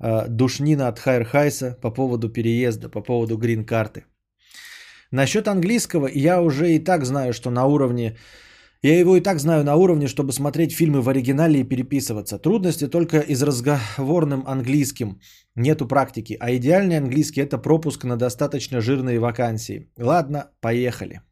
душнина 0.00 0.88
от 0.88 0.98
Хайр 0.98 1.24
Хайса 1.24 1.78
по 1.82 1.90
поводу 1.90 2.28
переезда, 2.28 2.88
по 2.88 3.00
поводу 3.00 3.36
грин-карты. 3.36 4.04
Насчет 5.10 5.48
английского 5.48 6.08
я 6.12 6.42
уже 6.42 6.74
и 6.74 6.84
так 6.84 7.04
знаю, 7.04 7.32
что 7.32 7.50
на 7.50 7.66
уровне... 7.66 8.16
Я 8.82 8.98
его 9.00 9.16
и 9.16 9.22
так 9.22 9.40
знаю 9.40 9.64
на 9.64 9.74
уровне, 9.74 10.06
чтобы 10.06 10.32
смотреть 10.32 10.72
фильмы 10.72 11.00
в 11.00 11.08
оригинале 11.08 11.60
и 11.60 11.68
переписываться. 11.68 12.38
Трудности 12.38 12.86
только 12.86 13.18
из 13.20 13.42
разговорным 13.42 14.44
английским. 14.46 15.18
Нету 15.56 15.88
практики. 15.88 16.36
А 16.38 16.54
идеальный 16.54 16.98
английский 16.98 17.40
это 17.40 17.58
пропуск 17.58 18.04
на 18.04 18.16
достаточно 18.16 18.80
жирные 18.80 19.18
вакансии. 19.18 19.90
Ладно, 19.98 20.50
поехали. 20.60 21.22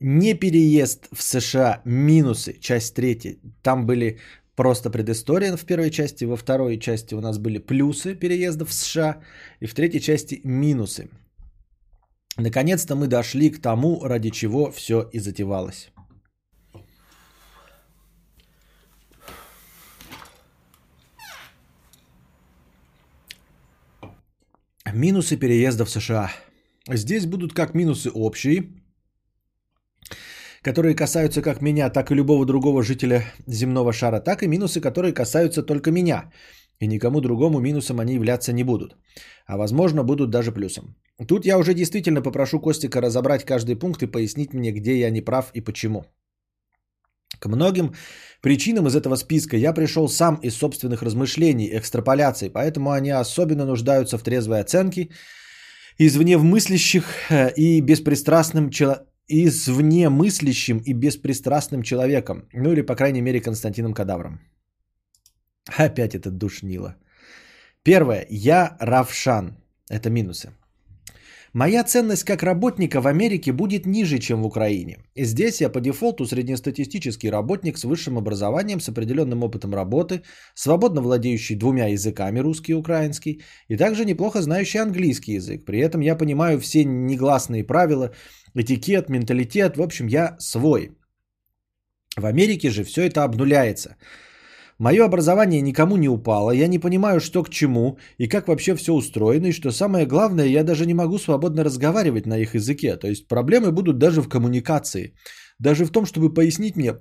Не 0.00 0.34
переезд 0.34 1.08
в 1.12 1.22
США. 1.22 1.80
Минусы. 1.84 2.58
Часть 2.60 2.94
третья. 2.94 3.36
Там 3.62 3.86
были 3.86 4.18
просто 4.60 4.90
предыстория 4.90 5.56
в 5.56 5.64
первой 5.64 5.90
части, 5.90 6.26
во 6.26 6.36
второй 6.36 6.78
части 6.78 7.14
у 7.14 7.20
нас 7.20 7.38
были 7.38 7.58
плюсы 7.58 8.14
переезда 8.14 8.66
в 8.66 8.72
США, 8.72 9.22
и 9.62 9.66
в 9.66 9.72
третьей 9.74 10.00
части 10.00 10.40
минусы. 10.44 11.08
Наконец-то 12.36 12.94
мы 12.94 13.06
дошли 13.06 13.50
к 13.50 13.62
тому, 13.62 14.04
ради 14.04 14.30
чего 14.30 14.70
все 14.70 15.08
и 15.14 15.18
затевалось. 15.18 15.90
Минусы 24.92 25.38
переезда 25.38 25.86
в 25.86 25.90
США. 25.90 26.30
Здесь 26.86 27.24
будут 27.24 27.54
как 27.54 27.74
минусы 27.74 28.10
общие, 28.10 28.64
которые 30.62 30.94
касаются 30.94 31.42
как 31.42 31.62
меня, 31.62 31.90
так 31.90 32.10
и 32.10 32.14
любого 32.14 32.46
другого 32.46 32.82
жителя 32.82 33.24
земного 33.46 33.92
шара, 33.92 34.20
так 34.20 34.42
и 34.42 34.48
минусы, 34.48 34.80
которые 34.80 35.12
касаются 35.12 35.62
только 35.62 35.90
меня. 35.90 36.30
И 36.80 36.86
никому 36.86 37.20
другому 37.20 37.60
минусом 37.60 38.00
они 38.00 38.14
являться 38.14 38.52
не 38.52 38.64
будут. 38.64 38.96
А 39.46 39.56
возможно 39.56 40.04
будут 40.04 40.30
даже 40.30 40.52
плюсом. 40.52 40.96
Тут 41.28 41.44
я 41.44 41.58
уже 41.58 41.74
действительно 41.74 42.22
попрошу 42.22 42.60
Костика 42.60 43.00
разобрать 43.00 43.44
каждый 43.44 43.76
пункт 43.76 44.02
и 44.02 44.06
пояснить 44.06 44.54
мне, 44.54 44.72
где 44.72 44.98
я 44.98 45.10
не 45.10 45.20
прав 45.20 45.50
и 45.54 45.60
почему. 45.60 46.04
К 47.38 47.46
многим 47.46 47.94
причинам 48.42 48.86
из 48.86 48.96
этого 48.96 49.16
списка 49.16 49.56
я 49.56 49.74
пришел 49.74 50.08
сам 50.08 50.40
из 50.42 50.56
собственных 50.56 51.02
размышлений, 51.02 51.70
экстраполяций, 51.72 52.50
поэтому 52.50 52.90
они 52.90 53.10
особенно 53.10 53.66
нуждаются 53.66 54.18
в 54.18 54.22
трезвой 54.22 54.60
оценке 54.60 55.10
извне 55.98 56.38
в 56.38 56.44
мыслящих 56.44 57.04
э, 57.30 57.52
и 57.56 57.80
беспристрастным 57.82 58.70
человеком 58.70 59.09
извне 59.30 60.08
мыслящим 60.08 60.78
и 60.78 60.92
беспристрастным 60.92 61.82
человеком, 61.82 62.48
ну 62.52 62.72
или, 62.72 62.82
по 62.82 62.96
крайней 62.96 63.22
мере, 63.22 63.40
Константином 63.40 63.94
Кадавром. 63.94 64.40
Опять 65.78 66.14
этот 66.14 66.36
душнило. 66.38 66.96
Первое. 67.82 68.26
Я 68.30 68.76
Равшан. 68.80 69.56
Это 69.88 70.10
минусы. 70.10 70.50
Моя 71.52 71.82
ценность 71.82 72.22
как 72.24 72.44
работника 72.44 73.00
в 73.00 73.08
Америке 73.08 73.52
будет 73.52 73.84
ниже, 73.84 74.18
чем 74.18 74.42
в 74.42 74.46
Украине. 74.46 74.98
Здесь 75.16 75.60
я 75.60 75.68
по 75.68 75.80
дефолту 75.80 76.24
среднестатистический 76.24 77.28
работник 77.28 77.76
с 77.76 77.84
высшим 77.84 78.18
образованием, 78.18 78.80
с 78.80 78.88
определенным 78.88 79.42
опытом 79.42 79.74
работы, 79.74 80.22
свободно 80.54 81.02
владеющий 81.02 81.56
двумя 81.56 81.88
языками, 81.88 82.38
русский 82.38 82.72
и 82.72 82.76
украинский, 82.76 83.42
и 83.68 83.76
также 83.76 84.04
неплохо 84.04 84.42
знающий 84.42 84.78
английский 84.78 85.34
язык. 85.34 85.64
При 85.64 85.80
этом 85.80 86.02
я 86.02 86.14
понимаю 86.14 86.60
все 86.60 86.84
негласные 86.84 87.64
правила, 87.64 88.12
этикет, 88.54 89.08
менталитет, 89.08 89.76
в 89.76 89.82
общем, 89.82 90.06
я 90.06 90.36
свой. 90.38 90.92
В 92.16 92.26
Америке 92.26 92.70
же 92.70 92.84
все 92.84 93.02
это 93.02 93.24
обнуляется– 93.24 93.96
Мое 94.80 95.04
образование 95.04 95.60
никому 95.60 95.96
не 95.98 96.08
упало, 96.08 96.52
я 96.52 96.66
не 96.66 96.78
понимаю, 96.78 97.20
что 97.20 97.42
к 97.42 97.50
чему 97.50 97.98
и 98.16 98.28
как 98.28 98.48
вообще 98.48 98.74
все 98.74 98.94
устроено, 98.94 99.48
и 99.48 99.52
что 99.52 99.72
самое 99.72 100.06
главное, 100.06 100.46
я 100.46 100.64
даже 100.64 100.86
не 100.86 100.94
могу 100.94 101.18
свободно 101.18 101.64
разговаривать 101.64 102.26
на 102.26 102.38
их 102.38 102.54
языке. 102.54 102.96
То 102.96 103.06
есть 103.06 103.28
проблемы 103.28 103.72
будут 103.72 103.98
даже 103.98 104.22
в 104.22 104.28
коммуникации, 104.28 105.12
даже 105.58 105.84
в 105.84 105.90
том, 105.90 106.06
чтобы 106.06 106.32
пояснить 106.32 106.76
мне, 106.76 106.94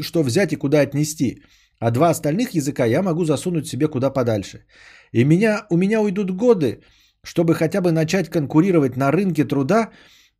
что 0.00 0.22
взять 0.22 0.52
и 0.52 0.56
куда 0.56 0.80
отнести. 0.80 1.42
А 1.80 1.90
два 1.90 2.10
остальных 2.10 2.54
языка 2.54 2.84
я 2.84 3.02
могу 3.02 3.24
засунуть 3.24 3.66
себе 3.66 3.88
куда 3.88 4.10
подальше. 4.10 4.64
И 5.10 5.24
меня, 5.24 5.66
у 5.70 5.76
меня 5.76 6.00
уйдут 6.00 6.30
годы, 6.30 6.82
чтобы 7.24 7.54
хотя 7.54 7.80
бы 7.80 7.90
начать 7.90 8.30
конкурировать 8.30 8.96
на 8.96 9.10
рынке 9.10 9.44
труда 9.44 9.90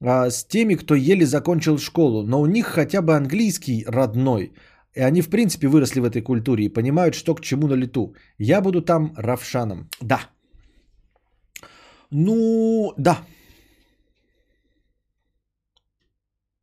а, 0.01 0.30
с 0.30 0.45
теми, 0.45 0.76
кто 0.76 0.95
еле 0.95 1.26
закончил 1.26 1.78
школу, 1.78 2.22
но 2.22 2.40
у 2.40 2.47
них 2.47 2.66
хотя 2.66 3.03
бы 3.03 3.16
английский 3.16 3.84
родной– 3.84 4.53
и 4.95 5.01
они, 5.01 5.22
в 5.22 5.28
принципе, 5.28 5.66
выросли 5.66 6.01
в 6.01 6.05
этой 6.05 6.22
культуре 6.22 6.64
и 6.64 6.72
понимают, 6.72 7.14
что 7.14 7.34
к 7.34 7.40
чему 7.40 7.66
на 7.68 7.74
лету. 7.74 8.14
Я 8.38 8.61
буду 8.61 8.82
там 8.82 9.12
Равшаном. 9.16 9.88
Да. 10.01 10.20
Ну, 12.11 12.95
да. 12.99 13.18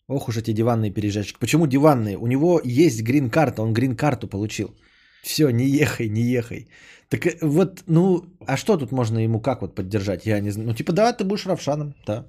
Ох 0.08 0.30
уж 0.30 0.38
эти 0.38 0.54
диванные 0.54 0.92
переезжачки. 0.92 1.40
Почему 1.40 1.68
диванные? 1.68 2.18
У 2.18 2.28
него 2.28 2.62
есть 2.64 3.02
грин-карта, 3.02 3.62
он 3.62 3.74
грин-карту 3.74 4.28
получил. 4.28 4.76
Все, 5.24 5.50
не 5.50 5.66
ехай, 5.66 6.10
не 6.10 6.22
ехай. 6.22 6.68
Так 7.10 7.26
э, 7.26 7.38
вот, 7.42 7.84
ну, 7.88 8.24
а 8.48 8.58
что 8.58 8.78
тут 8.78 8.92
можно 8.92 9.20
ему 9.20 9.42
как 9.42 9.62
вот 9.62 9.76
поддержать? 9.76 10.26
Я 10.26 10.40
не 10.40 10.52
знаю. 10.52 10.68
Ну, 10.70 10.74
типа, 10.74 10.94
да, 10.94 11.14
ты 11.14 11.24
будешь 11.24 11.46
Равшаном, 11.46 11.94
да. 12.08 12.26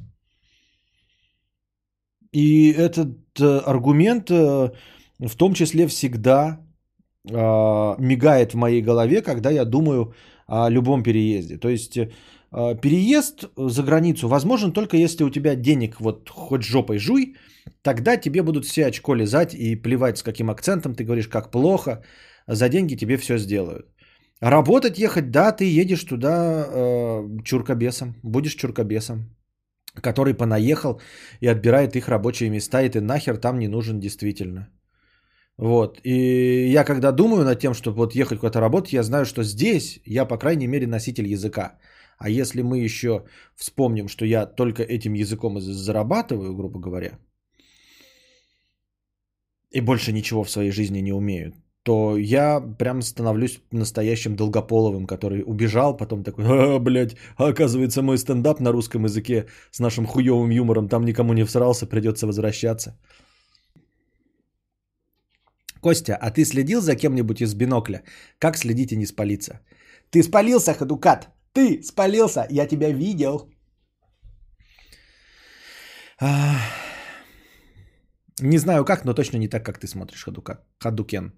И 2.33 2.73
этот 2.73 3.41
э, 3.41 3.59
аргумент 3.67 4.31
э, 4.31 4.73
в 5.29 5.37
том 5.37 5.55
числе 5.55 5.87
всегда 5.87 6.59
э, 7.31 7.35
мигает 7.99 8.53
в 8.53 8.57
моей 8.57 8.83
голове, 8.83 9.23
когда 9.23 9.51
я 9.51 9.65
думаю 9.65 10.15
о 10.47 10.71
любом 10.71 11.03
переезде. 11.03 11.59
То 11.59 11.69
есть 11.69 11.97
э, 11.97 12.11
переезд 12.81 13.45
за 13.57 13.83
границу 13.83 14.29
возможен 14.29 14.73
только 14.73 14.97
если 14.97 15.25
у 15.25 15.31
тебя 15.31 15.55
денег 15.55 16.01
вот 16.01 16.29
хоть 16.29 16.63
жопой 16.63 16.99
жуй, 16.99 17.37
тогда 17.83 18.17
тебе 18.17 18.43
будут 18.43 18.65
все 18.65 18.87
очко 18.87 19.15
лизать 19.15 19.55
и 19.55 19.77
плевать 19.77 20.19
с 20.19 20.23
каким 20.23 20.51
акцентом 20.51 20.95
ты 20.95 21.05
говоришь, 21.05 21.29
как 21.29 21.51
плохо, 21.51 22.03
за 22.47 22.69
деньги 22.69 22.97
тебе 22.97 23.17
все 23.17 23.39
сделают. 23.39 23.87
Работать, 24.41 24.99
ехать, 24.99 25.31
да, 25.31 25.53
ты 25.53 25.83
едешь 25.83 26.05
туда 26.05 26.67
э, 26.67 27.29
чуркобесом, 27.45 28.17
будешь 28.25 28.57
чуркобесом, 28.57 29.37
который 30.03 30.35
понаехал 30.35 31.01
и 31.41 31.47
отбирает 31.47 31.95
их 31.95 32.09
рабочие 32.09 32.51
места, 32.51 32.83
и 32.83 32.89
ты 32.89 33.01
нахер 33.01 33.37
там 33.37 33.61
не 33.61 33.69
нужен 33.69 34.01
действительно. 34.01 34.69
Вот. 35.59 36.01
И 36.05 36.73
я 36.73 36.85
когда 36.85 37.13
думаю 37.13 37.45
над 37.45 37.61
тем, 37.61 37.75
чтобы 37.75 37.97
вот 37.97 38.15
ехать 38.15 38.39
куда-то 38.39 38.61
работать, 38.61 38.93
я 38.93 39.03
знаю, 39.03 39.25
что 39.27 39.43
здесь 39.43 40.01
я, 40.05 40.25
по 40.25 40.39
крайней 40.39 40.67
мере, 40.67 40.87
носитель 40.87 41.27
языка. 41.27 41.79
А 42.19 42.29
если 42.31 42.63
мы 42.63 42.79
еще 42.79 43.25
вспомним, 43.57 44.09
что 44.09 44.25
я 44.25 44.47
только 44.47 44.83
этим 44.83 45.15
языком 45.15 45.61
зарабатываю, 45.61 46.55
грубо 46.57 46.81
говоря, 46.81 47.19
и 49.71 49.81
больше 49.81 50.13
ничего 50.13 50.45
в 50.45 50.51
своей 50.51 50.71
жизни 50.71 51.01
не 51.01 51.13
умею, 51.13 51.53
то 51.83 52.17
я 52.17 52.61
прям 52.79 53.03
становлюсь 53.03 53.61
настоящим 53.73 54.37
Долгополовым, 54.37 55.07
который 55.07 55.43
убежал, 55.45 55.97
потом 55.97 56.23
такой, 56.23 56.45
а, 56.47 56.79
блядь, 56.79 57.17
оказывается 57.37 58.03
мой 58.03 58.19
стендап 58.19 58.61
на 58.61 58.73
русском 58.73 59.05
языке 59.05 59.47
с 59.71 59.81
нашим 59.81 60.07
хуевым 60.07 60.51
юмором 60.51 60.89
там 60.89 61.05
никому 61.05 61.33
не 61.33 61.45
всрался, 61.45 61.87
придется 61.87 62.27
возвращаться. 62.27 62.97
Костя, 65.83 66.17
а 66.21 66.31
ты 66.31 66.45
следил 66.45 66.81
за 66.81 66.95
кем-нибудь 66.95 67.41
из 67.41 67.55
бинокля? 67.55 68.05
Как 68.39 68.57
следить 68.57 68.93
и 68.93 68.97
не 68.97 69.07
спалиться? 69.07 69.61
Ты 70.11 70.23
спалился, 70.23 70.75
Хадукат! 70.75 71.29
Ты 71.53 71.83
спалился! 71.83 72.47
Я 72.51 72.69
тебя 72.69 72.93
видел! 72.93 73.51
Не 78.41 78.59
знаю 78.59 78.85
как, 78.85 79.05
но 79.05 79.15
точно 79.15 79.39
не 79.39 79.49
так, 79.49 79.65
как 79.65 79.79
ты 79.79 79.89
смотришь, 79.89 80.23
Хадука. 80.25 80.65
Хадукен. 80.79 81.33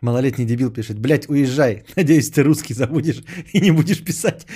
Малолетний 0.00 0.46
дебил 0.46 0.72
пишет, 0.72 0.98
блядь, 0.98 1.28
уезжай. 1.28 1.84
Надеюсь, 1.96 2.30
ты 2.30 2.42
русский 2.42 2.74
забудешь 2.74 3.22
и 3.52 3.60
не 3.60 3.70
будешь 3.70 4.04
писать. 4.04 4.46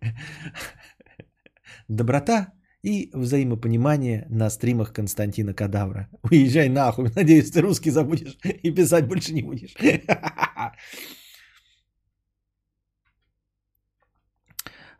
Доброта 1.88 2.52
и 2.82 3.10
взаимопонимание 3.12 4.26
на 4.28 4.50
стримах 4.50 4.92
Константина 4.92 5.54
Кадавра. 5.54 6.08
Уезжай 6.22 6.68
нахуй, 6.68 7.10
надеюсь, 7.16 7.50
ты 7.50 7.60
русский 7.60 7.90
забудешь 7.90 8.38
и 8.62 8.74
писать 8.74 9.06
больше 9.06 9.32
не 9.32 9.42
будешь. 9.42 9.74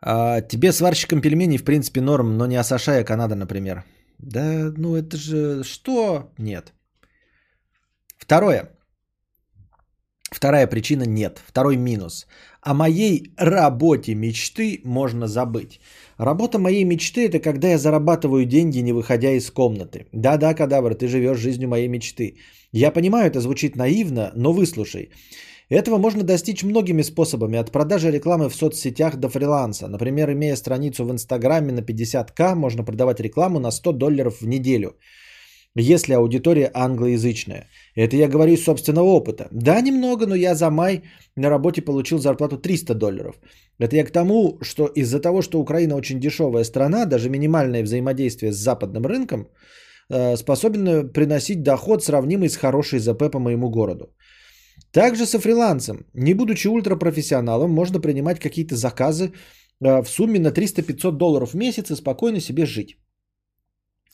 А, 0.05 0.41
тебе 0.41 0.73
сварщиком 0.73 1.21
пельменей, 1.21 1.59
в 1.59 1.65
принципе, 1.65 2.01
норм, 2.01 2.37
но 2.37 2.47
не 2.47 2.57
Асашая 2.57 3.05
Канада, 3.05 3.37
например. 3.37 3.85
Да, 4.19 4.73
ну 4.77 4.97
это 4.97 5.17
же 5.17 5.63
что? 5.63 6.33
Нет. 6.39 6.73
Второе. 8.19 8.71
Вторая 10.33 10.67
причина 10.67 11.05
нет. 11.05 11.41
Второй 11.47 11.77
минус. 11.77 12.27
О 12.65 12.75
моей 12.75 13.33
работе 13.37 14.15
мечты 14.15 14.81
можно 14.85 15.27
забыть. 15.27 15.81
Работа 16.17 16.59
моей 16.61 16.85
мечты– 16.85 17.27
это 17.29 17.41
когда 17.41 17.69
я 17.69 17.79
зарабатываю 17.79 18.45
деньги, 18.45 18.79
не 18.79 18.93
выходя 18.93 19.33
из 19.33 19.51
комнаты. 19.51 20.07
Да-да, 20.13 20.55
кадавр, 20.55 20.95
ты 20.95 21.09
живешь 21.09 21.39
жизнью 21.39 21.69
моей 21.69 21.89
мечты. 21.89 22.37
Я 22.71 22.93
понимаю, 22.93 23.27
это 23.27 23.41
звучит 23.41 23.75
наивно, 23.75 24.31
но 24.37 24.53
выслушай. 24.53 25.11
Этого 25.71 25.99
можно 25.99 26.23
достичь 26.23 26.63
многими 26.63 27.03
способами, 27.03 27.59
от 27.59 27.73
продажи 27.73 28.13
рекламы 28.13 28.49
в 28.49 28.55
соцсетях 28.55 29.17
до 29.17 29.29
фриланса. 29.29 29.89
Например, 29.89 30.31
имея 30.31 30.57
страницу 30.57 31.05
в 31.05 31.11
Инстаграме 31.11 31.73
на 31.73 31.81
50к, 31.81 32.55
можно 32.55 32.85
продавать 32.85 33.19
рекламу 33.19 33.59
на 33.59 33.73
100 33.73 33.93
долларов 33.93 34.41
в 34.41 34.47
неделю– 34.47 34.95
если 35.75 36.15
аудитория 36.15 36.71
англоязычная. 36.75 37.69
Это 37.97 38.17
я 38.17 38.29
говорю 38.29 38.53
из 38.53 38.65
собственного 38.65 39.07
опыта. 39.07 39.49
Да, 39.51 39.81
немного, 39.81 40.27
но 40.27 40.35
я 40.35 40.55
за 40.55 40.71
май 40.71 41.03
на 41.37 41.51
работе 41.51 41.83
получил 41.83 42.19
зарплату 42.19 42.59
300 42.59 42.95
долларов. 42.95 43.37
Это 43.79 43.97
я 43.97 44.05
к 44.05 44.13
тому, 44.13 44.59
что 44.61 44.87
из-за 44.87 45.21
того, 45.21 45.43
что 45.43 45.61
Украина 45.61 45.97
очень 45.97 46.21
дешевая 46.21 46.65
страна, 46.65 47.07
даже 47.07 47.31
минимальное 47.31 47.83
взаимодействие 47.83 48.53
с 48.53 48.57
западным 48.57 49.07
рынком 49.07 49.49
э, 50.11 50.37
способен 50.37 51.09
приносить 51.13 51.63
доход, 51.63 52.05
сравнимый 52.05 52.49
с 52.49 52.57
хорошей 52.57 52.99
ЗП 52.99 53.31
по 53.31 53.39
моему 53.39 53.71
городу. 53.71 54.15
Также 54.93 55.27
со 55.27 55.39
фрилансом. 55.39 56.05
Не 56.15 56.35
будучи 56.35 56.69
ультрапрофессионалом, 56.69 57.71
можно 57.71 57.99
принимать 58.01 58.41
какие-то 58.41 58.77
заказы 58.77 59.33
э, 59.81 60.03
в 60.03 60.09
сумме 60.09 60.39
на 60.39 60.49
300-500 60.49 61.13
долларов 61.13 61.51
в 61.53 61.57
месяц 61.57 61.91
и 61.91 61.97
спокойно 61.97 62.41
себе 62.41 62.67
жить. 62.67 62.99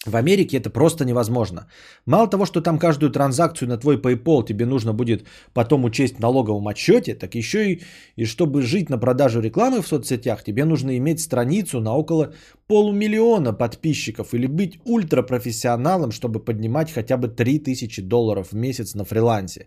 В 0.07 0.15
Америке 0.15 0.59
это 0.59 0.71
просто 0.71 1.05
невозможно. 1.05 1.67
Мало 2.07 2.29
того, 2.29 2.47
что 2.47 2.61
там 2.61 2.79
каждую 2.79 3.11
транзакцию 3.11 3.69
на 3.69 3.79
твой 3.79 3.97
PayPal 3.97 4.47
тебе 4.47 4.65
нужно 4.65 4.93
будет 4.93 5.27
потом 5.53 5.85
учесть 5.85 6.17
в 6.17 6.21
налоговом 6.21 6.69
отчете, 6.69 7.15
так 7.15 7.35
еще 7.35 7.73
и, 7.73 7.83
и 8.15 8.25
чтобы 8.25 8.63
жить 8.63 8.91
на 8.91 8.99
продажу 8.99 9.41
рекламы 9.41 9.83
в 9.83 9.89
соцсетях, 9.89 10.45
тебе 10.45 10.65
нужно 10.65 10.97
иметь 10.97 11.21
страницу 11.21 11.81
на 11.81 11.97
около 11.97 12.33
полумиллиона 12.69 13.53
подписчиков 13.53 14.35
или 14.35 14.47
быть 14.47 14.79
ультрапрофессионалом, 14.85 16.13
чтобы 16.13 16.45
поднимать 16.45 16.93
хотя 16.93 17.17
бы 17.17 17.27
3000 17.27 18.03
долларов 18.03 18.53
в 18.53 18.57
месяц 18.57 18.95
на 18.95 19.05
фрилансе. 19.05 19.67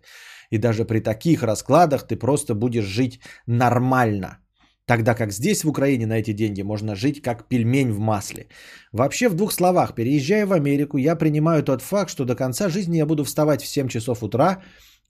И 0.50 0.58
даже 0.58 0.86
при 0.86 1.02
таких 1.02 1.44
раскладах 1.44 2.08
ты 2.08 2.16
просто 2.16 2.56
будешь 2.56 2.86
жить 2.86 3.20
нормально. 3.48 4.41
Тогда 4.86 5.14
как 5.14 5.32
здесь, 5.32 5.64
в 5.64 5.70
Украине, 5.70 6.06
на 6.08 6.20
эти 6.20 6.34
деньги 6.34 6.64
можно 6.64 6.96
жить 6.96 7.22
как 7.22 7.48
пельмень 7.48 7.92
в 7.92 8.00
масле. 8.00 8.48
Вообще, 8.92 9.30
в 9.30 9.36
двух 9.36 9.54
словах, 9.54 9.96
переезжая 9.96 10.46
в 10.46 10.54
Америку, 10.54 10.98
я 10.98 11.16
принимаю 11.16 11.64
тот 11.64 11.82
факт, 11.82 12.10
что 12.10 12.26
до 12.26 12.36
конца 12.36 12.70
жизни 12.70 12.98
я 12.98 13.06
буду 13.06 13.24
вставать 13.24 13.62
в 13.62 13.68
7 13.68 13.88
часов 13.88 14.24
утра, 14.24 14.62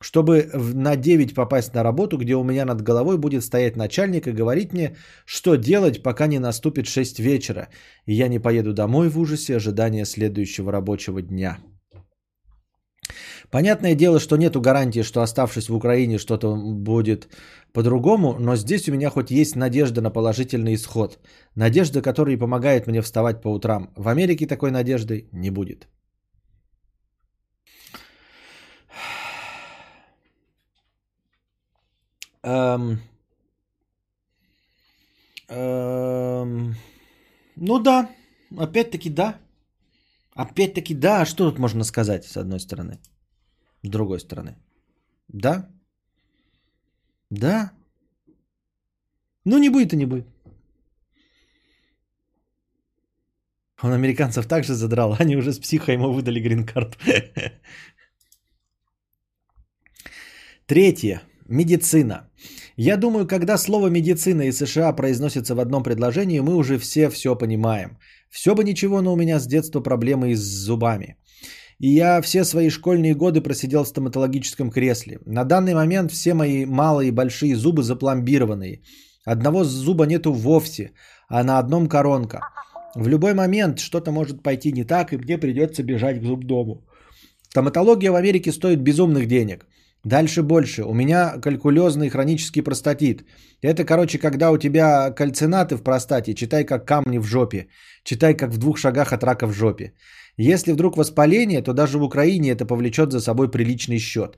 чтобы 0.02 0.50
на 0.54 0.96
9 0.96 1.34
попасть 1.34 1.74
на 1.74 1.84
работу, 1.84 2.18
где 2.18 2.36
у 2.36 2.44
меня 2.44 2.66
над 2.66 2.82
головой 2.82 3.18
будет 3.18 3.44
стоять 3.44 3.78
начальник 3.78 4.28
и 4.28 4.32
говорить 4.32 4.74
мне, 4.74 4.96
что 5.26 5.56
делать, 5.56 6.04
пока 6.04 6.28
не 6.28 6.40
наступит 6.40 6.88
6 6.88 7.20
вечера, 7.20 7.70
и 8.06 8.14
я 8.14 8.28
не 8.28 8.40
поеду 8.40 8.74
домой 8.74 9.10
в 9.10 9.20
ужасе 9.20 9.56
ожидания 9.56 10.06
следующего 10.06 10.72
рабочего 10.72 11.22
дня. 11.22 11.58
Понятное 13.52 13.96
дело, 13.96 14.20
что 14.20 14.38
нету 14.38 14.62
гарантии, 14.62 15.04
что 15.04 15.22
оставшись 15.22 15.70
в 15.70 15.76
Украине 15.76 16.18
что-то 16.18 16.56
будет 16.56 17.28
по-другому, 17.74 18.36
но 18.40 18.56
здесь 18.56 18.90
у 18.90 18.92
меня 18.92 19.10
хоть 19.10 19.32
есть 19.32 19.56
надежда 19.56 20.02
на 20.02 20.12
положительный 20.12 20.76
исход. 20.76 21.20
Надежда, 21.56 22.02
которая 22.02 22.38
помогает 22.38 22.88
мне 22.88 23.02
вставать 23.02 23.42
по 23.42 23.50
утрам. 23.50 23.94
В 23.96 24.08
Америке 24.08 24.48
такой 24.48 24.72
надежды 24.72 25.30
не 25.32 25.52
будет. 25.52 25.88
Эм... 32.44 33.00
Эм... 35.50 36.76
Ну 37.56 37.80
да, 37.80 38.10
опять-таки 38.58 39.10
да. 39.10 39.38
Опять-таки 40.34 40.96
да, 40.96 41.22
а 41.22 41.26
что 41.26 41.50
тут 41.50 41.60
можно 41.60 41.84
сказать 41.84 42.26
с 42.26 42.38
одной 42.38 42.60
стороны? 42.60 43.00
С 43.84 43.90
другой 43.90 44.20
стороны. 44.20 44.56
Да? 45.28 45.70
Да? 47.32 47.72
Ну 49.46 49.58
не 49.58 49.70
будет 49.70 49.94
и 49.94 49.98
не 49.98 50.06
будет. 50.06 50.28
Он 53.82 53.94
американцев 53.94 54.46
также 54.46 54.74
задрал, 54.74 55.16
они 55.20 55.38
уже 55.38 55.52
с 55.54 55.60
психо 55.60 55.92
ему 55.92 56.14
выдали 56.14 56.40
грин-карту. 56.40 56.98
Третье. 60.68 61.22
Медицина. 61.48 62.30
Я 62.78 62.98
думаю, 62.98 63.28
когда 63.28 63.58
слово 63.58 63.90
медицина 63.90 64.44
и 64.44 64.52
США 64.52 64.94
произносится 64.94 65.56
в 65.56 65.60
одном 65.60 65.84
предложении, 65.84 66.40
мы 66.40 66.56
уже 66.56 66.78
все 66.78 67.10
все 67.10 67.36
понимаем. 67.36 67.98
Все 68.30 68.56
бы 68.56 68.64
ничего, 68.64 69.02
но 69.02 69.14
у 69.14 69.18
меня 69.18 69.40
с 69.40 69.48
детства 69.48 69.82
проблемы 69.82 70.36
с 70.36 70.40
зубами. 70.40 71.18
И 71.82 71.96
я 71.96 72.22
все 72.22 72.44
свои 72.44 72.70
школьные 72.70 73.16
годы 73.16 73.42
просидел 73.42 73.84
в 73.84 73.88
стоматологическом 73.88 74.70
кресле. 74.70 75.18
На 75.26 75.44
данный 75.44 75.74
момент 75.74 76.12
все 76.12 76.34
мои 76.34 76.66
малые 76.66 77.08
и 77.08 77.12
большие 77.12 77.56
зубы 77.56 77.82
запломбированные. 77.82 78.82
Одного 79.26 79.64
зуба 79.64 80.06
нету 80.06 80.32
вовсе, 80.32 80.92
а 81.28 81.44
на 81.44 81.58
одном 81.58 81.88
коронка. 81.88 82.40
В 82.96 83.08
любой 83.08 83.34
момент 83.34 83.80
что-то 83.80 84.12
может 84.12 84.44
пойти 84.44 84.72
не 84.72 84.84
так, 84.84 85.12
и 85.12 85.18
мне 85.18 85.40
придется 85.40 85.82
бежать 85.84 86.20
к 86.20 86.26
зубдому. 86.26 86.84
Стоматология 87.50 88.12
в 88.12 88.16
Америке 88.16 88.52
стоит 88.52 88.84
безумных 88.84 89.28
денег. 89.28 89.66
Дальше 90.04 90.44
больше. 90.44 90.84
У 90.84 90.94
меня 90.94 91.42
калькулезный 91.42 92.10
хронический 92.10 92.62
простатит. 92.62 93.24
Это, 93.64 93.86
короче, 93.86 94.20
когда 94.20 94.52
у 94.52 94.58
тебя 94.58 95.12
кальцинаты 95.12 95.78
в 95.78 95.84
простате, 95.84 96.34
читай 96.36 96.64
как 96.64 96.88
камни 96.88 97.18
в 97.18 97.26
жопе. 97.26 97.68
Читай 98.04 98.36
как 98.36 98.52
в 98.52 98.58
двух 98.58 98.78
шагах 98.78 99.14
от 99.14 99.24
рака 99.24 99.48
в 99.48 99.54
жопе. 99.54 99.94
Если 100.38 100.74
вдруг 100.74 100.98
воспаление, 100.98 101.62
то 101.62 101.74
даже 101.74 101.98
в 101.98 102.04
Украине 102.04 102.52
это 102.52 102.66
повлечет 102.66 103.12
за 103.12 103.20
собой 103.20 103.52
приличный 103.52 104.00
счет. 104.00 104.38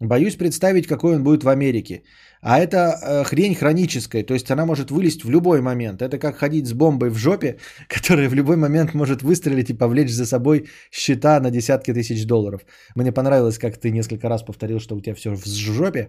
Боюсь 0.00 0.36
представить, 0.36 0.86
какой 0.86 1.14
он 1.14 1.22
будет 1.22 1.44
в 1.44 1.48
Америке. 1.48 2.02
А 2.40 2.58
это 2.58 2.76
э, 2.76 3.24
хрень 3.24 3.54
хроническая, 3.54 4.24
то 4.24 4.34
есть 4.34 4.50
она 4.50 4.66
может 4.66 4.90
вылезть 4.90 5.22
в 5.24 5.30
любой 5.30 5.60
момент. 5.60 6.02
Это 6.02 6.18
как 6.18 6.36
ходить 6.36 6.66
с 6.66 6.72
бомбой 6.72 7.10
в 7.10 7.16
жопе, 7.16 7.58
которая 7.88 8.28
в 8.28 8.34
любой 8.34 8.56
момент 8.56 8.94
может 8.94 9.22
выстрелить 9.22 9.70
и 9.70 9.74
повлечь 9.74 10.10
за 10.10 10.26
собой 10.26 10.68
счета 10.90 11.40
на 11.40 11.50
десятки 11.50 11.92
тысяч 11.92 12.26
долларов. 12.26 12.62
Мне 12.96 13.12
понравилось, 13.12 13.58
как 13.58 13.78
ты 13.78 13.90
несколько 13.90 14.28
раз 14.28 14.42
повторил, 14.42 14.80
что 14.80 14.96
у 14.96 15.00
тебя 15.00 15.14
все 15.14 15.36
в 15.36 15.46
жопе. 15.46 16.08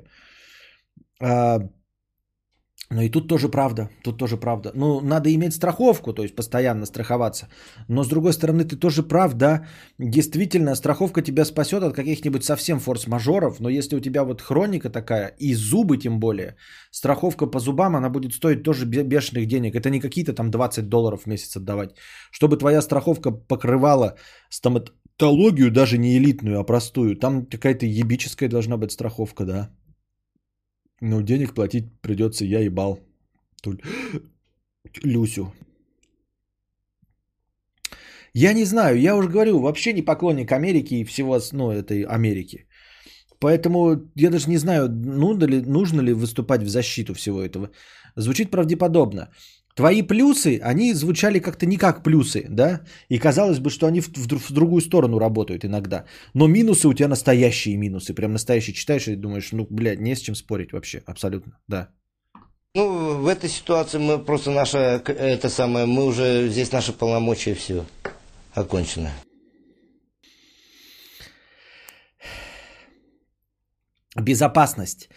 Но 2.93 3.01
и 3.01 3.09
тут 3.09 3.27
тоже 3.27 3.49
правда, 3.49 3.89
тут 4.03 4.17
тоже 4.17 4.37
правда. 4.37 4.71
Ну, 4.75 5.01
надо 5.01 5.33
иметь 5.33 5.53
страховку, 5.53 6.13
то 6.13 6.21
есть 6.21 6.35
постоянно 6.35 6.85
страховаться. 6.85 7.47
Но 7.87 8.03
с 8.03 8.07
другой 8.07 8.33
стороны, 8.33 8.65
ты 8.65 8.75
тоже 8.75 9.03
прав, 9.03 9.33
да, 9.33 9.65
действительно, 9.97 10.75
страховка 10.75 11.21
тебя 11.21 11.45
спасет 11.45 11.83
от 11.83 11.95
каких-нибудь 11.95 12.43
совсем 12.43 12.79
форс-мажоров, 12.79 13.59
но 13.59 13.69
если 13.69 13.95
у 13.95 13.99
тебя 13.99 14.23
вот 14.23 14.41
хроника 14.41 14.89
такая, 14.89 15.33
и 15.39 15.55
зубы 15.55 15.97
тем 15.97 16.19
более, 16.19 16.55
страховка 16.91 17.47
по 17.47 17.59
зубам, 17.59 17.95
она 17.95 18.09
будет 18.09 18.33
стоить 18.33 18.63
тоже 18.63 18.85
бешеных 18.85 19.47
денег. 19.47 19.75
Это 19.75 19.89
не 19.89 19.99
какие-то 19.99 20.33
там 20.33 20.51
20 20.51 20.87
долларов 20.87 21.23
в 21.23 21.27
месяц 21.27 21.57
отдавать. 21.57 21.95
Чтобы 22.31 22.57
твоя 22.57 22.81
страховка 22.81 23.31
покрывала 23.31 24.17
стоматологию, 24.49 25.71
даже 25.71 25.97
не 25.97 26.17
элитную, 26.17 26.59
а 26.59 26.63
простую, 26.63 27.15
там 27.15 27.45
какая-то 27.45 27.85
ебическая 27.87 28.49
должна 28.49 28.77
быть 28.77 28.91
страховка, 28.91 29.45
да. 29.45 29.69
Но 31.03 31.21
денег 31.21 31.53
платить 31.53 31.91
придется 32.01 32.45
я 32.45 32.59
ебал. 32.61 32.99
Туль. 33.61 33.81
Люсю. 35.03 35.51
Я 38.33 38.53
не 38.53 38.65
знаю, 38.65 38.99
я 38.99 39.15
уже 39.15 39.27
говорю, 39.27 39.59
вообще 39.59 39.93
не 39.93 40.01
поклонник 40.01 40.51
Америки 40.51 40.95
и 40.95 41.03
всего, 41.03 41.39
ну, 41.51 41.71
этой 41.71 42.03
Америки. 42.03 42.67
Поэтому 43.39 44.01
я 44.15 44.29
даже 44.29 44.49
не 44.49 44.57
знаю, 44.57 44.89
нужно 44.89 45.45
ли, 45.45 45.61
нужно 45.61 46.01
ли 46.01 46.13
выступать 46.13 46.63
в 46.63 46.69
защиту 46.69 47.13
всего 47.13 47.41
этого. 47.41 47.69
Звучит 48.15 48.49
правдеподобно. 48.49 49.27
Твои 49.75 50.03
плюсы, 50.03 50.59
они 50.63 50.93
звучали 50.93 51.39
как-то 51.39 51.65
не 51.65 51.77
как 51.77 52.03
плюсы, 52.03 52.45
да? 52.49 52.81
И 53.09 53.17
казалось 53.17 53.59
бы, 53.59 53.71
что 53.71 53.87
они 53.87 54.01
в, 54.01 54.07
в, 54.09 54.49
в 54.49 54.51
другую 54.51 54.81
сторону 54.81 55.17
работают 55.19 55.65
иногда. 55.65 56.05
Но 56.33 56.47
минусы 56.47 56.87
у 56.87 56.93
тебя 56.93 57.07
настоящие 57.07 57.77
минусы. 57.77 58.13
Прям 58.13 58.33
настоящие 58.33 58.75
читаешь 58.75 59.07
и 59.07 59.15
думаешь, 59.15 59.51
ну, 59.51 59.65
блядь, 59.69 59.99
не 59.99 60.15
с 60.15 60.21
чем 60.21 60.35
спорить 60.35 60.73
вообще. 60.73 61.01
Абсолютно, 61.07 61.57
да. 61.67 61.89
Ну, 62.75 63.21
в 63.21 63.27
этой 63.27 63.49
ситуации 63.49 63.99
мы 63.99 64.19
просто 64.19 64.51
наша, 64.51 65.01
это 65.05 65.49
самое, 65.49 65.85
мы 65.85 66.05
уже, 66.05 66.49
здесь 66.49 66.71
наши 66.71 66.93
полномочия 66.93 67.53
все 67.55 67.85
окончено. 68.53 69.11
Безопасность. 74.15 75.09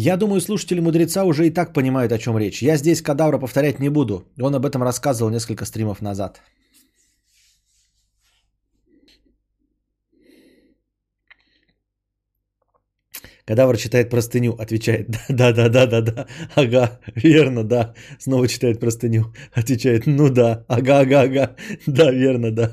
Я 0.00 0.16
думаю, 0.16 0.40
слушатели 0.40 0.80
мудреца 0.80 1.24
уже 1.24 1.46
и 1.46 1.50
так 1.50 1.72
понимают, 1.72 2.12
о 2.12 2.18
чем 2.18 2.38
речь. 2.38 2.62
Я 2.62 2.76
здесь 2.76 3.02
кадавра 3.02 3.38
повторять 3.38 3.80
не 3.80 3.88
буду. 3.90 4.22
Он 4.40 4.54
об 4.54 4.64
этом 4.64 4.82
рассказывал 4.82 5.30
несколько 5.30 5.64
стримов 5.64 6.00
назад. 6.00 6.40
Кадавр 13.44 13.76
читает 13.76 14.08
простыню, 14.10 14.52
отвечает, 14.52 15.08
да, 15.28 15.52
да, 15.52 16.26
ага, 16.54 17.00
верно, 17.16 17.64
да. 17.64 17.92
Снова 18.20 18.46
читает 18.46 18.78
простыню, 18.78 19.24
отвечает, 19.52 20.06
ну 20.06 20.30
да, 20.30 20.64
ага, 20.68 21.00
ага, 21.00 21.22
ага, 21.22 21.56
да, 21.86 22.12
верно, 22.12 22.52
да. 22.52 22.70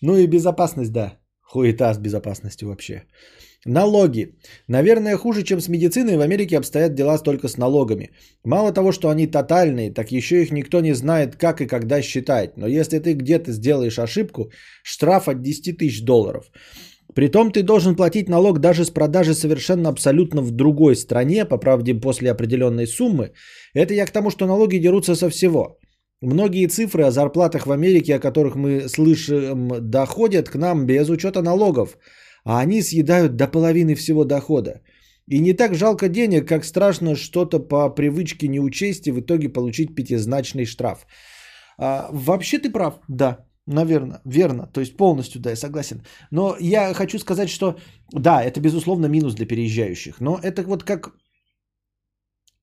Ну 0.00 0.16
и 0.16 0.26
безопасность, 0.26 0.92
да. 0.92 1.18
Хуета 1.42 1.92
с 1.92 1.98
безопасностью 1.98 2.68
вообще. 2.68 3.02
Налоги. 3.66 4.34
Наверное, 4.68 5.16
хуже, 5.16 5.42
чем 5.42 5.60
с 5.60 5.68
медициной, 5.68 6.16
в 6.16 6.20
Америке 6.20 6.58
обстоят 6.58 6.94
дела 6.94 7.18
только 7.18 7.48
с 7.48 7.56
налогами. 7.56 8.10
Мало 8.44 8.72
того, 8.72 8.92
что 8.92 9.08
они 9.08 9.26
тотальные, 9.26 9.90
так 9.90 10.12
еще 10.12 10.42
их 10.42 10.52
никто 10.52 10.80
не 10.80 10.94
знает, 10.94 11.36
как 11.36 11.60
и 11.60 11.66
когда 11.66 12.02
считать. 12.02 12.56
Но 12.56 12.66
если 12.66 12.98
ты 12.98 13.14
где-то 13.14 13.52
сделаешь 13.52 13.98
ошибку, 13.98 14.50
штраф 14.82 15.28
от 15.28 15.42
10 15.42 15.78
тысяч 15.78 16.04
долларов. 16.04 16.50
Притом 17.14 17.52
ты 17.52 17.62
должен 17.62 17.96
платить 17.96 18.28
налог 18.28 18.58
даже 18.58 18.84
с 18.84 18.90
продажи 18.90 19.34
совершенно 19.34 19.88
абсолютно 19.88 20.42
в 20.42 20.50
другой 20.50 20.96
стране, 20.96 21.44
по 21.44 21.58
правде 21.58 21.94
после 21.94 22.30
определенной 22.30 22.86
суммы. 22.86 23.32
Это 23.72 23.94
я 23.94 24.04
к 24.04 24.10
тому, 24.10 24.30
что 24.30 24.46
налоги 24.46 24.78
дерутся 24.78 25.14
со 25.14 25.30
всего. 25.30 25.78
Многие 26.20 26.66
цифры 26.66 27.04
о 27.04 27.10
зарплатах 27.10 27.66
в 27.66 27.72
Америке, 27.72 28.16
о 28.16 28.20
которых 28.20 28.56
мы 28.56 28.88
слышим, 28.88 29.72
доходят 29.80 30.48
к 30.48 30.56
нам 30.56 30.86
без 30.86 31.08
учета 31.08 31.42
налогов 31.42 31.96
а 32.44 32.60
они 32.60 32.82
съедают 32.82 33.36
до 33.36 33.48
половины 33.48 33.94
всего 33.94 34.24
дохода. 34.24 34.80
И 35.26 35.40
не 35.40 35.54
так 35.54 35.74
жалко 35.74 36.08
денег, 36.08 36.48
как 36.48 36.64
страшно 36.64 37.16
что-то 37.16 37.58
по 37.58 37.94
привычке 37.94 38.48
не 38.48 38.60
учесть 38.60 39.06
и 39.06 39.12
в 39.12 39.20
итоге 39.20 39.48
получить 39.48 39.94
пятизначный 39.94 40.66
штраф. 40.66 41.06
А, 41.78 42.08
вообще 42.12 42.58
ты 42.58 42.70
прав, 42.70 42.94
да, 43.08 43.46
наверное, 43.66 44.20
верно, 44.26 44.66
то 44.66 44.80
есть 44.80 44.96
полностью, 44.96 45.40
да, 45.40 45.50
я 45.50 45.56
согласен. 45.56 46.02
Но 46.30 46.56
я 46.60 46.92
хочу 46.94 47.18
сказать, 47.18 47.48
что 47.48 47.78
да, 48.12 48.42
это 48.42 48.60
безусловно 48.60 49.06
минус 49.06 49.34
для 49.34 49.46
переезжающих, 49.46 50.20
но 50.20 50.38
это 50.42 50.62
вот 50.62 50.84
как 50.84 51.14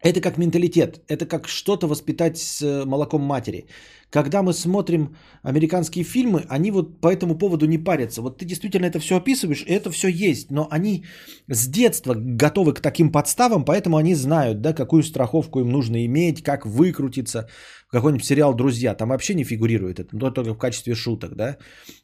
это 0.04 0.22
как 0.22 0.38
менталитет, 0.38 1.02
это 1.08 1.26
как 1.26 1.48
что-то 1.48 1.88
воспитать 1.88 2.38
с 2.38 2.86
молоком 2.86 3.22
матери. 3.22 3.68
Когда 4.12 4.44
мы 4.44 4.54
смотрим 4.54 5.16
американские 5.42 6.04
фильмы, 6.04 6.46
они 6.50 6.72
вот 6.72 7.00
по 7.00 7.08
этому 7.08 7.38
поводу 7.38 7.66
не 7.66 7.78
парятся. 7.78 8.22
Вот 8.22 8.40
ты 8.40 8.46
действительно 8.46 8.86
это 8.86 9.00
все 9.00 9.16
описываешь, 9.16 9.64
и 9.66 9.72
это 9.72 9.90
все 9.90 10.10
есть, 10.10 10.52
но 10.52 10.68
они 10.70 11.06
с 11.48 11.68
детства 11.68 12.14
готовы 12.18 12.74
к 12.74 12.82
таким 12.82 13.12
подставам, 13.12 13.64
поэтому 13.64 13.96
они 13.96 14.16
знают, 14.16 14.62
да, 14.62 14.74
какую 14.74 15.04
страховку 15.04 15.62
им 15.62 15.70
нужно 15.70 16.06
иметь, 16.06 16.44
как 16.44 16.66
выкрутиться, 16.66 17.48
какой-нибудь 17.92 18.26
сериал 18.26 18.54
«Друзья», 18.54 18.96
там 18.96 19.10
вообще 19.10 19.34
не 19.34 19.44
фигурирует 19.44 20.00
это, 20.00 20.32
только 20.32 20.54
в 20.54 20.58
качестве 20.58 20.96
шуток, 20.96 21.36
да, 21.36 21.58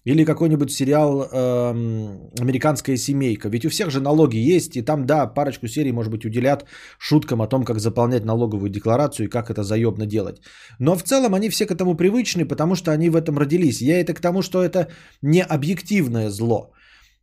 или 0.05 0.26
какой-нибудь 0.26 0.72
сериал 0.72 1.28
эм, 1.32 2.30
«Американская 2.39 2.97
семейка», 2.97 3.49
ведь 3.49 3.66
у 3.66 3.70
всех 3.70 3.89
же 3.89 3.99
налоги 3.99 4.38
есть, 4.38 4.76
и 4.76 4.82
там, 4.82 5.05
да, 5.05 5.28
парочку 5.28 5.68
серий, 5.68 5.91
может 5.91 6.12
быть, 6.12 6.26
уделят 6.26 6.66
шуткам 6.99 7.41
о 7.41 7.47
том, 7.47 7.64
как 7.64 7.80
заполнять 7.80 8.26
налоговую 8.26 8.70
декларацию 8.70 9.28
и 9.28 9.30
как 9.30 9.49
это 9.49 9.64
заебно 9.64 10.05
делать. 10.05 10.41
Но 10.80 10.95
в 10.95 11.03
целом 11.03 11.34
они 11.34 11.49
все 11.49 11.66
к 11.66 11.72
этому 11.72 11.96
привычны, 11.97 12.45
потому 12.45 12.75
что 12.75 12.91
они 12.91 13.09
в 13.09 13.15
этом 13.15 13.37
родились. 13.37 13.81
Я 13.81 13.99
это 13.99 14.13
к 14.13 14.21
тому, 14.21 14.41
что 14.41 14.63
это 14.63 14.87
не 15.21 15.43
объективное 15.43 16.29
зло. 16.29 16.71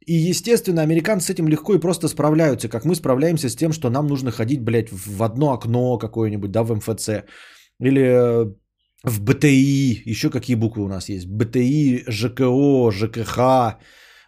И, 0.07 0.31
естественно, 0.31 0.83
американцы 0.83 1.27
с 1.27 1.31
этим 1.31 1.49
легко 1.49 1.75
и 1.75 1.81
просто 1.81 2.09
справляются, 2.09 2.69
как 2.69 2.85
мы 2.85 2.95
справляемся 2.95 3.49
с 3.49 3.57
тем, 3.57 3.73
что 3.73 3.91
нам 3.91 4.07
нужно 4.07 4.31
ходить, 4.31 4.61
блядь, 4.61 4.91
в 4.93 5.23
одно 5.23 5.53
окно 5.53 5.99
какое-нибудь, 5.99 6.51
да, 6.51 6.63
в 6.63 6.75
МФЦ. 6.75 7.09
Или 7.81 8.03
э, 8.03 8.45
в 9.05 9.21
БТИ, 9.21 10.03
еще 10.05 10.31
какие 10.31 10.57
буквы 10.57 10.85
у 10.85 10.89
нас 10.89 11.09
есть? 11.09 11.27
БТИ, 11.27 12.05
ЖКО, 12.07 12.91
ЖКХ, 12.91 13.79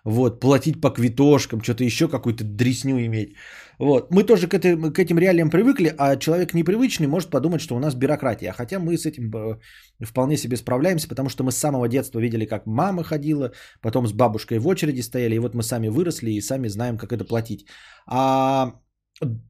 вот, 0.05 0.41
платить 0.41 0.81
по 0.81 0.91
квитошкам, 0.91 1.63
что-то 1.63 1.85
еще 1.85 2.09
какую-то 2.09 2.45
дресню 2.45 3.05
иметь. 3.07 3.35
Вот. 3.79 4.11
Мы 4.11 4.23
тоже 4.25 4.49
к, 4.49 4.55
этой, 4.55 4.77
к 4.93 4.99
этим 4.99 5.19
реалиям 5.19 5.51
привыкли, 5.51 5.95
а 5.99 6.17
человек 6.17 6.55
непривычный 6.55 7.07
может 7.07 7.31
подумать, 7.31 7.61
что 7.61 7.77
у 7.77 7.79
нас 7.79 7.95
бюрократия. 7.95 8.53
Хотя 8.53 8.79
мы 8.79 8.97
с 8.97 9.07
этим 9.07 9.31
э, 9.35 9.59
вполне 10.05 10.37
себе 10.37 10.57
справляемся, 10.57 11.09
потому 11.09 11.29
что 11.29 11.45
мы 11.45 11.53
с 11.53 11.59
самого 11.59 11.89
детства 11.89 12.21
видели, 12.21 12.47
как 12.47 12.67
мама 12.67 13.05
ходила, 13.05 13.53
потом 13.83 14.07
с 14.07 14.13
бабушкой 14.13 14.59
в 14.59 14.67
очереди 14.67 15.03
стояли, 15.03 15.35
и 15.35 15.39
вот 15.39 15.55
мы 15.55 15.63
сами 15.63 15.89
выросли 15.89 16.31
и 16.31 16.41
сами 16.41 16.69
знаем, 16.69 16.97
как 16.99 17.13
это 17.13 17.25
платить. 17.25 17.67
А 18.07 18.73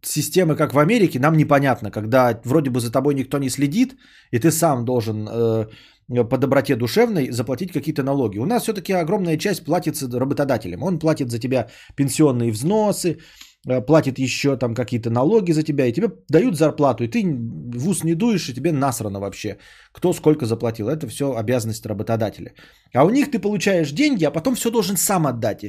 системы, 0.03 0.57
как 0.57 0.75
в 0.75 0.79
Америке, 0.79 1.19
нам 1.19 1.37
непонятно, 1.37 1.91
когда 1.91 2.41
вроде 2.45 2.71
бы 2.71 2.81
за 2.81 2.93
тобой 2.93 3.15
никто 3.15 3.39
не 3.39 3.51
следит, 3.51 3.97
и 4.31 4.39
ты 4.39 4.51
сам 4.51 4.85
должен 4.85 5.29
э, 5.29 5.67
по 6.09 6.39
доброте 6.39 6.77
душевной 6.77 7.31
заплатить 7.31 7.73
какие-то 7.73 8.03
налоги. 8.03 8.39
У 8.39 8.47
нас 8.47 8.63
все-таки 8.63 8.93
огромная 8.93 9.37
часть 9.39 9.65
платится 9.65 10.09
работодателем. 10.09 10.83
Он 10.83 10.99
платит 10.99 11.31
за 11.31 11.39
тебя 11.39 11.69
пенсионные 11.97 12.53
взносы, 12.53 13.19
платит 13.87 14.19
еще 14.19 14.57
там 14.57 14.75
какие-то 14.75 15.11
налоги 15.11 15.53
за 15.53 15.63
тебя, 15.63 15.87
и 15.87 15.93
тебе 15.93 16.09
дают 16.29 16.57
зарплату, 16.57 17.05
и 17.05 17.09
ты 17.09 17.25
в 17.77 17.89
ус 17.89 18.05
не 18.05 18.15
дуешь, 18.15 18.49
и 18.49 18.55
тебе 18.55 18.73
насрано 18.73 19.21
вообще, 19.21 19.59
кто 19.93 20.13
сколько 20.13 20.47
заплатил. 20.47 20.89
Это 20.89 21.09
все 21.09 21.35
обязанность 21.35 21.87
работодателя. 21.87 22.53
А 22.95 23.05
у 23.05 23.11
них 23.11 23.31
ты 23.31 23.39
получаешь 23.41 23.93
деньги, 23.93 24.25
а 24.25 24.31
потом 24.31 24.55
все 24.55 24.71
должен 24.71 24.97
сам 24.97 25.27
отдать. 25.27 25.65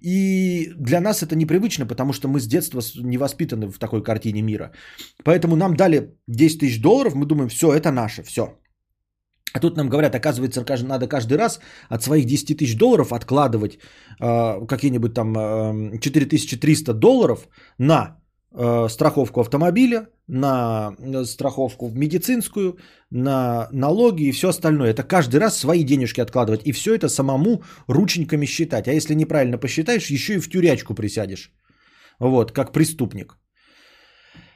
И 0.00 0.72
для 0.78 1.00
нас 1.00 1.22
это 1.22 1.36
непривычно, 1.36 1.86
потому 1.86 2.12
что 2.12 2.28
мы 2.28 2.40
с 2.40 2.46
детства 2.46 2.80
не 3.02 3.18
воспитаны 3.18 3.66
в 3.70 3.78
такой 3.78 4.02
картине 4.02 4.42
мира. 4.42 4.72
Поэтому 5.24 5.56
нам 5.56 5.76
дали 5.76 6.14
10 6.28 6.60
тысяч 6.60 6.80
долларов, 6.80 7.14
мы 7.14 7.26
думаем, 7.26 7.48
все, 7.48 7.72
это 7.72 7.90
наше, 7.90 8.22
все. 8.22 8.61
А 9.52 9.60
тут 9.60 9.76
нам 9.76 9.88
говорят, 9.88 10.14
оказывается, 10.14 10.64
надо 10.84 11.06
каждый 11.06 11.36
раз 11.38 11.60
от 11.88 12.02
своих 12.02 12.24
10 12.24 12.58
тысяч 12.58 12.76
долларов 12.76 13.12
откладывать 13.12 13.78
э, 14.20 14.66
какие-нибудь 14.66 15.14
там 15.14 15.36
э, 15.36 15.98
4300 15.98 16.94
долларов 16.94 17.48
на 17.78 18.16
э, 18.54 18.88
страховку 18.88 19.40
автомобиля, 19.40 20.08
на 20.26 20.96
страховку 21.24 21.90
медицинскую, 21.90 22.78
на 23.10 23.68
налоги 23.72 24.22
и 24.24 24.32
все 24.32 24.48
остальное. 24.48 24.90
Это 24.90 25.02
каждый 25.02 25.40
раз 25.40 25.58
свои 25.58 25.84
денежки 25.84 26.20
откладывать. 26.20 26.62
И 26.64 26.72
все 26.72 26.94
это 26.94 27.08
самому 27.08 27.62
рученьками 27.88 28.46
считать. 28.46 28.88
А 28.88 28.92
если 28.92 29.14
неправильно 29.14 29.58
посчитаешь, 29.58 30.10
еще 30.10 30.34
и 30.34 30.40
в 30.40 30.48
тюрячку 30.48 30.94
присядешь. 30.94 31.52
Вот, 32.18 32.52
как 32.52 32.72
преступник. 32.72 33.36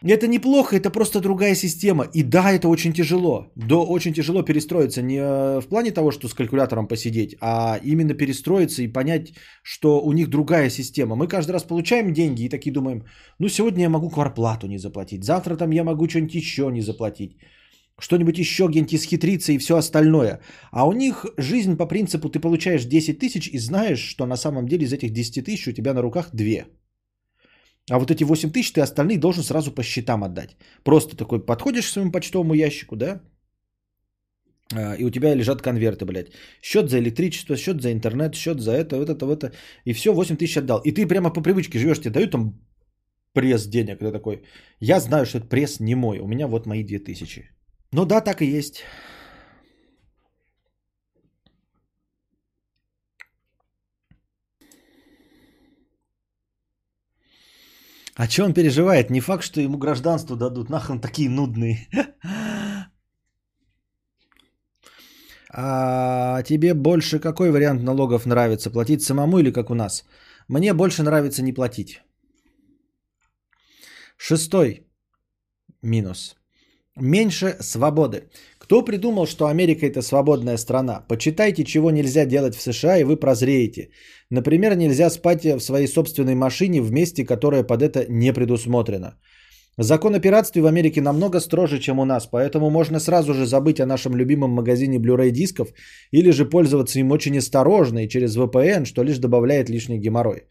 Это 0.09 0.29
неплохо, 0.29 0.77
это 0.77 0.91
просто 0.91 1.21
другая 1.21 1.55
система. 1.55 2.05
И 2.15 2.23
да, 2.23 2.53
это 2.53 2.69
очень 2.69 2.93
тяжело. 2.93 3.47
Да, 3.57 3.77
очень 3.77 4.13
тяжело 4.15 4.43
перестроиться 4.43 5.03
не 5.03 5.19
э, 5.19 5.61
в 5.61 5.69
плане 5.69 5.91
того, 5.91 6.11
что 6.11 6.29
с 6.29 6.35
калькулятором 6.35 6.87
посидеть, 6.87 7.37
а 7.41 7.81
именно 7.83 8.15
перестроиться 8.15 8.83
и 8.83 8.93
понять, 8.93 9.33
что 9.63 10.01
у 10.01 10.13
них 10.13 10.29
другая 10.29 10.71
система. 10.71 11.17
Мы 11.17 11.27
каждый 11.29 11.53
раз 11.53 11.65
получаем 11.65 12.13
деньги 12.13 12.45
и 12.45 12.49
такие 12.49 12.73
думаем, 12.73 13.05
ну 13.39 13.49
сегодня 13.49 13.83
я 13.83 13.89
могу 13.89 14.11
кварплату 14.11 14.67
не 14.67 14.79
заплатить, 14.79 15.25
завтра 15.25 15.57
там 15.57 15.73
я 15.73 15.85
могу 15.85 16.09
что-нибудь 16.09 16.35
еще 16.35 16.71
не 16.71 16.83
заплатить 16.83 17.37
что-нибудь 17.99 18.39
еще 18.39 18.67
где-нибудь 18.67 18.95
исхитриться 18.95 19.53
и 19.53 19.59
все 19.59 19.77
остальное. 19.77 20.41
А 20.71 20.87
у 20.87 20.93
них 20.93 21.27
жизнь 21.39 21.77
по 21.77 21.87
принципу 21.87 22.29
ты 22.29 22.41
получаешь 22.41 22.85
10 22.85 23.19
тысяч 23.19 23.49
и 23.49 23.59
знаешь, 23.59 24.01
что 24.01 24.27
на 24.27 24.37
самом 24.37 24.69
деле 24.69 24.85
из 24.85 24.93
этих 24.93 25.13
10 25.13 25.45
тысяч 25.45 25.69
у 25.69 25.73
тебя 25.73 25.95
на 25.95 26.03
руках 26.03 26.29
2. 26.33 26.67
А 27.91 27.99
вот 27.99 28.11
эти 28.11 28.25
8 28.25 28.51
тысяч 28.51 28.73
ты 28.73 28.81
остальные 28.81 29.19
должен 29.19 29.45
сразу 29.45 29.73
по 29.73 29.83
счетам 29.83 30.25
отдать. 30.25 30.57
Просто 30.85 31.17
такой 31.17 31.45
подходишь 31.47 31.87
к 31.87 31.93
своему 31.93 32.13
почтовому 32.13 32.55
ящику, 32.55 32.97
да? 32.97 33.21
А, 34.75 34.95
и 34.95 35.05
у 35.05 35.11
тебя 35.11 35.35
лежат 35.35 35.63
конверты, 35.63 36.05
блядь. 36.05 36.33
Счет 36.63 36.91
за 36.91 36.99
электричество, 36.99 37.57
счет 37.57 37.81
за 37.81 37.93
интернет, 37.93 38.35
счет 38.35 38.61
за 38.61 38.73
это, 38.73 38.97
вот 38.97 39.09
это, 39.09 39.27
вот 39.27 39.45
это. 39.45 39.55
И 39.85 39.93
все, 39.93 40.13
8 40.13 40.37
тысяч 40.37 40.57
отдал. 40.57 40.81
И 40.85 40.93
ты 40.93 41.07
прямо 41.07 41.31
по 41.31 41.41
привычке 41.41 41.79
живешь, 41.79 42.01
тебе 42.01 42.11
дают 42.11 42.31
там 42.33 42.61
пресс 43.33 43.67
денег. 43.67 43.99
Ты 43.99 44.13
такой, 44.13 44.43
я 44.81 45.01
знаю, 45.01 45.27
что 45.27 45.39
этот 45.39 45.51
пресс 45.51 45.81
не 45.81 45.95
мой. 45.95 46.19
У 46.19 46.27
меня 46.27 46.49
вот 46.49 46.67
мои 46.67 46.83
2 46.83 46.99
тысячи. 46.99 47.51
Ну 47.93 48.05
да, 48.05 48.21
так 48.21 48.43
и 48.43 48.59
есть. 48.59 48.83
А 58.17 58.29
что 58.29 58.45
он 58.45 58.55
переживает? 58.55 59.11
Не 59.11 59.21
факт, 59.21 59.45
что 59.45 59.61
ему 59.61 59.79
гражданство 59.79 60.37
дадут. 60.37 60.71
Нахрен 60.71 61.01
такие 61.01 61.29
нудные. 61.31 61.89
А 65.59 66.43
тебе 66.43 66.75
больше 66.75 67.19
какой 67.19 67.51
вариант 67.51 67.83
налогов 67.83 68.27
нравится? 68.27 68.71
Платить 68.71 69.03
самому 69.03 69.39
или 69.39 69.51
как 69.51 69.71
у 69.71 69.75
нас? 69.75 70.05
Мне 70.49 70.75
больше 70.75 71.03
нравится 71.03 71.43
не 71.43 71.55
платить. 71.55 72.03
Шестой 74.19 74.87
минус. 75.81 76.37
Меньше 76.95 77.57
свободы. 77.61 78.29
Кто 78.67 78.83
придумал, 78.85 79.27
что 79.27 79.47
Америка 79.47 79.87
это 79.87 80.03
свободная 80.03 80.57
страна? 80.57 81.05
Почитайте, 81.09 81.63
чего 81.65 81.93
нельзя 81.93 82.27
делать 82.27 82.57
в 82.57 82.61
США, 82.61 82.99
и 82.99 83.05
вы 83.05 83.17
прозреете. 83.17 83.91
Например, 84.31 84.75
нельзя 84.75 85.09
спать 85.11 85.45
в 85.45 85.61
своей 85.61 85.87
собственной 85.87 86.35
машине 86.35 86.83
в 86.83 86.91
месте, 86.91 87.25
которое 87.25 87.63
под 87.63 87.83
это 87.83 88.07
не 88.09 88.33
предусмотрено. 88.33 89.15
Закон 89.79 90.15
о 90.17 90.21
пиратстве 90.21 90.63
в 90.63 90.67
Америке 90.67 91.01
намного 91.01 91.41
строже, 91.41 91.79
чем 91.79 92.01
у 92.01 92.05
нас, 92.05 92.27
поэтому 92.27 92.71
можно 92.71 92.99
сразу 92.99 93.35
же 93.35 93.47
забыть 93.47 93.79
о 93.79 93.87
нашем 93.87 94.17
любимом 94.17 94.51
магазине 94.51 94.99
Blu-ray 94.99 95.31
дисков 95.31 95.69
или 96.11 96.33
же 96.33 96.45
пользоваться 96.45 96.99
им 96.99 97.13
очень 97.13 97.39
осторожно 97.39 98.05
и 98.05 98.09
через 98.09 98.37
VPN, 98.37 98.85
что 98.85 99.05
лишь 99.05 99.19
добавляет 99.19 99.69
лишний 99.69 99.99
геморрой. 99.99 100.43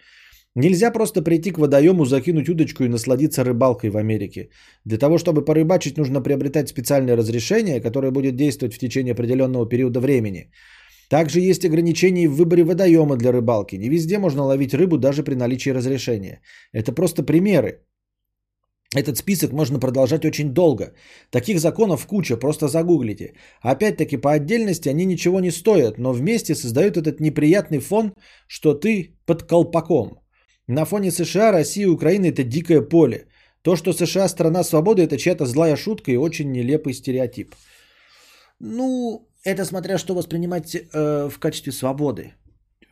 Нельзя 0.55 0.89
просто 0.91 1.21
прийти 1.21 1.51
к 1.51 1.57
водоему, 1.57 2.05
закинуть 2.05 2.49
удочку 2.49 2.83
и 2.83 2.89
насладиться 2.89 3.43
рыбалкой 3.43 3.89
в 3.89 3.97
Америке. 3.97 4.49
Для 4.85 4.97
того, 4.97 5.17
чтобы 5.17 5.43
порыбачить, 5.43 5.97
нужно 5.97 6.21
приобретать 6.21 6.69
специальное 6.69 7.17
разрешение, 7.17 7.81
которое 7.81 8.11
будет 8.11 8.35
действовать 8.35 8.73
в 8.73 8.79
течение 8.79 9.11
определенного 9.11 9.67
периода 9.67 9.99
времени. 9.99 10.49
Также 11.09 11.41
есть 11.41 11.65
ограничения 11.65 12.29
в 12.29 12.35
выборе 12.35 12.63
водоема 12.63 13.17
для 13.17 13.31
рыбалки. 13.31 13.75
Не 13.75 13.89
везде 13.89 14.17
можно 14.17 14.43
ловить 14.43 14.73
рыбу 14.73 14.97
даже 14.97 15.23
при 15.23 15.35
наличии 15.35 15.71
разрешения. 15.71 16.41
Это 16.73 16.93
просто 16.93 17.23
примеры. 17.23 17.81
Этот 18.95 19.17
список 19.17 19.51
можно 19.51 19.79
продолжать 19.79 20.25
очень 20.25 20.53
долго. 20.53 20.93
Таких 21.31 21.59
законов 21.59 22.07
куча, 22.07 22.37
просто 22.37 22.67
загуглите. 22.67 23.33
Опять-таки 23.61 24.15
по 24.15 24.31
отдельности 24.31 24.87
они 24.87 25.05
ничего 25.05 25.41
не 25.41 25.51
стоят, 25.51 25.97
но 25.97 26.13
вместе 26.13 26.55
создают 26.55 26.95
этот 26.95 27.19
неприятный 27.19 27.79
фон, 27.79 28.13
что 28.47 28.73
ты 28.73 29.17
под 29.25 29.43
колпаком. 29.43 30.24
На 30.67 30.85
фоне 30.85 31.11
США, 31.11 31.51
России 31.51 31.83
и 31.83 31.87
Украины 31.87 32.27
это 32.27 32.43
дикое 32.43 32.81
поле. 32.81 33.27
То, 33.61 33.75
что 33.75 33.93
США 33.93 34.27
страна 34.27 34.63
свободы, 34.63 35.03
это 35.03 35.17
чья-то 35.17 35.45
злая 35.45 35.75
шутка 35.75 36.11
и 36.11 36.17
очень 36.17 36.51
нелепый 36.51 36.93
стереотип. 36.93 37.55
Ну, 38.59 39.27
это 39.43 39.65
смотря 39.65 39.97
что 39.97 40.15
воспринимать 40.15 40.75
э, 40.75 41.29
в 41.29 41.39
качестве 41.39 41.71
свободы. 41.71 42.33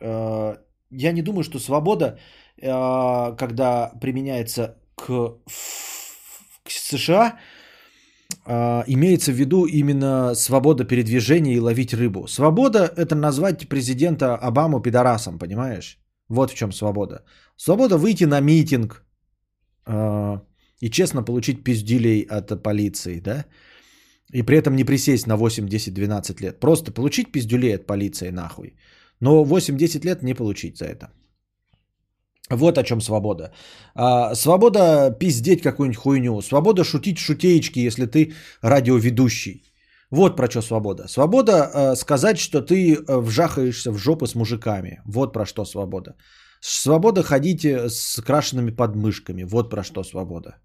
Э, 0.00 0.56
я 0.90 1.12
не 1.12 1.22
думаю, 1.22 1.42
что 1.42 1.58
свобода, 1.58 2.18
э, 2.60 3.36
когда 3.36 3.92
применяется 4.00 4.76
к, 4.94 5.38
к 6.64 6.70
США, 6.70 7.38
э, 8.46 8.84
имеется 8.86 9.32
в 9.32 9.36
виду 9.36 9.66
именно 9.66 10.34
свобода 10.34 10.84
передвижения 10.84 11.54
и 11.54 11.60
ловить 11.60 11.94
рыбу. 11.94 12.28
Свобода– 12.28 12.92
это 12.96 13.14
назвать 13.14 13.68
президента 13.68 14.36
Обаму 14.36 14.80
пидорасом, 14.80 15.38
понимаешь? 15.38 15.98
Вот 16.28 16.50
в 16.50 16.54
чем 16.54 16.72
свобода. 16.72 17.24
Свобода 17.56 17.96
выйти 17.96 18.24
на 18.24 18.40
митинг 18.40 19.04
э, 19.86 20.38
и 20.80 20.90
честно 20.90 21.22
получить 21.22 21.64
пиздюлей 21.64 22.26
от 22.30 22.62
полиции, 22.62 23.20
да? 23.20 23.44
И 24.32 24.42
при 24.42 24.56
этом 24.56 24.74
не 24.76 24.84
присесть 24.84 25.26
на 25.26 25.36
8, 25.36 25.68
10, 25.68 25.94
12 25.94 26.40
лет. 26.40 26.60
Просто 26.60 26.92
получить 26.92 27.32
пиздюлей 27.32 27.74
от 27.74 27.86
полиции 27.86 28.30
нахуй. 28.30 28.76
Но 29.20 29.44
8-10 29.44 30.04
лет 30.04 30.22
не 30.22 30.34
получить 30.34 30.78
за 30.78 30.86
это. 30.86 31.10
Вот 32.50 32.78
о 32.78 32.82
чем 32.82 33.00
свобода. 33.00 33.52
А, 33.94 34.34
свобода 34.34 35.10
пиздеть 35.18 35.62
какую-нибудь 35.62 35.96
хуйню. 35.96 36.42
Свобода 36.42 36.84
шутить 36.84 37.18
шутеечки, 37.18 37.78
если 37.78 38.06
ты 38.06 38.34
радиоведущий. 38.62 39.62
Вот 40.10 40.36
про 40.36 40.50
что 40.50 40.62
свобода. 40.62 41.08
Свобода 41.08 41.52
э, 41.52 41.96
сказать, 41.96 42.38
что 42.38 42.60
ты 42.60 42.94
э, 42.94 43.20
вжахаешься 43.20 43.92
в 43.92 43.98
жопу 43.98 44.26
с 44.26 44.34
мужиками. 44.34 45.00
Вот 45.06 45.32
про 45.32 45.46
что 45.46 45.64
свобода. 45.64 46.14
Свобода 46.66 47.22
ходить 47.22 47.64
э, 47.64 47.90
с 47.90 48.22
крашенными 48.22 48.70
подмышками. 48.70 49.44
Вот 49.44 49.70
про 49.70 49.84
что 49.84 50.02
свобода. 50.02 50.56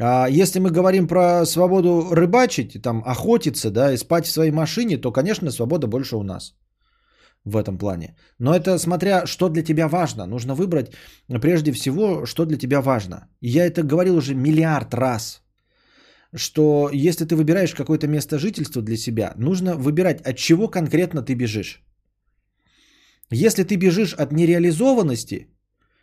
А 0.00 0.28
если 0.30 0.60
мы 0.60 0.70
говорим 0.70 1.06
про 1.06 1.44
свободу 1.44 2.08
рыбачить, 2.14 2.82
там, 2.82 3.02
охотиться, 3.06 3.70
да, 3.70 3.92
и 3.92 3.98
спать 3.98 4.26
в 4.26 4.32
своей 4.32 4.50
машине, 4.50 4.96
то, 4.96 5.12
конечно, 5.12 5.50
свобода 5.50 5.86
больше 5.86 6.16
у 6.16 6.22
нас. 6.22 6.54
в 7.44 7.56
этом 7.58 7.76
плане. 7.76 8.16
Но 8.38 8.54
это 8.54 8.78
смотря, 8.78 9.26
что 9.26 9.50
для 9.50 9.62
тебя 9.62 9.88
важно. 9.88 10.26
Нужно 10.26 10.54
выбрать 10.54 10.94
прежде 11.42 11.72
всего, 11.72 12.24
что 12.24 12.46
для 12.46 12.56
тебя 12.56 12.80
важно. 12.80 13.28
Я 13.42 13.66
это 13.66 13.82
говорил 13.82 14.16
уже 14.16 14.34
миллиард 14.34 14.94
раз, 14.94 15.42
что 16.34 16.88
если 16.92 17.26
ты 17.26 17.36
выбираешь 17.36 17.74
какое-то 17.74 18.06
место 18.08 18.38
жительства 18.38 18.80
для 18.80 18.96
себя, 18.96 19.34
нужно 19.36 19.76
выбирать, 19.76 20.22
от 20.22 20.36
чего 20.36 20.68
конкретно 20.68 21.20
ты 21.22 21.34
бежишь. 21.34 21.83
Если 23.34 23.64
ты 23.64 23.76
бежишь 23.76 24.14
от 24.14 24.32
нереализованности, 24.32 25.48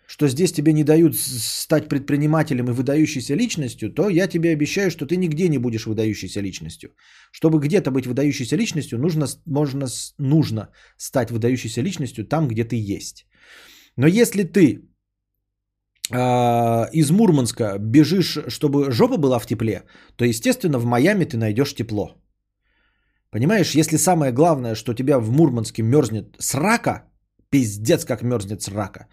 что 0.06 0.28
здесь 0.28 0.52
тебе 0.52 0.74
не 0.74 0.84
дают 0.84 1.16
стать 1.16 1.88
предпринимателем 1.88 2.66
и 2.66 2.74
выдающейся 2.74 3.36
личностью, 3.36 3.94
то 3.94 4.10
я 4.10 4.28
тебе 4.28 4.50
обещаю, 4.50 4.92
что 4.92 5.06
ты 5.06 5.16
нигде 5.16 5.48
не 5.48 5.58
будешь 5.58 5.86
выдающейся 5.86 6.42
личностью. 6.42 6.90
Чтобы 7.32 7.60
где-то 7.60 7.92
быть 7.92 8.06
выдающейся 8.06 8.58
личностью, 8.58 9.00
нужно, 9.00 9.28
можно, 9.46 9.88
нужно 10.18 10.70
стать 10.98 11.32
выдающейся 11.32 11.82
личностью 11.82 12.26
там, 12.26 12.48
где 12.48 12.66
ты 12.66 12.76
есть. 12.76 13.26
Но 13.96 14.08
если 14.08 14.44
ты 14.44 14.82
э, 16.12 16.90
из 16.92 17.12
Мурманска 17.12 17.78
бежишь, 17.80 18.38
чтобы 18.48 18.92
жопа 18.92 19.18
была 19.18 19.40
в 19.40 19.46
тепле, 19.46 19.84
то, 20.18 20.26
естественно, 20.26 20.80
в 20.80 20.86
Майами 20.86 21.24
ты 21.24 21.38
найдешь 21.38 21.74
тепло. 21.74 22.10
Понимаешь, 23.30 23.76
если 23.76 23.96
самое 23.96 24.34
главное, 24.34 24.76
что 24.76 24.94
тебя 24.94 25.20
в 25.20 25.32
Мурманске 25.32 25.84
мерзнет 25.84 26.36
срака, 26.40 27.11
пиздец 27.52 28.06
как 28.06 28.24
мерзнет 28.24 28.62
срака, 28.62 29.08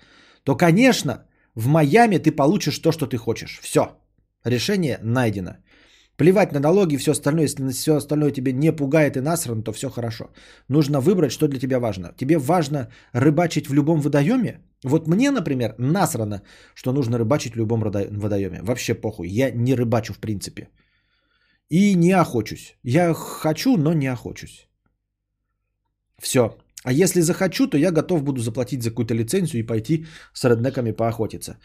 то, 0.45 0.57
конечно, 0.57 1.26
в 1.55 1.66
Майами 1.66 2.18
ты 2.18 2.32
получишь 2.32 2.78
то, 2.78 2.93
что 2.93 3.07
ты 3.07 3.16
хочешь. 3.16 3.61
Все. 3.61 3.80
Решение 4.45 4.99
найдено. 5.03 5.57
Плевать 6.16 6.53
на 6.53 6.61
налоги 6.61 6.95
и 6.95 6.99
все 6.99 7.12
остальное. 7.12 7.45
Если 7.45 7.72
все 7.72 7.97
остальное 7.97 8.32
тебе 8.32 8.53
не 8.53 8.72
пугает 8.72 9.16
и 9.16 9.20
насрано, 9.20 9.62
то 9.62 9.72
все 9.72 9.89
хорошо. 9.89 10.30
Нужно 10.68 11.01
выбрать, 11.01 11.32
что 11.32 11.49
для 11.49 11.61
тебя 11.61 11.78
важно. 11.78 12.12
Тебе 12.16 12.39
важно 12.39 12.89
рыбачить 13.12 13.68
в 13.68 13.74
любом 13.74 14.01
водоеме? 14.01 14.61
Вот 14.84 15.09
мне, 15.09 15.30
например, 15.30 15.74
насрано, 15.78 16.43
что 16.74 16.93
нужно 16.93 17.18
рыбачить 17.18 17.53
в 17.55 17.57
любом 17.57 17.80
водоеме. 17.80 18.62
Вообще 18.62 18.95
похуй. 18.95 19.28
Я 19.28 19.51
не 19.51 19.74
рыбачу 19.74 20.12
в 20.12 20.18
принципе. 20.18 20.68
И 21.70 21.95
не 21.95 22.12
охочусь. 22.12 22.76
Я 22.82 23.14
хочу, 23.14 23.76
но 23.76 23.93
не 23.93 24.12
охочусь. 24.12 24.68
Все. 26.18 26.57
А 26.85 26.93
если 26.93 27.20
захочу, 27.20 27.66
то 27.66 27.79
я 27.79 27.91
готов 27.91 28.22
буду 28.22 28.41
заплатить 28.41 28.83
за 28.83 28.91
какую-то 28.91 29.14
лицензию 29.14 29.61
и 29.61 29.66
пойти 29.66 30.07
с 30.33 30.45
реднеками 30.49 30.93
поохотиться. 30.93 31.59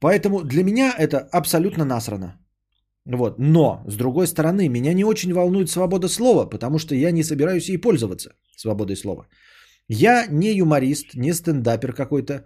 Поэтому 0.00 0.42
для 0.44 0.62
меня 0.62 0.94
это 0.98 1.18
абсолютно 1.32 1.84
насрано. 1.84 2.38
Вот. 3.04 3.38
Но, 3.38 3.84
с 3.88 3.96
другой 3.96 4.26
стороны, 4.26 4.68
меня 4.68 4.94
не 4.94 5.04
очень 5.04 5.32
волнует 5.32 5.70
свобода 5.70 6.08
слова, 6.08 6.46
потому 6.46 6.78
что 6.78 6.94
я 6.94 7.10
не 7.10 7.24
собираюсь 7.24 7.68
ей 7.68 7.78
пользоваться, 7.78 8.30
свободой 8.56 8.96
слова. 8.96 9.26
Я 9.88 10.26
не 10.30 10.52
юморист, 10.52 11.14
не 11.14 11.32
стендапер 11.32 11.92
какой-то. 11.92 12.44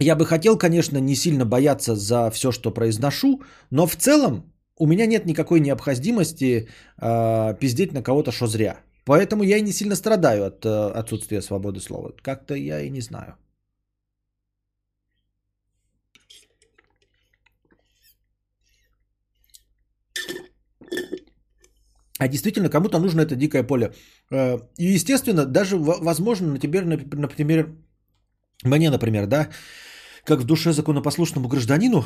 Я 0.00 0.16
бы 0.16 0.24
хотел, 0.24 0.58
конечно, 0.58 0.98
не 0.98 1.14
сильно 1.14 1.44
бояться 1.44 1.94
за 1.94 2.30
все, 2.30 2.50
что 2.52 2.70
произношу, 2.70 3.42
но 3.70 3.86
в 3.86 3.96
целом 3.96 4.52
у 4.78 4.86
меня 4.86 5.06
нет 5.06 5.26
никакой 5.26 5.60
необходимости 5.60 6.68
э, 7.00 7.54
пиздеть 7.60 7.92
на 7.92 8.02
кого-то, 8.02 8.32
что 8.32 8.46
зря. 8.46 8.80
Поэтому 9.04 9.42
я 9.42 9.58
и 9.58 9.62
не 9.62 9.72
сильно 9.72 9.96
страдаю 9.96 10.44
от 10.44 10.64
э, 10.64 11.00
отсутствия 11.00 11.42
свободы 11.42 11.80
слова. 11.80 12.12
Как-то 12.22 12.54
я 12.54 12.80
и 12.80 12.90
не 12.90 13.00
знаю. 13.00 13.36
А 22.18 22.28
действительно, 22.28 22.70
кому-то 22.70 22.98
нужно 22.98 23.22
это 23.22 23.36
дикое 23.36 23.62
поле. 23.62 23.92
Э, 24.30 24.58
и, 24.78 24.94
естественно, 24.94 25.44
даже, 25.44 25.76
возможно, 25.76 26.52
на 26.52 26.58
тебе, 26.58 26.80
например, 26.80 27.68
мне, 28.64 28.90
например, 28.90 29.26
да, 29.26 29.48
как 30.24 30.40
в 30.40 30.44
душе 30.44 30.72
законопослушному 30.72 31.48
гражданину, 31.48 32.04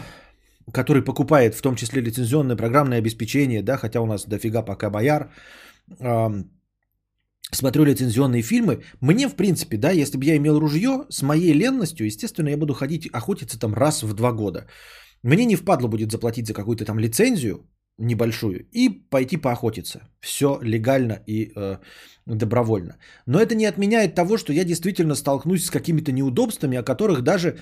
который 0.73 1.05
покупает 1.05 1.55
в 1.55 1.63
том 1.63 1.77
числе 1.77 2.03
лицензионное 2.03 2.57
программное 2.57 2.99
обеспечение, 2.99 3.63
да, 3.63 3.77
хотя 3.77 4.01
у 4.01 4.07
нас 4.07 4.25
дофига 4.27 4.63
пока 4.63 4.91
бояр, 4.91 5.31
смотрю 7.51 7.85
лицензионные 7.85 8.43
фильмы, 8.43 8.83
мне, 9.01 9.29
в 9.29 9.35
принципе, 9.35 9.77
да, 9.77 9.91
если 9.91 10.19
бы 10.19 10.25
я 10.25 10.37
имел 10.37 10.59
ружье, 10.59 11.07
с 11.09 11.23
моей 11.23 11.53
ленностью, 11.53 12.07
естественно, 12.07 12.49
я 12.51 12.57
буду 12.57 12.75
ходить 12.75 13.09
охотиться 13.13 13.59
там 13.59 13.75
раз 13.75 14.03
в 14.03 14.13
два 14.15 14.33
года. 14.33 14.67
Мне 15.23 15.45
не 15.45 15.57
впадло 15.57 15.89
будет 15.89 16.13
заплатить 16.13 16.47
за 16.47 16.55
какую-то 16.55 16.85
там 16.85 16.99
лицензию 16.99 17.67
небольшую 17.99 18.67
и 18.73 18.89
пойти 18.89 19.37
поохотиться. 19.37 20.01
Все 20.21 20.59
легально 20.63 21.19
и 21.27 21.53
э, 21.57 21.79
добровольно. 22.27 22.97
Но 23.27 23.41
это 23.41 23.55
не 23.55 23.67
отменяет 23.67 24.15
того, 24.15 24.39
что 24.39 24.53
я 24.53 24.65
действительно 24.65 25.17
столкнусь 25.17 25.65
с 25.65 25.71
какими-то 25.71 26.13
неудобствами, 26.13 26.79
о 26.79 26.83
которых 26.83 27.23
даже 27.23 27.59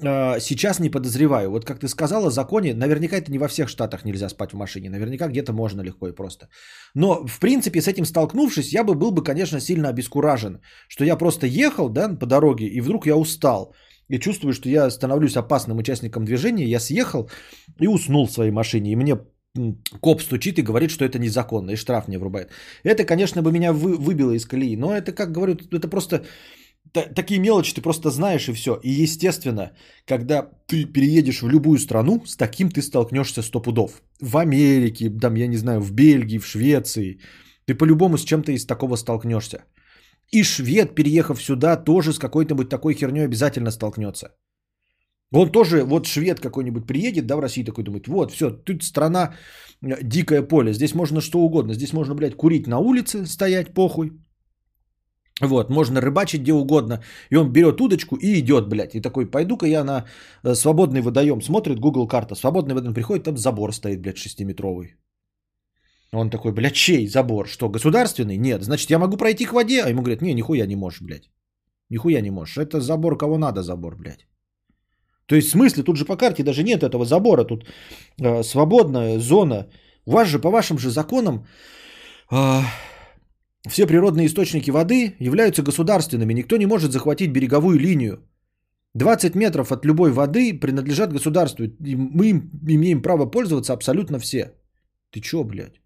сейчас 0.00 0.80
не 0.80 0.90
подозреваю. 0.90 1.50
Вот 1.50 1.64
как 1.64 1.78
ты 1.80 1.88
сказала, 1.88 2.30
в 2.30 2.32
законе, 2.32 2.74
наверняка 2.74 3.16
это 3.16 3.32
не 3.32 3.38
во 3.38 3.48
всех 3.48 3.68
штатах 3.68 4.04
нельзя 4.04 4.28
спать 4.28 4.52
в 4.52 4.56
машине, 4.56 4.90
наверняка 4.90 5.28
где-то 5.28 5.52
можно 5.52 5.82
легко 5.82 6.08
и 6.08 6.14
просто. 6.14 6.48
Но, 6.94 7.26
в 7.26 7.40
принципе, 7.40 7.80
с 7.80 7.88
этим 7.88 8.04
столкнувшись, 8.04 8.72
я 8.72 8.84
бы 8.84 8.94
был 8.94 9.10
бы, 9.10 9.24
конечно, 9.24 9.60
сильно 9.60 9.88
обескуражен, 9.88 10.60
что 10.88 11.04
я 11.04 11.16
просто 11.16 11.46
ехал 11.46 11.88
да, 11.88 12.08
по 12.08 12.26
дороге, 12.26 12.66
и 12.66 12.80
вдруг 12.80 13.06
я 13.06 13.16
устал, 13.16 13.74
и 14.08 14.18
чувствую, 14.18 14.52
что 14.52 14.68
я 14.68 14.90
становлюсь 14.90 15.36
опасным 15.36 15.78
участником 15.78 16.24
движения, 16.24 16.64
я 16.64 16.80
съехал 16.80 17.30
и 17.80 17.88
уснул 17.88 18.26
в 18.26 18.32
своей 18.32 18.52
машине, 18.52 18.92
и 18.92 18.96
мне 18.96 19.18
коп 20.00 20.22
стучит 20.22 20.58
и 20.58 20.62
говорит, 20.62 20.90
что 20.90 21.04
это 21.04 21.18
незаконно, 21.18 21.72
и 21.72 21.76
штраф 21.76 22.08
мне 22.08 22.18
врубает. 22.18 22.50
Это, 22.84 23.04
конечно, 23.04 23.42
бы 23.42 23.52
меня 23.52 23.72
вы, 23.72 23.96
выбило 23.96 24.32
из 24.32 24.46
колеи, 24.46 24.76
но 24.76 24.96
это, 24.96 25.12
как 25.12 25.32
говорю, 25.32 25.56
это 25.72 25.88
просто 25.88 26.24
такие 26.92 27.40
мелочи 27.40 27.74
ты 27.74 27.80
просто 27.80 28.10
знаешь 28.10 28.48
и 28.48 28.52
все. 28.52 28.80
И 28.82 29.02
естественно, 29.02 29.72
когда 30.06 30.50
ты 30.66 30.84
переедешь 30.84 31.42
в 31.42 31.48
любую 31.48 31.78
страну, 31.78 32.22
с 32.26 32.36
таким 32.36 32.70
ты 32.70 32.82
столкнешься 32.82 33.42
сто 33.42 33.60
пудов. 33.60 34.02
В 34.20 34.36
Америке, 34.36 35.10
там, 35.10 35.36
я 35.36 35.46
не 35.46 35.56
знаю, 35.56 35.80
в 35.80 35.92
Бельгии, 35.92 36.38
в 36.38 36.46
Швеции. 36.46 37.20
Ты 37.66 37.74
по-любому 37.74 38.16
с 38.16 38.24
чем-то 38.24 38.52
из 38.52 38.66
такого 38.66 38.96
столкнешься. 38.96 39.64
И 40.32 40.42
швед, 40.42 40.94
переехав 40.94 41.42
сюда, 41.42 41.76
тоже 41.76 42.12
с 42.12 42.18
какой-нибудь 42.18 42.68
такой 42.68 42.94
херней 42.94 43.24
обязательно 43.24 43.70
столкнется. 43.70 44.28
Он 45.32 45.52
тоже, 45.52 45.84
вот 45.84 46.06
швед 46.06 46.40
какой-нибудь 46.40 46.86
приедет, 46.86 47.26
да, 47.26 47.36
в 47.36 47.40
России 47.40 47.64
такой 47.64 47.84
думает, 47.84 48.08
вот, 48.08 48.32
все, 48.32 48.50
тут 48.50 48.82
страна 48.82 49.34
э, 49.82 50.02
дикое 50.02 50.42
поле, 50.42 50.72
здесь 50.72 50.94
можно 50.94 51.20
что 51.20 51.38
угодно, 51.38 51.74
здесь 51.74 51.92
можно, 51.92 52.14
блядь, 52.14 52.36
курить 52.36 52.66
на 52.66 52.78
улице, 52.78 53.26
стоять, 53.26 53.74
похуй, 53.74 54.12
вот, 55.40 55.70
можно 55.70 56.00
рыбачить 56.00 56.40
где 56.42 56.52
угодно. 56.52 57.02
И 57.30 57.36
он 57.36 57.52
берет 57.52 57.80
удочку 57.80 58.16
и 58.16 58.38
идет, 58.38 58.68
блядь. 58.68 58.94
И 58.94 59.00
такой, 59.00 59.30
пойду-ка 59.30 59.66
я 59.66 59.84
на 59.84 60.04
э, 60.44 60.54
свободный 60.54 61.00
водоем. 61.00 61.42
Смотрит 61.42 61.78
Google 61.78 62.08
карта. 62.08 62.34
Свободный 62.34 62.74
водоем 62.74 62.94
приходит, 62.94 63.24
там 63.24 63.36
забор 63.36 63.72
стоит, 63.72 64.00
блядь, 64.00 64.18
шестиметровый. 64.18 64.96
Он 66.12 66.30
такой, 66.30 66.52
блядь, 66.52 66.74
чей 66.74 67.06
забор? 67.06 67.46
Что, 67.48 67.68
государственный? 67.68 68.36
Нет. 68.36 68.62
Значит, 68.62 68.90
я 68.90 68.98
могу 68.98 69.16
пройти 69.16 69.46
к 69.46 69.52
воде? 69.52 69.82
А 69.82 69.88
ему 69.88 70.02
говорят, 70.02 70.22
не, 70.22 70.34
нихуя 70.34 70.66
не 70.66 70.76
можешь, 70.76 71.02
блядь. 71.02 71.30
Нихуя 71.90 72.20
не 72.20 72.30
можешь. 72.30 72.56
Это 72.56 72.80
забор, 72.80 73.16
кого 73.16 73.38
надо 73.38 73.62
забор, 73.62 73.96
блядь. 73.96 74.26
То 75.26 75.36
есть, 75.36 75.48
в 75.48 75.50
смысле, 75.52 75.82
тут 75.82 75.96
же 75.96 76.04
по 76.04 76.16
карте 76.16 76.42
даже 76.42 76.62
нет 76.62 76.82
этого 76.82 77.04
забора. 77.04 77.44
Тут 77.44 77.64
э, 78.20 78.42
свободная 78.42 79.18
зона. 79.18 79.66
У 80.06 80.12
вас 80.12 80.28
же, 80.28 80.38
по 80.38 80.50
вашим 80.50 80.78
же 80.78 80.90
законам, 80.90 81.46
э, 82.32 82.62
все 83.66 83.86
природные 83.86 84.26
источники 84.26 84.70
воды 84.70 85.16
являются 85.18 85.62
государственными. 85.62 86.32
Никто 86.34 86.56
не 86.56 86.66
может 86.66 86.92
захватить 86.92 87.32
береговую 87.32 87.78
линию. 87.78 88.20
20 88.94 89.34
метров 89.34 89.72
от 89.72 89.84
любой 89.84 90.12
воды 90.12 90.58
принадлежат 90.58 91.12
государству. 91.12 91.64
И 91.64 91.96
мы 91.96 92.30
им 92.30 92.50
имеем 92.68 93.02
право 93.02 93.26
пользоваться 93.26 93.72
абсолютно 93.72 94.18
все. 94.18 94.52
Ты 95.10 95.20
чё, 95.20 95.44
блядь? 95.44 95.80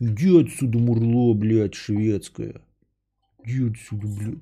Иди 0.00 0.40
отсюда, 0.40 0.78
мурло, 0.78 1.34
блядь, 1.34 1.74
шведское. 1.74 2.54
Иди 3.44 3.70
отсюда, 3.70 4.06
блядь. 4.06 4.38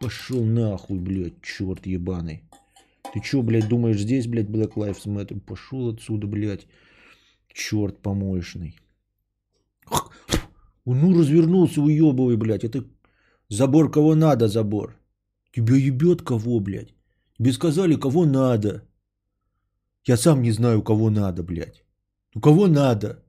Пошел 0.00 0.44
нахуй, 0.44 0.98
блядь, 0.98 1.40
черт 1.42 1.86
ебаный. 1.86 2.42
Ты 3.14 3.20
чё, 3.20 3.42
блядь, 3.42 3.68
думаешь, 3.68 4.00
здесь, 4.00 4.26
блядь, 4.26 4.48
Black 4.48 4.74
Lives 4.74 5.06
Matter? 5.06 5.40
Пошел 5.40 5.90
отсюда, 5.90 6.26
блядь, 6.26 6.66
черт 7.52 8.02
помоечный. 8.02 8.81
Ну, 10.84 11.18
развернулся, 11.18 11.80
уебывай, 11.80 12.36
блядь. 12.36 12.64
Это 12.64 12.84
забор 13.48 13.90
кого 13.90 14.14
надо, 14.14 14.48
забор. 14.48 14.96
Тебя 15.52 15.76
ебет 15.76 16.22
кого, 16.22 16.60
блядь? 16.60 16.94
Тебе 17.38 17.52
сказали, 17.52 17.96
кого 17.96 18.24
надо. 18.24 18.82
Я 20.04 20.16
сам 20.16 20.42
не 20.42 20.52
знаю, 20.52 20.82
кого 20.82 21.10
надо, 21.10 21.42
блядь. 21.42 21.84
Ну, 22.34 22.40
кого 22.40 22.66
надо? 22.66 23.22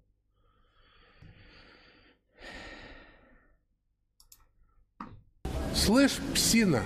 Слышь, 5.76 6.20
псина, 6.34 6.82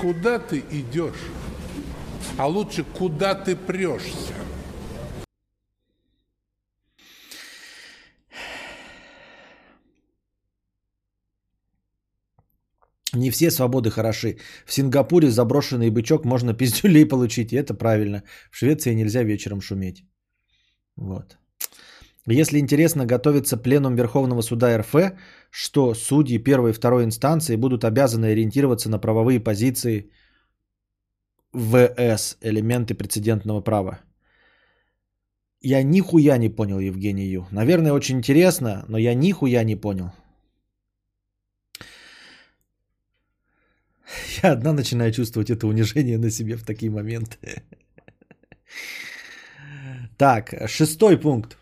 куда 0.00 0.38
ты 0.38 0.64
идешь? 0.70 1.30
А 2.38 2.46
лучше, 2.46 2.84
куда 2.84 3.34
ты 3.34 3.54
прешься? 3.54 4.34
Не 13.16 13.30
все 13.30 13.50
свободы 13.50 13.90
хороши. 13.90 14.36
В 14.66 14.72
Сингапуре 14.72 15.30
заброшенный 15.30 15.90
бычок 15.90 16.24
можно 16.24 16.54
пиздюлей 16.54 17.08
получить, 17.08 17.52
и 17.52 17.56
это 17.56 17.74
правильно. 17.74 18.22
В 18.50 18.56
Швеции 18.56 18.94
нельзя 18.94 19.24
вечером 19.24 19.60
шуметь. 19.60 20.04
Вот. 20.96 21.38
Если 22.28 22.58
интересно, 22.58 23.06
готовится 23.06 23.56
пленум 23.56 23.94
Верховного 23.94 24.42
суда 24.42 24.78
РФ, 24.78 24.94
что 25.50 25.94
судьи 25.94 26.38
первой 26.38 26.70
и 26.70 26.74
второй 26.74 27.04
инстанции 27.04 27.56
будут 27.56 27.84
обязаны 27.84 28.26
ориентироваться 28.26 28.90
на 28.90 28.98
правовые 28.98 29.40
позиции 29.40 30.10
ВС, 31.54 32.36
элементы 32.42 32.94
прецедентного 32.94 33.62
права. 33.62 34.00
Я 35.62 35.82
нихуя 35.82 36.36
не 36.38 36.50
понял, 36.50 36.80
Евгений 36.80 37.26
Ю. 37.28 37.46
Наверное, 37.50 37.92
очень 37.92 38.18
интересно, 38.18 38.84
но 38.88 38.98
я 38.98 39.14
нихуя 39.14 39.64
не 39.64 39.76
понял. 39.76 40.10
Я 44.42 44.52
одна 44.52 44.72
начинаю 44.72 45.12
чувствовать 45.12 45.50
это 45.50 45.66
унижение 45.66 46.18
на 46.18 46.30
себе 46.30 46.56
в 46.56 46.64
такие 46.64 46.90
моменты. 46.90 47.62
Так, 50.18 50.54
шестой 50.66 51.18
пункт. 51.20 51.58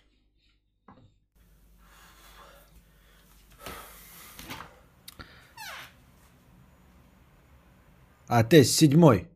А 8.28 8.45
тест 8.45 8.70
седьмой. 8.70 9.28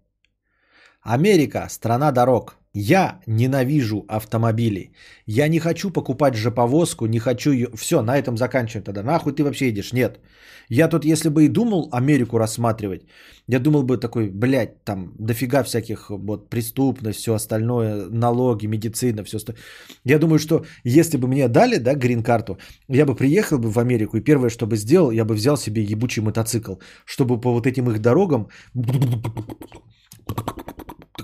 Америка– 1.00 1.66
страна 1.70 2.12
дорог. 2.12 2.56
Я 2.80 3.20
ненавижу 3.26 4.04
автомобили. 4.08 4.92
Я 5.26 5.48
не 5.48 5.58
хочу 5.58 5.90
покупать 5.90 6.34
жоповозку, 6.34 7.06
не 7.06 7.18
хочу 7.18 7.50
ее... 7.50 7.68
Все, 7.76 8.02
на 8.02 8.16
этом 8.16 8.36
заканчиваем 8.36 8.84
тогда. 8.84 9.02
Нахуй 9.02 9.32
ты 9.32 9.42
вообще 9.42 9.66
едешь? 9.66 9.92
Нет. 9.92 10.20
Я 10.68 10.88
тут, 10.88 11.04
если 11.04 11.28
бы 11.28 11.44
и 11.44 11.48
думал 11.48 11.88
Америку 11.92 12.38
рассматривать, 12.38 13.02
я 13.48 13.58
думал 13.58 13.82
бы 13.82 13.96
такой, 13.96 14.30
блядь, 14.30 14.84
там 14.84 15.12
дофига 15.18 15.64
всяких 15.64 16.10
вот 16.10 16.50
преступность, 16.50 17.18
все 17.18 17.34
остальное, 17.34 18.06
налоги, 18.10 18.66
медицина, 18.66 19.24
все 19.24 19.38
остальное. 19.38 19.62
Я 20.04 20.18
думаю, 20.18 20.38
что 20.38 20.64
если 20.84 21.18
бы 21.18 21.26
мне 21.26 21.48
дали, 21.48 21.78
да, 21.78 21.94
грин-карту, 21.94 22.58
я 22.88 23.06
бы 23.06 23.16
приехал 23.16 23.58
бы 23.58 23.70
в 23.70 23.78
Америку, 23.78 24.16
и 24.16 24.20
первое, 24.20 24.50
что 24.50 24.66
бы 24.66 24.76
сделал, 24.76 25.10
я 25.10 25.24
бы 25.24 25.34
взял 25.34 25.56
себе 25.56 25.82
ебучий 25.82 26.22
мотоцикл, 26.22 26.74
чтобы 27.06 27.40
по 27.40 27.52
вот 27.52 27.66
этим 27.66 27.90
их 27.90 28.00
дорогам... 28.00 28.48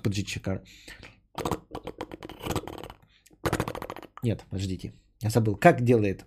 Подождите, 0.03 0.33
чекар. 0.33 0.61
Нет, 4.24 4.45
подождите. 4.51 4.93
Я 5.22 5.30
забыл. 5.30 5.57
Как 5.57 5.82
делает? 5.85 6.24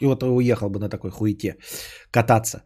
И 0.00 0.06
вот 0.06 0.22
уехал 0.22 0.70
бы 0.70 0.78
на 0.78 0.88
такой 0.88 1.10
хуете 1.10 1.56
кататься. 2.10 2.62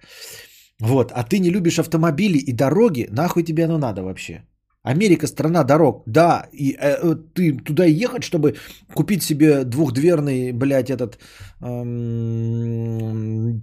Вот, 0.81 1.13
а 1.13 1.25
ты 1.25 1.39
не 1.39 1.51
любишь 1.51 1.79
автомобили 1.79 2.39
и 2.39 2.53
дороги, 2.53 3.09
нахуй 3.11 3.43
тебе 3.43 3.65
оно 3.65 3.79
надо 3.79 4.03
вообще? 4.03 4.45
Америка 4.83 5.27
страна 5.27 5.65
дорог, 5.65 6.05
да, 6.07 6.49
и 6.53 6.73
э, 6.73 6.97
э, 7.03 7.15
ты 7.35 7.59
туда 7.59 7.85
ехать, 7.85 8.23
чтобы 8.23 8.55
купить 8.95 9.23
себе 9.23 9.65
двухдверный, 9.65 10.53
блядь, 10.53 10.91
этот 10.91 11.19
эм, 11.61 13.63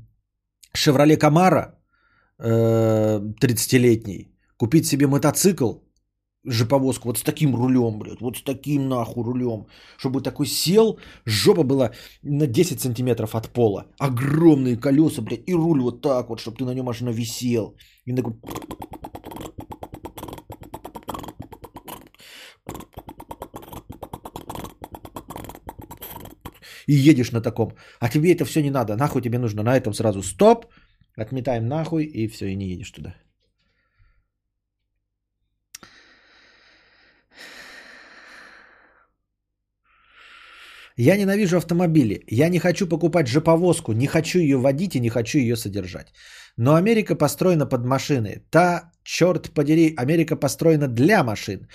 Шевроле 0.73 1.17
Камара 1.17 1.75
э, 2.39 3.19
30-летний, 3.41 4.31
купить 4.57 4.85
себе 4.85 5.07
мотоцикл, 5.07 5.79
жоповозку, 6.43 7.07
вот 7.07 7.17
с 7.17 7.23
таким 7.23 7.55
рулем, 7.55 7.99
блядь, 7.99 8.21
вот 8.21 8.37
с 8.37 8.43
таким 8.43 8.87
нахуй 8.87 9.23
рулем, 9.23 9.65
чтобы 9.97 10.21
такой 10.21 10.45
сел, 10.45 10.99
жопа 11.25 11.63
была 11.63 11.91
на 12.21 12.45
10 12.45 12.79
сантиметров 12.79 13.35
от 13.35 13.49
пола, 13.49 13.87
огромные 13.99 14.77
колеса, 14.77 15.21
блядь, 15.21 15.47
и 15.47 15.55
руль 15.55 15.81
вот 15.81 16.01
так 16.01 16.29
вот, 16.29 16.39
чтобы 16.39 16.57
ты 16.57 16.65
на 16.65 16.75
нем 16.75 16.89
аж 16.89 17.01
нависел, 17.01 17.75
и 18.05 18.15
такой 18.15 18.33
и 26.87 27.09
едешь 27.09 27.31
на 27.31 27.41
таком. 27.41 27.71
А 27.99 28.09
тебе 28.09 28.33
это 28.33 28.45
все 28.45 28.61
не 28.61 28.71
надо, 28.71 28.95
нахуй 28.95 29.21
тебе 29.21 29.39
нужно 29.39 29.63
на 29.63 29.77
этом 29.77 29.93
сразу 29.93 30.23
стоп, 30.23 30.65
отметаем 31.15 31.67
нахуй 31.67 32.05
и 32.05 32.27
все, 32.27 32.47
и 32.47 32.55
не 32.55 32.65
едешь 32.65 32.91
туда. 32.91 33.15
Я 40.99 41.15
ненавижу 41.17 41.57
автомобили. 41.57 42.23
Я 42.27 42.49
не 42.49 42.59
хочу 42.59 42.87
покупать 42.87 43.27
жоповозку, 43.27 43.91
не 43.91 44.07
хочу 44.07 44.39
ее 44.39 44.57
водить 44.57 44.95
и 44.95 44.99
не 44.99 45.09
хочу 45.09 45.37
ее 45.37 45.55
содержать. 45.55 46.07
Но 46.57 46.73
Америка 46.73 47.15
построена 47.15 47.67
под 47.67 47.85
машины. 47.85 48.41
Та, 48.49 48.91
черт 49.03 49.51
подери, 49.53 49.93
Америка 49.95 50.35
построена 50.35 50.87
для 50.87 51.23
машин. 51.23 51.67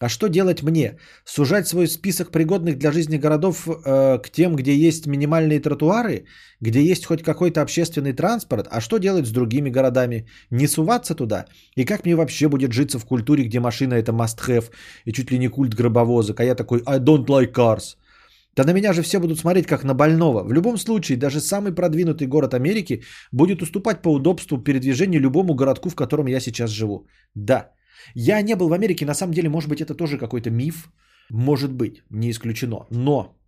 А 0.00 0.08
что 0.08 0.28
делать 0.28 0.62
мне? 0.62 0.98
Сужать 1.24 1.66
свой 1.66 1.88
список 1.88 2.30
пригодных 2.30 2.78
для 2.78 2.92
жизни 2.92 3.18
городов 3.18 3.66
э, 3.68 4.18
к 4.18 4.30
тем, 4.30 4.54
где 4.54 4.72
есть 4.72 5.06
минимальные 5.06 5.60
тротуары, 5.60 6.26
где 6.60 6.80
есть 6.80 7.04
хоть 7.04 7.22
какой-то 7.22 7.62
общественный 7.62 8.12
транспорт? 8.12 8.68
А 8.70 8.80
что 8.80 8.98
делать 8.98 9.26
с 9.26 9.32
другими 9.32 9.70
городами? 9.70 10.28
Не 10.50 10.68
суваться 10.68 11.14
туда? 11.14 11.46
И 11.76 11.84
как 11.84 12.04
мне 12.04 12.14
вообще 12.14 12.48
будет 12.48 12.72
житься 12.72 12.98
в 12.98 13.06
культуре, 13.06 13.44
где 13.44 13.58
машина 13.58 13.94
это 13.94 14.12
must-have 14.12 14.70
и 15.04 15.12
чуть 15.12 15.32
ли 15.32 15.38
не 15.38 15.48
культ 15.48 15.74
гробовозок, 15.74 16.40
а 16.40 16.44
я 16.44 16.54
такой 16.54 16.82
I 16.86 17.00
don't 17.00 17.26
like 17.26 17.52
cars? 17.52 17.96
Да 18.56 18.64
на 18.64 18.72
меня 18.72 18.92
же 18.92 19.02
все 19.02 19.18
будут 19.18 19.38
смотреть 19.38 19.66
как 19.66 19.84
на 19.84 19.94
больного. 19.94 20.44
В 20.44 20.52
любом 20.52 20.78
случае, 20.78 21.18
даже 21.18 21.40
самый 21.40 21.72
продвинутый 21.74 22.28
город 22.28 22.54
Америки 22.54 23.02
будет 23.32 23.62
уступать 23.62 24.02
по 24.02 24.12
удобству 24.12 24.58
передвижения 24.58 25.20
любому 25.20 25.54
городку, 25.54 25.90
в 25.90 25.96
котором 25.96 26.26
я 26.26 26.40
сейчас 26.40 26.70
живу. 26.70 27.06
Да, 27.34 27.70
я 28.14 28.42
не 28.42 28.56
был 28.56 28.68
в 28.68 28.72
Америке, 28.72 29.06
на 29.06 29.14
самом 29.14 29.32
деле, 29.34 29.48
может 29.48 29.68
быть, 29.68 29.80
это 29.80 29.94
тоже 29.94 30.18
какой-то 30.18 30.50
миф. 30.50 30.90
Может 31.30 31.72
быть, 31.72 32.02
не 32.10 32.30
исключено. 32.30 32.86
Но 32.90 33.38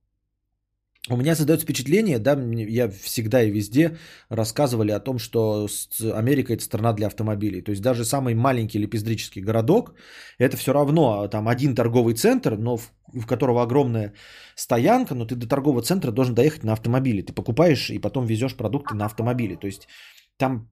у 1.09 1.17
меня 1.17 1.35
создается 1.35 1.65
впечатление, 1.65 2.19
да, 2.19 2.39
я 2.69 2.91
всегда 2.91 3.43
и 3.43 3.51
везде 3.51 3.97
рассказывали 4.29 4.93
о 4.93 5.01
том, 5.01 5.19
что 5.19 5.67
Америка 6.15 6.53
это 6.53 6.63
страна 6.63 6.93
для 6.93 7.07
автомобилей. 7.07 7.63
То 7.63 7.71
есть 7.71 7.83
даже 7.83 8.05
самый 8.05 8.35
маленький 8.35 8.79
лепездрический 8.79 9.41
городок, 9.41 9.95
это 10.39 10.59
все 10.59 10.73
равно 10.75 11.27
там 11.29 11.49
один 11.49 11.75
торговый 11.75 12.15
центр, 12.15 12.59
но 12.59 12.77
в, 12.77 12.93
в 13.15 13.27
которого 13.27 13.63
огромная 13.63 14.13
стоянка, 14.57 15.15
но 15.15 15.25
ты 15.25 15.37
до 15.37 15.49
торгового 15.49 15.83
центра 15.83 16.13
должен 16.13 16.35
доехать 16.35 16.65
на 16.65 16.73
автомобиле. 16.73 17.23
Ты 17.23 17.33
покупаешь 17.33 17.91
и 17.91 17.99
потом 17.99 18.27
везешь 18.27 18.55
продукты 18.55 18.95
на 18.95 19.07
автомобиле. 19.07 19.57
То 19.57 19.67
есть 19.67 19.89
там 20.37 20.69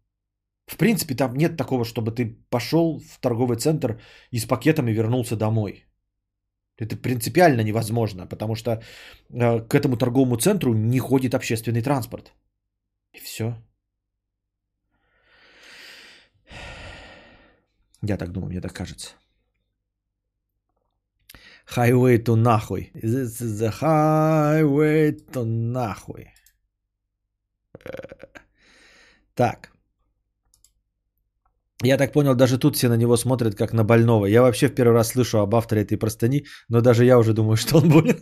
в 0.68 0.76
принципе, 0.76 1.14
там 1.14 1.34
нет 1.34 1.56
такого, 1.56 1.84
чтобы 1.84 2.10
ты 2.12 2.36
пошел 2.50 3.00
в 3.00 3.18
торговый 3.20 3.56
центр 3.56 4.00
и 4.30 4.38
с 4.38 4.44
пакетами 4.44 4.92
вернулся 4.92 5.36
домой. 5.36 5.84
Это 6.76 6.96
принципиально 6.96 7.62
невозможно, 7.62 8.26
потому 8.26 8.54
что 8.54 8.70
э, 8.70 9.60
к 9.60 9.74
этому 9.74 9.96
торговому 9.96 10.36
центру 10.36 10.74
не 10.74 10.98
ходит 10.98 11.34
общественный 11.34 11.82
транспорт. 11.82 12.32
И 13.14 13.18
все. 13.18 13.56
Я 18.02 18.16
так 18.16 18.30
думаю, 18.32 18.50
мне 18.50 18.60
так 18.60 18.72
кажется. 18.74 19.14
Highway 21.76 22.18
to 22.22 22.36
нахуй. 22.36 22.92
This 22.94 23.40
is 23.40 23.60
the 23.60 23.72
highway 23.80 25.12
to 25.32 25.44
нахуй. 25.44 26.28
Э, 27.84 28.26
так. 29.34 29.77
Я 31.84 31.96
так 31.96 32.12
понял, 32.12 32.34
даже 32.34 32.58
тут 32.58 32.74
все 32.76 32.88
на 32.88 32.96
него 32.96 33.16
смотрят 33.16 33.54
как 33.54 33.72
на 33.72 33.84
больного. 33.84 34.26
Я 34.26 34.42
вообще 34.42 34.66
в 34.68 34.74
первый 34.74 34.94
раз 34.94 35.08
слышу 35.08 35.38
об 35.38 35.54
авторе 35.54 35.82
этой 35.82 35.96
простыни, 35.96 36.44
но 36.68 36.80
даже 36.80 37.04
я 37.04 37.18
уже 37.18 37.32
думаю, 37.32 37.56
что 37.56 37.78
он 37.78 37.88
болен. 37.88 38.16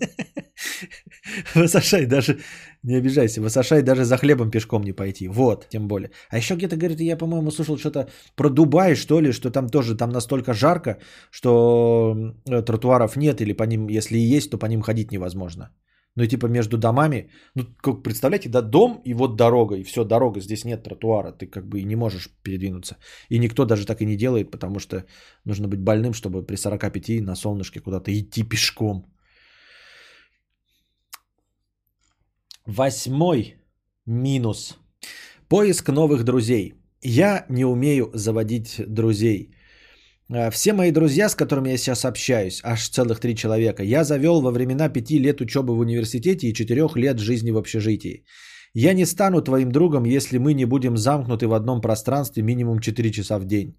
Высошай 1.55 2.07
даже, 2.07 2.39
не 2.83 2.97
обижайся, 2.97 3.41
высошай 3.41 3.83
даже 3.83 4.05
за 4.05 4.17
хлебом 4.19 4.51
пешком 4.51 4.83
не 4.83 4.93
пойти. 4.93 5.29
Вот, 5.29 5.69
тем 5.71 5.89
более. 5.89 6.11
А 6.31 6.37
еще 6.37 6.55
где-то, 6.55 6.77
говорит, 6.77 7.01
я, 7.01 7.17
по-моему, 7.17 7.51
слышал 7.51 7.79
что-то 7.79 8.09
про 8.35 8.51
Дубай, 8.51 8.95
что 8.95 9.21
ли, 9.21 9.33
что 9.33 9.51
там 9.51 9.69
тоже, 9.69 9.97
там 9.97 10.11
настолько 10.11 10.53
жарко, 10.53 10.99
что 11.31 12.15
э, 12.47 12.63
тротуаров 12.63 13.17
нет, 13.17 13.41
или 13.41 13.55
по 13.55 13.65
ним, 13.65 13.89
если 13.89 14.19
и 14.19 14.37
есть, 14.37 14.51
то 14.51 14.59
по 14.59 14.67
ним 14.67 14.83
ходить 14.83 15.13
невозможно. 15.13 15.71
Ну 16.17 16.27
типа 16.27 16.47
между 16.47 16.79
домами, 16.79 17.31
ну 17.55 17.65
как 17.83 18.03
представляете, 18.03 18.49
да, 18.49 18.63
дом 18.63 19.03
и 19.05 19.15
вот 19.15 19.37
дорога, 19.37 19.77
и 19.77 19.85
все, 19.85 20.05
дорога, 20.05 20.41
здесь 20.41 20.65
нет 20.65 20.83
тротуара, 20.83 21.33
ты 21.33 21.47
как 21.47 21.69
бы 21.69 21.81
и 21.81 21.85
не 21.85 21.97
можешь 21.97 22.31
передвинуться. 22.43 22.97
И 23.29 23.39
никто 23.39 23.65
даже 23.67 23.87
так 23.87 24.01
и 24.01 24.07
не 24.07 24.17
делает, 24.17 24.51
потому 24.51 24.79
что 24.79 25.05
нужно 25.45 25.69
быть 25.69 25.81
больным, 25.81 26.15
чтобы 26.15 26.47
при 26.47 26.57
45 26.57 27.21
на 27.21 27.37
солнышке 27.37 27.81
куда-то 27.81 28.11
идти 28.11 28.43
пешком. 28.43 29.05
Восьмой 32.67 33.57
минус. 34.07 34.79
Поиск 35.49 35.89
новых 35.89 36.25
друзей. 36.25 36.75
Я 37.03 37.45
не 37.51 37.65
умею 37.65 38.11
заводить 38.15 38.83
друзей. 38.89 39.56
Э, 40.29 40.51
Все 40.51 40.73
мои 40.73 40.91
друзья, 40.91 41.29
с 41.29 41.35
которыми 41.35 41.71
я 41.71 41.77
сейчас 41.77 42.05
общаюсь, 42.05 42.61
аж 42.65 42.89
целых 42.89 43.21
три 43.21 43.35
человека, 43.35 43.83
я 43.83 44.05
завел 44.05 44.41
во 44.41 44.51
времена 44.51 44.89
пяти 44.89 45.19
лет 45.19 45.41
учебы 45.41 45.75
в 45.75 45.79
университете 45.79 46.49
и 46.49 46.55
четырех 46.55 46.97
лет 46.97 47.19
жизни 47.19 47.53
в 47.53 47.59
общежитии. 47.59 48.25
Я 48.75 48.95
не 48.95 49.07
стану 49.07 49.43
твоим 49.43 49.71
другом, 49.71 50.05
если 50.05 50.39
мы 50.39 50.55
не 50.55 50.67
будем 50.67 50.97
замкнуты 50.97 51.47
в 51.47 51.55
одном 51.55 51.81
пространстве 51.81 52.43
минимум 52.43 52.81
4 52.81 53.11
часа 53.11 53.39
в 53.39 53.45
день. 53.45 53.79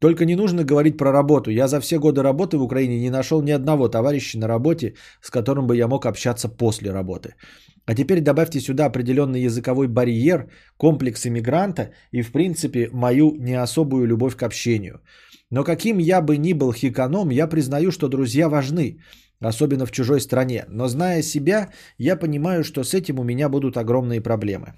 Только 0.00 0.24
не 0.26 0.36
нужно 0.36 0.64
говорить 0.64 0.98
про 0.98 1.12
работу. 1.12 1.50
Я 1.50 1.68
за 1.68 1.80
все 1.80 1.98
годы 1.98 2.22
работы 2.22 2.58
в 2.58 2.62
Украине 2.62 3.00
не 3.00 3.10
нашел 3.10 3.42
ни 3.42 3.52
одного 3.52 3.88
товарища 3.88 4.38
на 4.38 4.48
работе, 4.48 4.94
с 5.22 5.30
которым 5.30 5.66
бы 5.66 5.76
я 5.76 5.88
мог 5.88 6.04
общаться 6.04 6.48
после 6.48 6.90
работы. 6.90 7.36
А 7.86 7.94
теперь 7.94 8.20
добавьте 8.20 8.60
сюда 8.60 8.86
определенный 8.86 9.42
языковой 9.46 9.88
барьер, 9.88 10.50
комплекс 10.76 11.26
иммигранта 11.26 11.92
и, 12.12 12.22
в 12.22 12.32
принципе, 12.32 12.90
мою 12.92 13.36
не 13.38 13.54
особую 13.54 14.06
любовь 14.06 14.36
к 14.36 14.42
общению. 14.42 15.00
Но 15.54 15.62
каким 15.64 15.98
я 15.98 16.20
бы 16.20 16.36
ни 16.36 16.52
был 16.52 16.72
хиканом, 16.72 17.30
я 17.30 17.46
признаю, 17.46 17.92
что 17.92 18.08
друзья 18.08 18.48
важны, 18.48 18.98
особенно 19.40 19.86
в 19.86 19.92
чужой 19.92 20.20
стране. 20.20 20.64
Но 20.68 20.88
зная 20.88 21.22
себя, 21.22 21.70
я 21.96 22.16
понимаю, 22.16 22.64
что 22.64 22.82
с 22.82 22.92
этим 22.92 23.20
у 23.20 23.24
меня 23.24 23.48
будут 23.48 23.76
огромные 23.76 24.20
проблемы. 24.20 24.74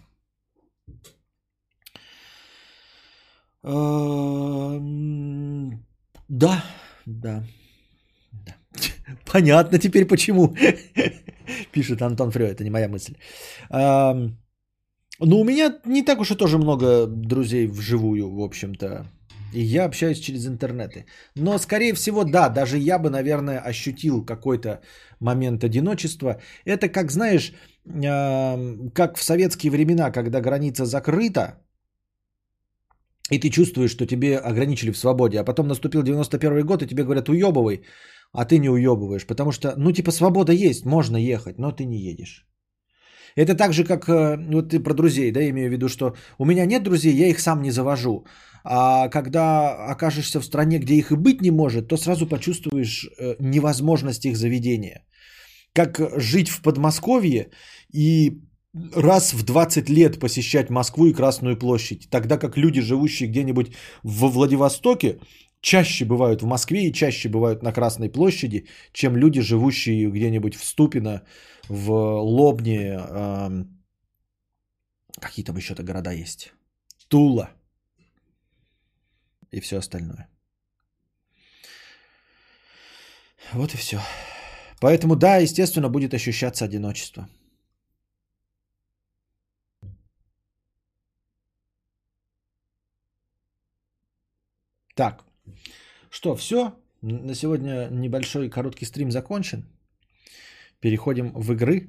Да, 6.28 6.62
да. 7.07 7.43
Понятно 9.32 9.78
теперь 9.78 10.07
почему. 10.07 10.55
Пишет 11.73 12.03
Антон 12.03 12.31
Фрё, 12.31 12.47
это 12.47 12.65
не 12.65 12.70
моя 12.70 12.89
мысль. 12.89 13.15
Эм, 13.70 14.36
Ну, 15.20 15.40
у 15.40 15.44
меня 15.44 15.81
не 15.86 16.03
так 16.05 16.20
уж 16.20 16.31
и 16.31 16.36
тоже 16.36 16.59
много 16.59 17.07
друзей 17.07 17.66
вживую, 17.66 18.28
в 18.31 18.40
общем-то. 18.40 19.07
И 19.56 19.62
я 19.62 19.86
общаюсь 19.86 20.18
через 20.20 20.46
интернеты. 20.46 21.06
Но, 21.34 21.58
скорее 21.58 21.94
всего, 21.94 22.24
да, 22.24 22.48
даже 22.50 22.76
я 22.76 22.98
бы, 22.98 23.08
наверное, 23.08 23.58
ощутил 23.58 24.24
какой-то 24.24 24.80
момент 25.20 25.64
одиночества. 25.64 26.40
Это, 26.66 26.88
как 26.88 27.10
знаешь, 27.10 27.52
как 28.94 29.16
в 29.16 29.22
советские 29.22 29.70
времена, 29.70 30.10
когда 30.10 30.40
граница 30.40 30.84
закрыта, 30.84 31.42
и 33.30 33.38
ты 33.38 33.48
чувствуешь, 33.48 33.92
что 33.92 34.06
тебе 34.06 34.38
ограничили 34.38 34.92
в 34.92 34.98
свободе, 34.98 35.40
а 35.40 35.44
потом 35.44 35.68
наступил 35.68 36.02
91 36.02 36.66
год, 36.66 36.82
и 36.82 36.86
тебе 36.86 37.04
говорят, 37.04 37.28
уебывай, 37.28 37.82
а 38.32 38.44
ты 38.44 38.58
не 38.58 38.68
уебываешь, 38.68 39.26
потому 39.26 39.52
что, 39.52 39.74
ну, 39.78 39.92
типа, 39.92 40.10
свобода 40.10 40.52
есть, 40.52 40.84
можно 40.84 41.16
ехать, 41.16 41.58
но 41.58 41.72
ты 41.72 41.86
не 41.86 41.98
едешь. 41.98 42.46
Это 43.36 43.54
так 43.54 43.72
же, 43.72 43.84
как, 43.84 44.08
э, 44.08 44.36
вот 44.52 44.70
ты 44.70 44.80
про 44.80 44.94
друзей, 44.94 45.30
да, 45.30 45.40
имею 45.40 45.68
в 45.68 45.72
виду, 45.72 45.88
что 45.88 46.14
у 46.38 46.44
меня 46.44 46.66
нет 46.66 46.82
друзей, 46.82 47.14
я 47.14 47.28
их 47.28 47.38
сам 47.38 47.62
не 47.62 47.70
завожу. 47.70 48.24
А 48.68 49.09
когда 49.09 49.93
окажешься 49.93 50.40
в 50.40 50.44
стране, 50.44 50.78
где 50.78 50.94
их 50.94 51.12
и 51.12 51.16
быть 51.16 51.40
не 51.40 51.51
может, 51.51 51.88
то 51.88 51.97
сразу 51.97 52.26
почувствуешь 52.26 53.06
э, 53.06 53.36
невозможность 53.38 54.24
их 54.24 54.36
заведения. 54.36 55.05
Как 55.72 56.01
жить 56.16 56.48
в 56.48 56.62
Подмосковье 56.62 57.51
и 57.93 58.40
раз 58.94 59.34
в 59.34 59.44
20 59.44 59.88
лет 59.88 60.18
посещать 60.18 60.70
Москву 60.70 61.06
и 61.06 61.12
Красную 61.12 61.56
площадь, 61.56 62.09
тогда 62.10 62.38
как 62.38 62.56
люди, 62.56 62.80
живущие 62.80 63.28
где-нибудь 63.28 63.70
во 64.02 64.28
Владивостоке, 64.28 65.20
чаще 65.60 66.05
бывают 66.05 66.43
в 66.43 66.47
Москве 66.47 66.88
и 66.88 66.93
чаще 66.93 67.28
бывают 67.28 67.62
на 67.62 67.72
Красной 67.72 68.09
площади, 68.09 68.66
чем 68.93 69.16
люди, 69.16 69.40
живущие 69.40 70.10
где-нибудь 70.10 70.56
в 70.56 70.64
Ступино, 70.64 71.22
в 71.68 71.93
Лобне, 72.20 72.98
эм, 72.98 73.78
какие 75.20 75.44
там 75.44 75.56
еще-то 75.56 75.84
города 75.84 76.10
есть, 76.10 76.52
Тула 77.09 77.51
и 79.56 79.60
все 79.60 79.78
остальное. 79.78 80.28
Вот 83.52 83.74
и 83.74 83.76
все. 83.76 84.00
Поэтому 84.80 85.16
да, 85.16 85.36
естественно, 85.36 85.88
будет 85.88 86.14
ощущаться 86.14 86.64
одиночество. 86.64 87.28
Так, 94.94 95.24
что, 96.10 96.34
все? 96.36 96.72
На 97.02 97.34
сегодня 97.34 97.88
небольшой 97.90 98.48
короткий 98.50 98.86
стрим 98.86 99.10
закончен. 99.10 99.64
Переходим 100.80 101.32
в 101.34 101.52
игры, 101.52 101.88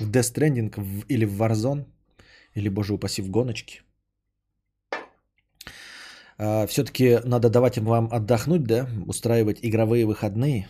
в 0.00 0.10
Death 0.10 0.34
Stranding 0.34 0.70
в- 0.76 1.06
или 1.08 1.24
в 1.24 1.40
Warzone, 1.40 1.86
или, 2.54 2.68
боже 2.68 2.94
упаси, 2.94 3.22
в 3.22 3.30
гоночки. 3.30 3.82
Все-таки 6.66 7.18
надо 7.24 7.50
давать 7.50 7.76
им 7.76 7.84
вам 7.84 8.08
отдохнуть, 8.12 8.64
да, 8.64 8.88
устраивать 9.06 9.58
игровые 9.62 10.06
выходные. 10.06 10.68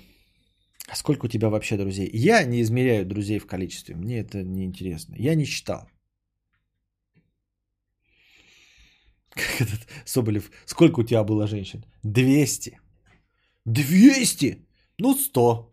А 0.88 0.96
сколько 0.96 1.26
у 1.26 1.28
тебя 1.28 1.48
вообще 1.48 1.76
друзей? 1.76 2.10
Я 2.12 2.44
не 2.44 2.60
измеряю 2.60 3.06
друзей 3.06 3.38
в 3.38 3.46
количестве, 3.46 3.94
мне 3.96 4.20
это 4.20 4.42
не 4.42 4.64
интересно. 4.64 5.14
Я 5.18 5.34
не 5.34 5.44
считал. 5.44 5.88
Как 9.30 9.60
этот 9.60 9.80
Соболев, 10.04 10.50
сколько 10.66 11.00
у 11.00 11.04
тебя 11.04 11.24
было 11.24 11.46
женщин? 11.46 11.84
200. 12.02 12.80
200? 13.64 14.66
Ну, 14.98 15.14
100. 15.14 15.70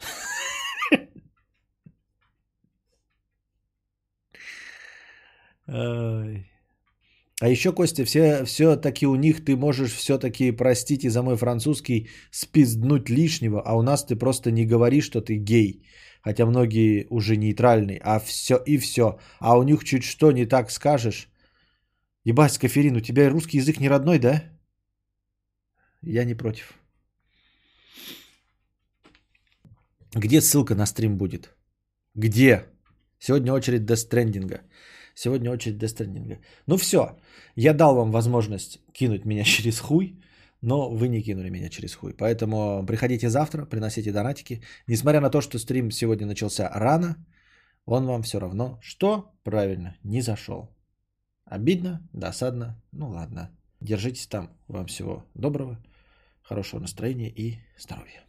Ай. 5.67 6.45
А 7.41 7.47
еще, 7.47 7.71
Костя, 7.71 8.03
все, 8.05 8.43
все-таки 8.45 9.07
у 9.07 9.15
них 9.15 9.45
ты 9.45 9.55
можешь 9.55 9.93
все-таки, 9.93 10.51
простите 10.51 11.09
за 11.09 11.21
мой 11.21 11.37
французский, 11.37 12.09
спизднуть 12.31 13.09
лишнего, 13.09 13.61
а 13.65 13.77
у 13.77 13.81
нас 13.81 14.05
ты 14.05 14.17
просто 14.17 14.51
не 14.51 14.65
говоришь, 14.65 15.05
что 15.05 15.21
ты 15.21 15.37
гей. 15.37 15.85
Хотя 16.21 16.45
многие 16.45 17.07
уже 17.09 17.37
нейтральные, 17.37 18.01
а 18.03 18.19
все 18.19 18.57
и 18.65 18.77
все. 18.77 19.19
А 19.39 19.57
у 19.57 19.63
них 19.63 19.83
чуть 19.85 20.03
что 20.03 20.31
не 20.31 20.45
так 20.45 20.69
скажешь. 20.71 21.29
Ебать, 22.25 22.51
Скаферин, 22.51 22.97
у 22.97 23.01
тебя 23.01 23.29
русский 23.29 23.57
язык 23.57 23.79
не 23.79 23.89
родной, 23.89 24.19
да? 24.19 24.43
Я 26.01 26.25
не 26.25 26.35
против. 26.35 26.73
Где 30.13 30.41
ссылка 30.41 30.75
на 30.75 30.85
стрим 30.85 31.17
будет? 31.17 31.55
Где? 32.15 32.65
Сегодня 33.19 33.53
очередь 33.53 33.85
дестрендинга. 33.85 34.61
Сегодня 35.21 35.51
очередь 35.51 35.77
дестрендинга. 35.77 36.39
Ну 36.65 36.77
все, 36.77 37.17
я 37.57 37.73
дал 37.73 37.93
вам 37.95 38.11
возможность 38.11 38.79
кинуть 38.93 39.25
меня 39.25 39.43
через 39.57 39.79
хуй, 39.79 40.17
но 40.61 40.89
вы 40.89 41.09
не 41.09 41.21
кинули 41.21 41.49
меня 41.49 41.69
через 41.69 41.93
хуй. 41.95 42.13
Поэтому 42.13 42.85
приходите 42.85 43.29
завтра, 43.29 43.65
приносите 43.65 44.13
донатики. 44.13 44.61
Несмотря 44.87 45.19
на 45.19 45.29
то, 45.29 45.41
что 45.41 45.59
стрим 45.59 45.91
сегодня 45.91 46.25
начался 46.25 46.69
рано, 46.73 47.17
он 47.85 48.05
вам 48.05 48.21
все 48.21 48.39
равно, 48.39 48.79
что 48.81 49.33
правильно, 49.43 49.97
не 50.03 50.21
зашел. 50.21 50.69
Обидно, 51.43 51.99
досадно, 52.13 52.81
ну 52.93 53.09
ладно. 53.09 53.49
Держитесь 53.81 54.27
там. 54.27 54.49
Вам 54.67 54.85
всего 54.85 55.25
доброго, 55.35 55.83
хорошего 56.43 56.79
настроения 56.79 57.29
и 57.29 57.59
здоровья. 57.77 58.28